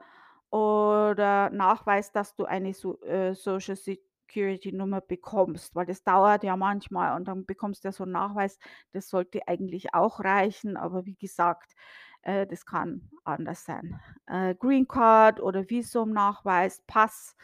oder 0.50 1.50
Nachweis, 1.50 2.12
dass 2.12 2.36
du 2.36 2.46
eine 2.46 2.74
so 2.74 3.02
äh, 3.02 3.36
Social 3.36 3.76
Security 3.76 4.72
Nummer 4.72 5.02
bekommst, 5.02 5.76
weil 5.76 5.86
das 5.86 6.04
dauert 6.04 6.44
ja 6.44 6.56
manchmal 6.56 7.16
und 7.18 7.28
dann 7.28 7.46
bekommst 7.46 7.84
du 7.84 7.90
ja 7.90 7.92
so 7.92 8.04
'n 8.06 8.12
Nachweis. 8.12 8.58
Das 8.94 9.10
sollte 9.10 9.48
eigentlich 9.48 9.94
auch 9.94 10.22
reichen, 10.22 10.78
aber 10.78 11.06
wie 11.06 11.16
gesagt, 11.16 11.74
äh, 12.22 12.48
das 12.48 12.66
kann 12.66 13.10
anders 13.26 13.66
sein. 13.66 14.00
Äh, 14.28 14.56
Green 14.56 14.88
Card 14.88 15.42
oder 15.42 15.70
Visumnachweis, 15.70 16.82
Pass 16.88 17.36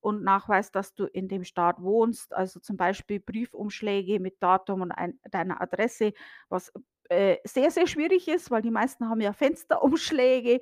und 0.00 0.22
Nachweis, 0.24 0.70
dass 0.72 0.94
du 0.94 1.04
in 1.06 1.28
dem 1.28 1.44
Staat 1.44 1.80
wohnst, 1.82 2.34
also, 2.34 2.60
zum 2.60 2.76
Beispiel 2.76 3.20
Briefumschläge 3.20 4.20
mit 4.20 4.42
Datum 4.42 4.82
und 4.82 4.92
ein 4.92 5.18
deiner 5.30 5.60
Adresse, 5.62 6.12
was, 6.48 6.72
äh, 7.10 7.38
sehr, 7.44 7.70
sehr 7.70 7.86
schwierig 7.86 8.28
ist, 8.28 8.50
weil 8.50 8.62
die 8.62 8.70
meisten 8.70 9.08
haben 9.08 9.20
ja 9.22 9.32
Fensterumschläge. 9.32 10.60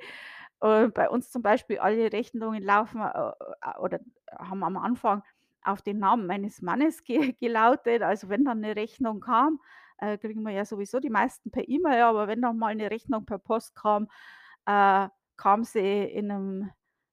Äh, 0.62 0.88
bei 0.88 1.08
uns 1.10 1.30
zum 1.30 1.42
Beispiel 1.42 1.78
alle 1.78 2.12
Rechnungen 2.12 2.62
laufen, 2.62 3.00
äh, 3.02 3.30
äh, 3.62 3.78
oder 3.80 4.00
haben 4.38 4.62
am 4.64 4.76
Anfang 4.78 5.22
auf 5.62 5.82
den 5.82 5.98
Namen 5.98 6.26
meines 6.26 6.62
Mannes 6.62 7.04
ge 7.04 7.34
gelautet. 7.40 8.02
Also, 8.02 8.28
wenn 8.30 8.44
dann 8.44 8.60
'ne 8.60 8.76
Rechnung 8.76 9.20
kam, 9.20 9.60
äh, 9.98 10.18
kriegen 10.18 10.42
wir 10.42 10.52
ja 10.52 10.64
sowieso 10.64 11.00
die 11.00 11.10
meisten 11.10 11.50
per 11.50 11.68
E-Mail, 11.68 12.02
aber 12.02 12.28
wenn 12.28 12.42
dann 12.42 12.58
mal 12.58 12.74
'ne 12.74 12.90
Rechnung 12.90 13.26
per 13.26 13.38
Post 13.38 13.74
kam, 13.76 14.08
äh, 14.66 15.08
kam 15.36 15.64
sie 15.64 16.04
in 16.04 16.28
'nem, 16.28 16.70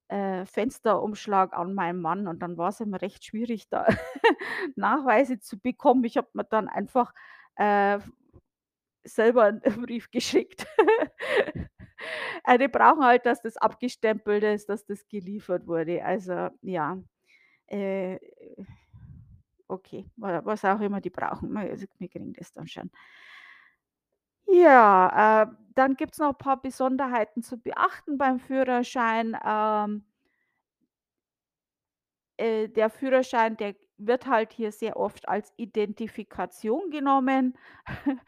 äh, 0.09 0.45
Fensterumschlag 0.45 1.53
an 1.53 1.73
meinen 1.73 2.01
Mann 2.01 2.27
und 2.27 2.39
dann 2.41 2.57
war's 2.57 2.79
immer 2.81 3.01
recht 3.01 3.25
schwierig, 3.25 3.69
da 3.69 3.87
Nachweise 4.75 5.39
zu 5.39 5.59
bekommen. 5.59 6.03
Ich 6.05 6.17
habe 6.17 6.29
mir 6.33 6.43
dann 6.45 6.67
einfach, 6.69 7.13
äh, 7.55 7.99
selber 9.05 9.47
'n 9.47 9.61
Brief 9.87 10.09
geschickt. 10.11 10.65
Äh, 12.45 12.57
die 12.57 12.67
brauchen 12.67 13.03
halt, 13.05 13.25
dass 13.25 13.41
das 13.41 13.57
abgestempelt 13.57 14.43
ist, 14.43 14.67
dass 14.69 14.85
das 14.85 15.07
geliefert 15.07 15.67
wurde. 15.67 16.03
Also, 16.03 16.49
ja, 16.61 16.97
äh, 17.67 18.19
okay, 19.67 20.05
wa 20.17 20.41
was 20.45 20.65
auch 20.65 20.79
immer 20.81 21.01
die 21.01 21.09
brauchen, 21.09 21.53
ne? 21.53 21.61
Also, 21.71 21.85
wir 21.99 22.07
kriegen 22.09 22.33
das 22.33 22.51
dann 22.53 22.67
schon. 22.67 22.91
Ja, 24.47 25.43
äh, 25.43 25.47
dann 25.75 25.95
gibt's 25.95 26.19
noch 26.19 26.37
paar 26.37 26.61
Besonderheiten 26.61 27.41
zu 27.41 27.57
beachten 27.57 28.17
beim 28.17 28.39
Führerschein. 28.39 29.37
Ähm 29.45 30.03
Äh, 32.39 32.67
der 32.69 32.89
Führerschein, 32.89 33.57
der 33.57 33.75
wird 33.97 34.25
halt 34.27 34.51
hier 34.53 34.71
sehr 34.71 34.97
oft 34.97 35.27
als 35.29 35.53
Identifikation 35.57 36.89
genommen. 36.91 37.57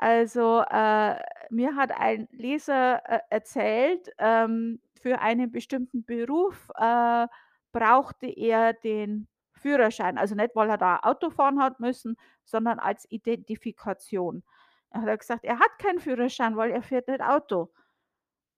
Also, 0.00 0.60
äh, 0.70 1.16
mir 1.50 1.74
hat 1.74 1.90
ein 1.90 2.28
Leser, 2.30 3.02
äh, 3.04 3.18
erzählt, 3.30 4.08
ähm, 4.18 4.80
für 5.02 5.18
einen 5.20 5.50
bestimmten 5.50 6.04
Beruf, 6.04 6.70
äh, 6.76 7.26
brauchte 7.72 8.26
er 8.28 8.74
den 8.74 9.26
Führerschein. 9.54 10.16
Also, 10.16 10.36
nicht, 10.36 10.54
weil 10.54 10.70
er 10.70 10.78
da 10.78 11.00
Auto 11.02 11.30
fahren 11.30 11.60
hat 11.60 11.80
müssen, 11.80 12.16
sondern 12.44 12.78
als 12.78 13.10
Identifikation. 13.10 14.44
Dann 14.90 15.02
hat 15.02 15.08
er 15.08 15.18
gesagt, 15.18 15.44
er 15.44 15.58
hat 15.60 15.78
keinen 15.78 16.00
Führerschein, 16.00 16.56
weil 16.56 16.70
er 16.70 16.82
fährt 16.82 17.08
nicht 17.08 17.20
Auto. 17.22 17.70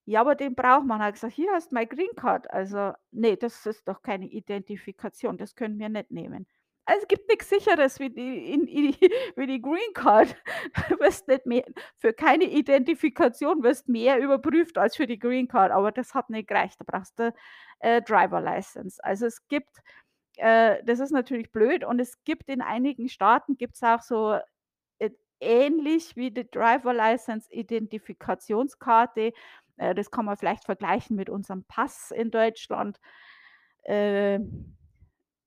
Ja, 0.06 0.20
aber 0.22 0.34
den 0.34 0.54
braucht 0.54 0.86
man. 0.86 0.98
Hat 1.00 1.08
er 1.08 1.12
gesagt: 1.12 1.34
„Hier 1.34 1.52
hast 1.52 1.70
du 1.70 1.74
meine 1.76 1.86
Green 1.86 2.14
Card.“ 2.16 2.50
Also, 2.50 2.92
ne, 3.12 3.36
das 3.36 3.64
ist 3.66 3.86
doch 3.88 4.02
keine 4.02 4.26
Identifikation, 4.26 5.38
das 5.38 5.54
können 5.54 5.78
wir 5.78 5.88
nicht 5.88 6.10
nehmen. 6.10 6.46
Also, 6.86 7.02
es 7.02 7.08
gibt 7.08 7.28
nix 7.28 7.48
Sicheres 7.48 8.00
wie 8.00 8.10
die 8.10 8.52
in 8.52 8.66
i 8.66 8.96
wie 9.36 9.46
die 9.46 9.60
Green 9.62 9.92
Card. 9.94 10.34
Du 10.88 10.98
wirst 11.00 11.28
nicht 11.28 11.46
mehr 11.46 11.64
für 11.98 12.12
keine 12.12 12.44
Identifikation 12.44 13.62
wirst 13.62 13.88
mehr 13.88 14.18
überprüft 14.18 14.78
als 14.78 14.96
für 14.96 15.06
die 15.06 15.18
Green 15.18 15.46
Card, 15.48 15.70
aber 15.72 15.92
das 15.92 16.14
hat 16.14 16.30
nicht 16.30 16.48
gereicht. 16.48 16.80
Da 16.80 16.84
brauchst 16.86 17.18
du, 17.18 17.32
äh, 17.80 18.02
Driver 18.02 18.40
License. 18.40 19.02
Also, 19.04 19.26
es 19.26 19.46
gibt 19.48 19.78
äh, 20.38 20.82
das 20.84 21.00
ist 21.00 21.12
natürlich 21.12 21.52
blöd 21.52 21.84
und 21.84 22.00
es 22.00 22.22
gibt 22.24 22.48
in 22.48 22.62
einigen 22.62 23.08
Staaten 23.08 23.56
gibt's 23.58 23.82
auch 23.82 24.00
so, 24.02 24.38
ähnlich 25.40 26.16
wie 26.16 26.30
die 26.30 26.50
Driver 26.50 26.92
License 26.94 27.50
Identifikationskarte. 27.52 29.32
Äh, 29.76 29.94
das 29.94 30.10
kann 30.10 30.24
man 30.26 30.36
vielleicht 30.36 30.64
vergleichen 30.64 31.16
mit 31.16 31.30
unserem 31.30 31.64
Pass 31.64 32.10
in 32.10 32.30
Deutschland. 32.30 33.00
Ähm, 33.84 34.76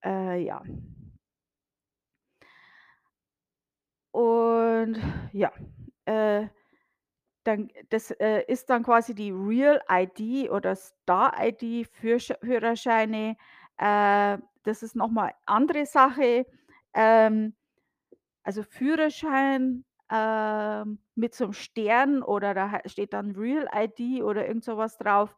äh, 0.06 0.38
ja. 0.44 0.64
Und 4.12 4.98
ja, 5.32 5.52
äh, 6.06 6.48
dann 7.44 7.70
das, 7.90 8.12
äh, 8.12 8.44
ist 8.48 8.70
dann 8.70 8.84
quasi 8.84 9.16
die 9.16 9.32
Real 9.32 9.82
ID 9.92 10.50
oder 10.52 10.76
Star 10.76 11.34
ID 11.46 11.88
für 11.88 12.20
Sch 12.20 12.34
Führerscheine. 12.42 13.38
Äh, 13.78 14.38
das 14.64 14.84
ist 14.84 14.96
noch 14.96 15.10
mal 15.10 15.34
andere 15.46 15.86
Sache. 15.86 16.46
Ähm, 16.94 17.56
also, 18.44 18.64
Führerschein, 18.64 19.86
ähm, 20.12 21.00
mit 21.16 21.34
so 21.36 21.46
'nem 21.46 21.54
Stern 21.54 22.24
oder 22.24 22.54
da 22.54 22.82
steht 22.88 23.14
dann 23.14 23.32
Real 23.36 23.68
ID 23.76 24.24
oder 24.24 24.48
irgend 24.48 24.64
so 24.66 24.78
was 24.78 24.98
drauf. 24.98 25.36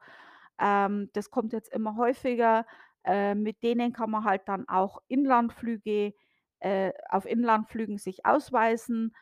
Ähm, 0.59 1.09
das 1.13 1.29
kommt 1.31 1.53
jetzt 1.53 1.71
immer 1.73 1.95
häufiger. 1.97 2.65
Äh, 3.05 3.35
mit 3.35 3.63
denen 3.63 3.93
kann 3.93 4.11
man 4.11 4.23
halt 4.25 4.43
dann 4.47 4.67
auch 4.69 4.99
Inlandflüge 5.07 6.13
äh, 6.61 6.91
auf 7.09 7.25
Inlandflügen 7.25 7.97
sich 7.99 8.25
ausweisen 8.25 9.13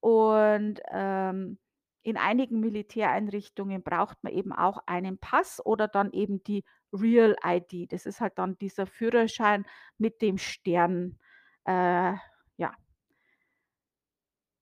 und, 0.00 0.80
ähm, 0.90 1.58
in 2.02 2.16
einigen 2.16 2.60
Militäreinrichtungen 2.60 3.82
braucht 3.82 4.18
man 4.24 4.32
eben 4.32 4.52
auch 4.54 4.78
einen 4.86 5.18
Pass 5.18 5.60
oder 5.66 5.88
dann 5.88 6.12
eben 6.12 6.42
die 6.44 6.64
Real 6.92 7.36
ID. 7.44 7.86
Das 7.88 8.06
ist 8.06 8.20
halt 8.22 8.38
dann 8.38 8.56
dieser 8.58 8.86
Führerschein 8.86 9.66
mit 9.98 10.22
dem 10.22 10.38
Stern, 10.38 11.18
äh. 11.64 12.14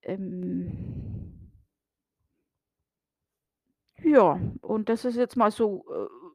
Ähm 0.07 0.71
Ja, 4.03 4.39
und 4.63 4.89
das 4.89 5.05
ist 5.05 5.17
jetzt 5.17 5.37
mal 5.37 5.51
so, 5.51 5.85
äh 5.91 6.27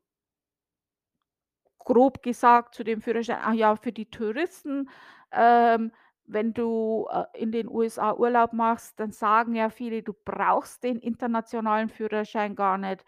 grob 1.79 2.21
gesagt 2.23 2.75
zu 2.75 2.83
dem 2.83 3.01
Führerschein. 3.01 3.39
Ach 3.41 3.53
ja, 3.53 3.75
für 3.75 3.91
die 3.91 4.09
Touristen, 4.09 4.89
ähm, 5.31 5.91
wenn 6.25 6.53
du, 6.53 7.07
äh, 7.11 7.25
in 7.33 7.51
den 7.51 7.67
USA 7.67 8.13
Urlaub 8.13 8.53
machst, 8.53 8.99
dann 8.99 9.11
sagen 9.11 9.55
ja 9.55 9.69
viele, 9.69 10.03
du 10.03 10.13
brauchst 10.25 10.83
den 10.83 10.99
internationalen 10.99 11.89
Führerschein 11.89 12.55
gar 12.55 12.77
nicht. 12.77 13.03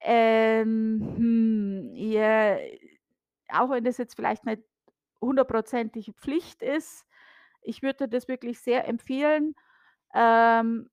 Ähm, 0.00 1.00
hm, 1.16 1.90
ja, 1.94 2.56
auch 3.48 3.70
wenn 3.70 3.84
das 3.84 3.98
jetzt 3.98 4.14
vielleicht 4.14 4.44
nicht 4.46 4.62
hundertprozentige 5.20 6.12
Pflicht 6.14 6.62
ist, 6.62 7.06
ich 7.62 7.82
würde 7.82 8.08
das 8.08 8.28
wirklich 8.28 8.60
sehr 8.60 8.88
empfehlen, 8.88 9.54
ähm 10.14 10.90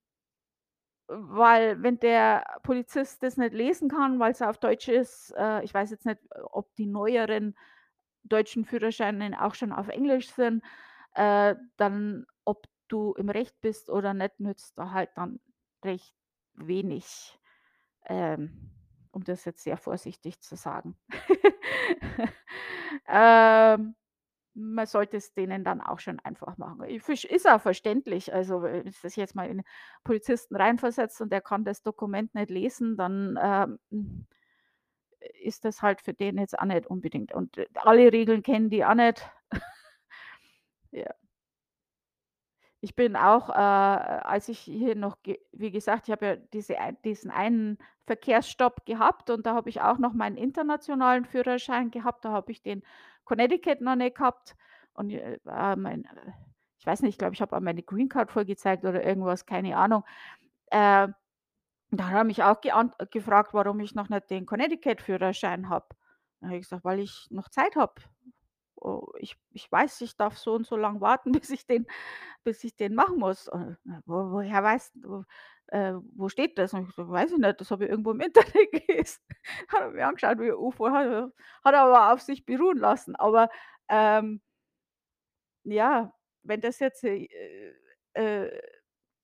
weil 1.09 1.82
wenn 1.84 1.99
der 1.99 2.43
Polizist 2.63 3.24
das 3.24 3.38
nicht 3.38 3.53
lesen 3.53 3.89
kann, 3.89 4.20
weil's 4.20 4.41
auf 4.41 4.57
Deutsch 4.57 4.89
ist 4.89 5.34
äh, 5.38 5.63
ich 5.63 5.74
weiß 5.74 5.89
jetzt 5.91 6.05
nicht, 6.05 6.20
ob 6.51 6.74
die 6.76 6.86
neueren 6.86 7.55
deutschen 8.24 8.65
Führerscheine 8.65 9.41
auch 9.41 9.55
schon 9.55 9.72
auf 9.72 9.88
Englisch 9.88 10.30
sind, 10.32 10.63
äh, 11.15 11.55
dann 11.78 12.26
ob 12.45 12.68
du 12.89 13.13
im 13.13 13.30
Recht 13.30 13.59
bist 13.61 13.89
oder 13.89 14.13
nicht, 14.13 14.39
nützt 14.39 14.78
da 14.78 14.91
halt 14.91 15.11
dann 15.15 15.39
recht 15.84 16.13
wenig, 16.55 17.39
ähm, 18.05 18.72
um 19.11 19.24
das 19.24 19.45
jetzt 19.45 19.63
sehr 19.63 19.78
vorsichtig 19.78 20.39
zu 20.41 20.55
sagen. 20.55 20.97
Ähm, 23.07 23.95
man 24.57 24.87
sollte 24.87 25.17
es 25.17 25.33
denen 25.33 25.63
dann 25.63 25.81
auch 25.81 25.99
schon 25.99 26.19
einfach 26.19 26.57
machen. 26.57 26.83
Fisch 26.99 27.25
ist 27.25 27.47
auch 27.47 27.61
verständlich. 27.61 28.33
Also, 28.33 28.63
wenn 28.63 28.85
du 28.85 28.91
dich 28.91 29.15
jetzt 29.15 29.35
mal 29.35 29.47
in 29.49 29.63
Polizisten 30.03 30.55
reinversetzt 30.55 31.21
und 31.21 31.31
der 31.31 31.41
kann 31.41 31.63
das 31.63 31.83
Dokument 31.83 32.33
nicht 32.35 32.49
lesen, 32.49 32.97
dann, 32.97 33.37
ähm, 33.41 33.79
hm, 33.91 34.25
ist 35.41 35.65
das 35.65 35.81
halt 35.81 36.01
für 36.01 36.13
den 36.13 36.37
jetzt 36.37 36.57
auch 36.59 36.65
nicht 36.65 36.87
unbedingt 36.87 37.33
und 37.33 37.57
alle 37.75 38.11
Regeln 38.13 38.43
kennen 38.43 38.69
die 38.69 38.85
auch 38.85 38.95
nicht. 38.95 39.29
Ja. 40.91 41.13
Ich 42.81 42.95
bin 42.95 43.15
auch, 43.15 43.49
äh, 43.49 43.53
als 43.53 44.49
ich 44.49 44.59
hier 44.59 44.95
noch 44.95 45.21
ge 45.23 45.39
wie 45.51 45.71
gesagt, 45.71 46.07
ich 46.07 46.11
habe 46.11 46.25
ja 46.25 46.35
diese 46.35 46.75
diesen 47.03 47.31
einen 47.31 47.77
Verkehrsstopp 48.05 48.85
gehabt 48.85 49.29
und 49.31 49.45
da 49.45 49.55
habe 49.55 49.69
ich 49.69 49.81
auch 49.81 49.97
noch 49.97 50.13
meinen 50.13 50.37
internationalen 50.37 51.25
Führerschein 51.25 51.89
gehabt. 51.91 52.23
Da 52.23 52.31
habe 52.31 52.51
ich 52.51 52.61
den 52.61 52.83
Connecticut 53.28 53.82
noch 53.82 53.95
nicht 53.97 54.17
gehabt 54.17 54.55
und, 54.93 55.11
äh, 55.11 55.39
mein 55.78 56.05
äh, 56.05 56.32
ich 56.80 56.88
weiß 56.88 57.01
nicht, 57.03 57.11
ich 57.15 57.17
glaube, 57.19 57.34
ich 57.36 57.41
habe 57.41 57.55
auch 57.55 57.61
meine 57.61 57.84
Greencard 57.84 58.32
vorgezeigt 58.32 58.86
oder 58.86 59.03
irgendwas, 59.03 59.45
keine 59.47 59.78
Ahnung. 59.78 60.05
Äh, 60.71 61.09
da 61.91 62.07
hat 62.09 62.15
er 62.15 62.23
mich 62.25 62.43
auch 62.43 62.61
gefragt, 63.11 63.53
warum 63.53 63.80
ich 63.80 63.95
noch 63.95 64.09
nicht 64.09 64.30
den 64.30 64.45
Connecticut-Führerschein 64.45 65.69
habe. 65.69 65.88
Dann 66.41 66.49
habe 66.49 66.57
ich 66.59 66.65
gesagt: 66.65 66.86
„Weil 66.86 66.99
ich 66.99 67.28
noch 67.32 67.49
Zeit 67.49 67.75
habe. 67.75 67.95
Oh, 68.75 69.07
ich 69.19 69.38
ich 69.53 69.71
weiß, 69.71 70.01
ich 70.01 70.15
darf 70.17 70.38
so 70.38 70.53
und 70.55 70.67
so 70.67 70.78
lang 70.78 71.01
warten, 71.01 71.32
bis 71.47 71.49
ich 71.49 71.65
den 71.67 71.88
bis 72.43 72.63
ich 72.63 72.75
den 72.75 72.95
machen 72.95 73.19
muss.“ 73.19 73.47
Und, 73.49 73.73
äh: 73.88 74.01
„Wo 74.05 74.32
woher 74.32 74.63
weißt 74.63 74.93
du 74.97 75.25
äh, 75.70 75.93
wo 76.15 76.30
steht 76.30 76.57
das?“ 76.57 76.74
Und 76.74 76.89
ich 76.89 76.95
so: 76.95 77.09
„Weiß 77.09 77.32
ich 77.32 77.38
nicht, 77.39 77.61
das 77.61 77.72
habe 77.72 77.86
ich 77.86 77.89
irgendwo 77.91 78.11
im 78.11 78.22
Internet 78.22 78.53
gelesen.“ 78.72 79.22
Hat 79.70 79.82
er 79.82 79.91
mich 79.91 80.03
angeschaut 80.03 80.39
wie 80.39 80.51
UFO, 80.51 80.91
hat 80.91 81.07
er 81.07 81.32
hat 81.65 81.74
er 81.76 81.82
aber 81.84 82.13
auf 82.13 82.22
sich 82.22 82.45
beruhen 82.45 82.78
lassen. 82.78 83.15
Aber, 83.15 83.49
ähm 83.89 84.41
ja, 85.65 86.13
wenn 86.43 86.61
das 86.61 86.80
jetzt, 86.80 87.03
äh, 87.03 87.28
äh, 88.13 88.61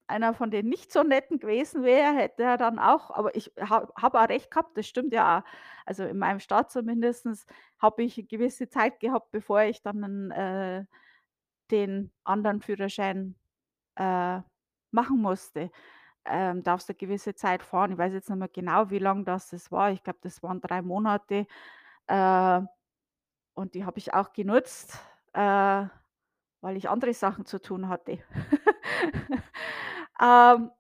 einer 0.08 0.34
von 0.34 0.52
den 0.52 0.68
nicht 0.70 0.91
so 0.94 1.04
Netten 1.04 1.39
gewesen 1.39 1.84
wäre, 1.84 2.14
hätte 2.16 2.44
er 2.44 2.58
dann 2.58 2.80
auch 2.80 3.12
aber 3.12 3.36
ich 3.36 3.52
ha 3.60 3.88
habe 4.02 4.20
auch 4.22 4.30
recht 4.30 4.52
gehabt, 4.52 4.78
das 4.78 4.88
stimmt 4.88 5.14
ja 5.14 5.39
auch. 5.39 5.44
Also, 5.86 6.04
in 6.06 6.18
meinem 6.20 6.39
Staat 6.41 6.72
zumindest 6.72 7.28
habe 7.80 8.04
ich 8.04 8.18
'ne 8.18 8.26
gewisse 8.26 8.70
Zeit 8.70 9.00
gehabt, 9.00 9.32
bevor 9.32 9.62
ich 9.64 9.82
dann, 9.82 10.32
äh, 10.32 10.86
den 11.72 12.12
anderen 12.26 12.62
Führerschein, 12.62 13.36
äh, 13.98 14.41
machen 14.91 15.22
musste. 15.22 15.72
Ähm, 16.26 16.63
darfst 16.63 16.88
'ne 16.89 16.95
gewisse 16.95 17.36
Zeit 17.36 17.63
fahren. 17.63 17.91
Ich 17.91 17.97
weiß 17.97 18.13
jetzt 18.13 18.30
nicht 18.30 18.39
mehr 18.39 18.47
genau, 18.47 18.89
wie 18.89 18.99
lang 18.99 19.26
das 19.26 19.49
das 19.49 19.71
war. 19.71 19.91
Ich 19.91 20.03
glaube, 20.03 20.19
das 20.21 20.41
waren 20.41 20.61
3 20.61 20.82
Monate, 20.82 21.47
äh, 22.07 22.61
und 23.55 23.76
die 23.76 23.86
habe 23.86 23.99
ich 23.99 24.13
auch 24.15 24.34
genutzt, 24.34 24.99
äh, 25.34 25.39
weil 26.61 26.78
ich 26.78 26.89
andere 26.89 27.13
Sachen 27.15 27.45
zu 27.47 27.61
tun 27.61 27.89
hatte. 27.89 28.19
Ähm 30.21 30.71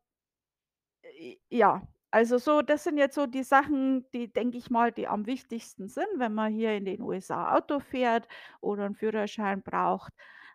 ja, 1.49 1.81
also 2.11 2.37
so 2.37 2.61
das 2.61 2.83
sind 2.83 2.97
jetzt 2.97 3.15
so 3.15 3.25
die 3.25 3.43
Sachen, 3.43 4.05
die, 4.13 4.31
denke 4.31 4.57
ich 4.57 4.69
mal, 4.69 4.91
die 4.91 5.07
am 5.07 5.25
wichtigsten 5.25 5.87
sind, 5.87 6.07
wenn 6.17 6.33
man 6.33 6.51
hier 6.53 6.73
in 6.75 6.85
den 6.85 7.01
USA 7.01 7.55
Auto 7.55 7.79
fährt 7.79 8.27
oder 8.61 8.85
'n 8.85 8.95
Führerschein 8.95 9.61
braucht. 9.63 10.13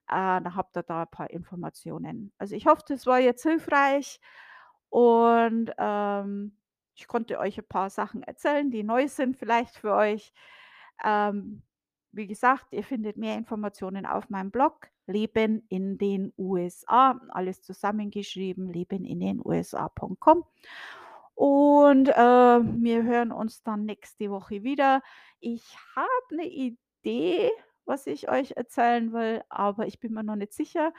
Äh, 0.09 0.15
dann 0.41 0.55
habt 0.57 0.77
ihr 0.77 0.83
da 0.83 1.03
'n 1.03 1.11
paar 1.11 1.31
Informationen. 1.31 2.33
Also, 2.39 2.55
ich 2.57 2.67
hoffe, 2.67 2.83
das 2.89 3.07
war 3.07 3.19
jetzt 3.21 3.43
hilfreich 3.43 4.21
und, 4.91 5.73
ähm, 5.79 6.57
ich 6.97 7.07
konnte 7.09 7.39
euch 7.39 7.59
'n 7.59 7.65
paar 7.69 7.91
Sachen 7.91 8.23
erzählen, 8.25 8.71
die 8.71 8.83
neu 8.85 9.09
sind 9.09 9.37
vielleicht 9.37 9.77
für 9.77 9.95
euch. 9.95 10.33
Ähm, 11.05 11.63
wie 12.13 12.27
gesagt, 12.27 12.69
ihr 12.73 12.85
findet 12.85 13.17
mehr 13.19 13.37
Informationen 13.37 14.07
auf 14.07 14.31
meinem 14.31 14.51
Blog 14.51 14.89
„Leben 15.07 15.65
in 15.69 15.99
den 15.99 16.33
USA“, 16.39 17.21
alles 17.31 17.63
zusammengeschrieben, 17.63 18.69
lebenindenusa.com. 18.73 20.45
Und, 21.37 22.09
äh, 22.11 22.15
wir 22.15 23.05
hören 23.05 23.33
uns 23.33 23.63
dann 23.65 23.85
nächste 23.87 24.31
Woche 24.31 24.63
wieder. 24.65 25.03
Ich 25.41 25.77
habe 25.97 26.37
'ne 26.37 26.47
Idee, 26.49 27.51
was 27.87 28.07
ich 28.09 28.31
euch 28.31 28.53
erzählen 28.57 29.13
will, 29.13 29.43
aber 29.51 29.87
ich 29.87 30.01
bin 30.01 30.15
mir 30.15 30.25
noch 30.25 30.37
nicht 30.37 30.53
sicher, 30.55 30.93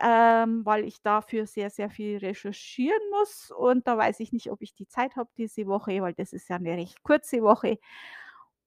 ähm, 0.00 0.64
weil 0.66 0.84
ich 0.84 1.02
dafür 1.02 1.46
sehr, 1.46 1.70
sehr 1.70 1.90
viel 1.90 2.18
recherchieren 2.18 3.00
muss 3.10 3.50
und 3.50 3.86
da 3.88 3.96
weiß 3.98 4.20
ich 4.20 4.32
nicht, 4.32 4.50
ob 4.50 4.62
ich 4.62 4.74
die 4.74 4.86
Zeit 4.88 5.16
habe 5.16 5.30
diese 5.38 5.66
Woche, 5.66 6.00
weil 6.02 6.14
das 6.14 6.32
ist 6.32 6.48
ja 6.48 6.58
'ne 6.58 6.76
recht 6.76 7.02
kurze 7.02 7.42
Woche. 7.42 7.78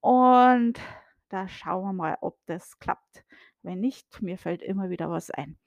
Und 0.00 0.74
da 1.30 1.48
schauen 1.48 1.84
wir 1.86 1.92
mal, 1.94 2.18
ob 2.22 2.38
das 2.46 2.78
klappt. 2.80 3.24
Wenn 3.62 3.80
nicht, 3.80 4.22
mir 4.22 4.38
fällt 4.38 4.62
immer 4.62 4.90
wieder 4.90 5.10
was 5.10 5.30
ein. 5.30 5.58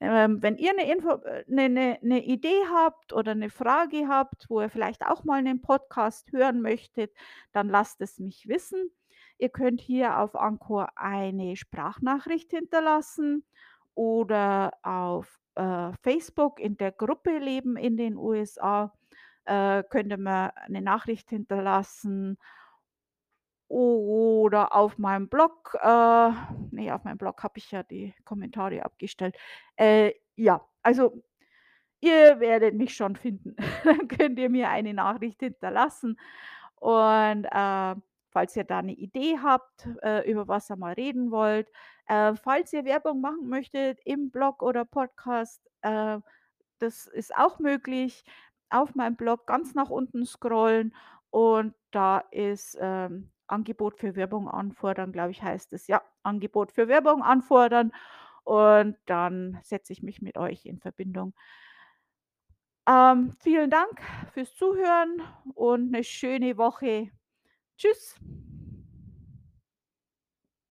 Ähm, 0.00 0.42
wenn 0.42 0.56
ihr 0.58 0.74
'ne 0.74 0.90
Info 0.92 1.10
äh, 1.24 1.44
'ne 1.48 1.68
'ne 1.70 1.98
'ne 2.02 2.24
Idee 2.26 2.62
habt 2.74 3.12
oder 3.14 3.34
'ne 3.36 3.50
Frage 3.50 4.08
habt, 4.08 4.46
wo 4.50 4.60
ihr 4.62 4.70
vielleicht 4.70 5.06
auch 5.06 5.24
mal 5.24 5.42
'nen 5.42 5.62
Podcast 5.62 6.32
hören 6.32 6.62
möchtet, 6.62 7.12
dann 7.52 7.68
lasst 7.70 8.00
es 8.02 8.18
mich 8.20 8.48
wissen. 8.48 8.90
Ihr 9.38 9.50
könnt 9.50 9.80
hier 9.82 10.18
auf 10.20 10.36
Anchor 10.36 10.90
eine 10.96 11.56
Sprachnachricht 11.56 12.50
hinterlassen 12.52 13.44
oder 13.94 14.72
auf, 14.82 15.40
äh, 15.56 15.92
Facebook 16.02 16.60
in 16.60 16.76
der 16.78 16.92
Gruppe 16.92 17.38
„Leben 17.38 17.76
in 17.76 17.96
den 17.96 18.16
USA“, 18.16 18.92
äh, 19.46 19.82
könnt 19.90 20.10
ihr 20.12 20.18
mir 20.18 20.52
'ne 20.68 20.82
Nachricht 20.82 21.30
hinterlassen 21.30 22.36
oder 23.70 24.74
auf 24.74 24.98
meinem 24.98 25.28
Blog, 25.28 25.76
äh 25.82 26.30
ne, 26.70 26.92
auf 26.94 27.04
meinem 27.04 27.18
Blog 27.18 27.42
habe 27.42 27.58
ich 27.58 27.70
ja 27.70 27.82
die 27.82 28.14
Kommentare 28.24 28.84
abgestellt. 28.84 29.36
Äh, 29.76 30.12
ja, 30.36 30.60
also, 30.82 31.22
ihr 32.00 32.40
werdet 32.40 32.74
mich 32.76 32.94
schon 32.96 33.16
finden. 33.16 33.56
Dann 33.84 34.08
könnt 34.08 34.38
ihr 34.38 34.50
mir 34.50 34.70
eine 34.70 34.94
Nachricht 34.94 35.40
hinterlassen 35.40 36.18
und, 36.76 37.46
äh, 37.46 37.96
falls 38.34 38.56
ihr 38.56 38.64
da 38.64 38.82
'ne 38.82 38.94
Idee 38.94 39.38
habt, 39.42 39.88
äh, 40.04 40.30
über 40.30 40.48
was 40.48 40.70
ihr 40.70 40.76
mal 40.78 40.94
reden 40.94 41.32
wollt, 41.32 41.68
äh, 42.08 42.34
falls 42.36 42.74
ihr 42.74 42.84
Werbung 42.86 43.22
machen 43.22 43.48
möchtet 43.50 44.00
im 44.06 44.30
Blog 44.32 44.62
oder 44.64 44.84
Podcast, 44.86 45.62
äh, 45.82 46.20
das 46.80 47.06
ist 47.08 47.36
auch 47.36 47.60
möglich. 47.60 48.24
Auf 48.70 48.96
meinem 48.96 49.16
Blog 49.16 49.46
ganz 49.46 49.74
nach 49.76 49.90
unten 49.90 50.26
scrollen 50.26 50.94
und 51.30 51.74
da 51.92 52.20
ist, 52.32 52.78
ähm, 52.80 53.30
Angebot 53.48 53.98
für 53.98 54.16
Werbung 54.16 54.48
anfordern, 54.50 55.12
glaube 55.12 55.32
ich, 55.32 55.42
heißt 55.42 55.72
es. 55.74 55.86
Ja, 55.88 56.02
Angebot 56.24 56.72
für 56.72 56.88
Werbung 56.88 57.22
anfordern 57.24 57.92
und 58.44 58.96
dann 59.06 59.60
setze 59.64 59.92
ich 59.94 60.02
mich 60.04 60.22
mit 60.22 60.38
euch 60.38 60.66
in 60.66 60.80
Verbindung. 60.80 61.34
Ähm, 62.86 63.32
vielen 63.40 63.70
Dank 63.70 64.02
fürs 64.34 64.54
Zuhören 64.56 65.22
und 65.54 65.90
'ne 65.90 66.04
schöne 66.04 66.58
Woche. 66.58 67.10
Tschüss. 67.76 68.14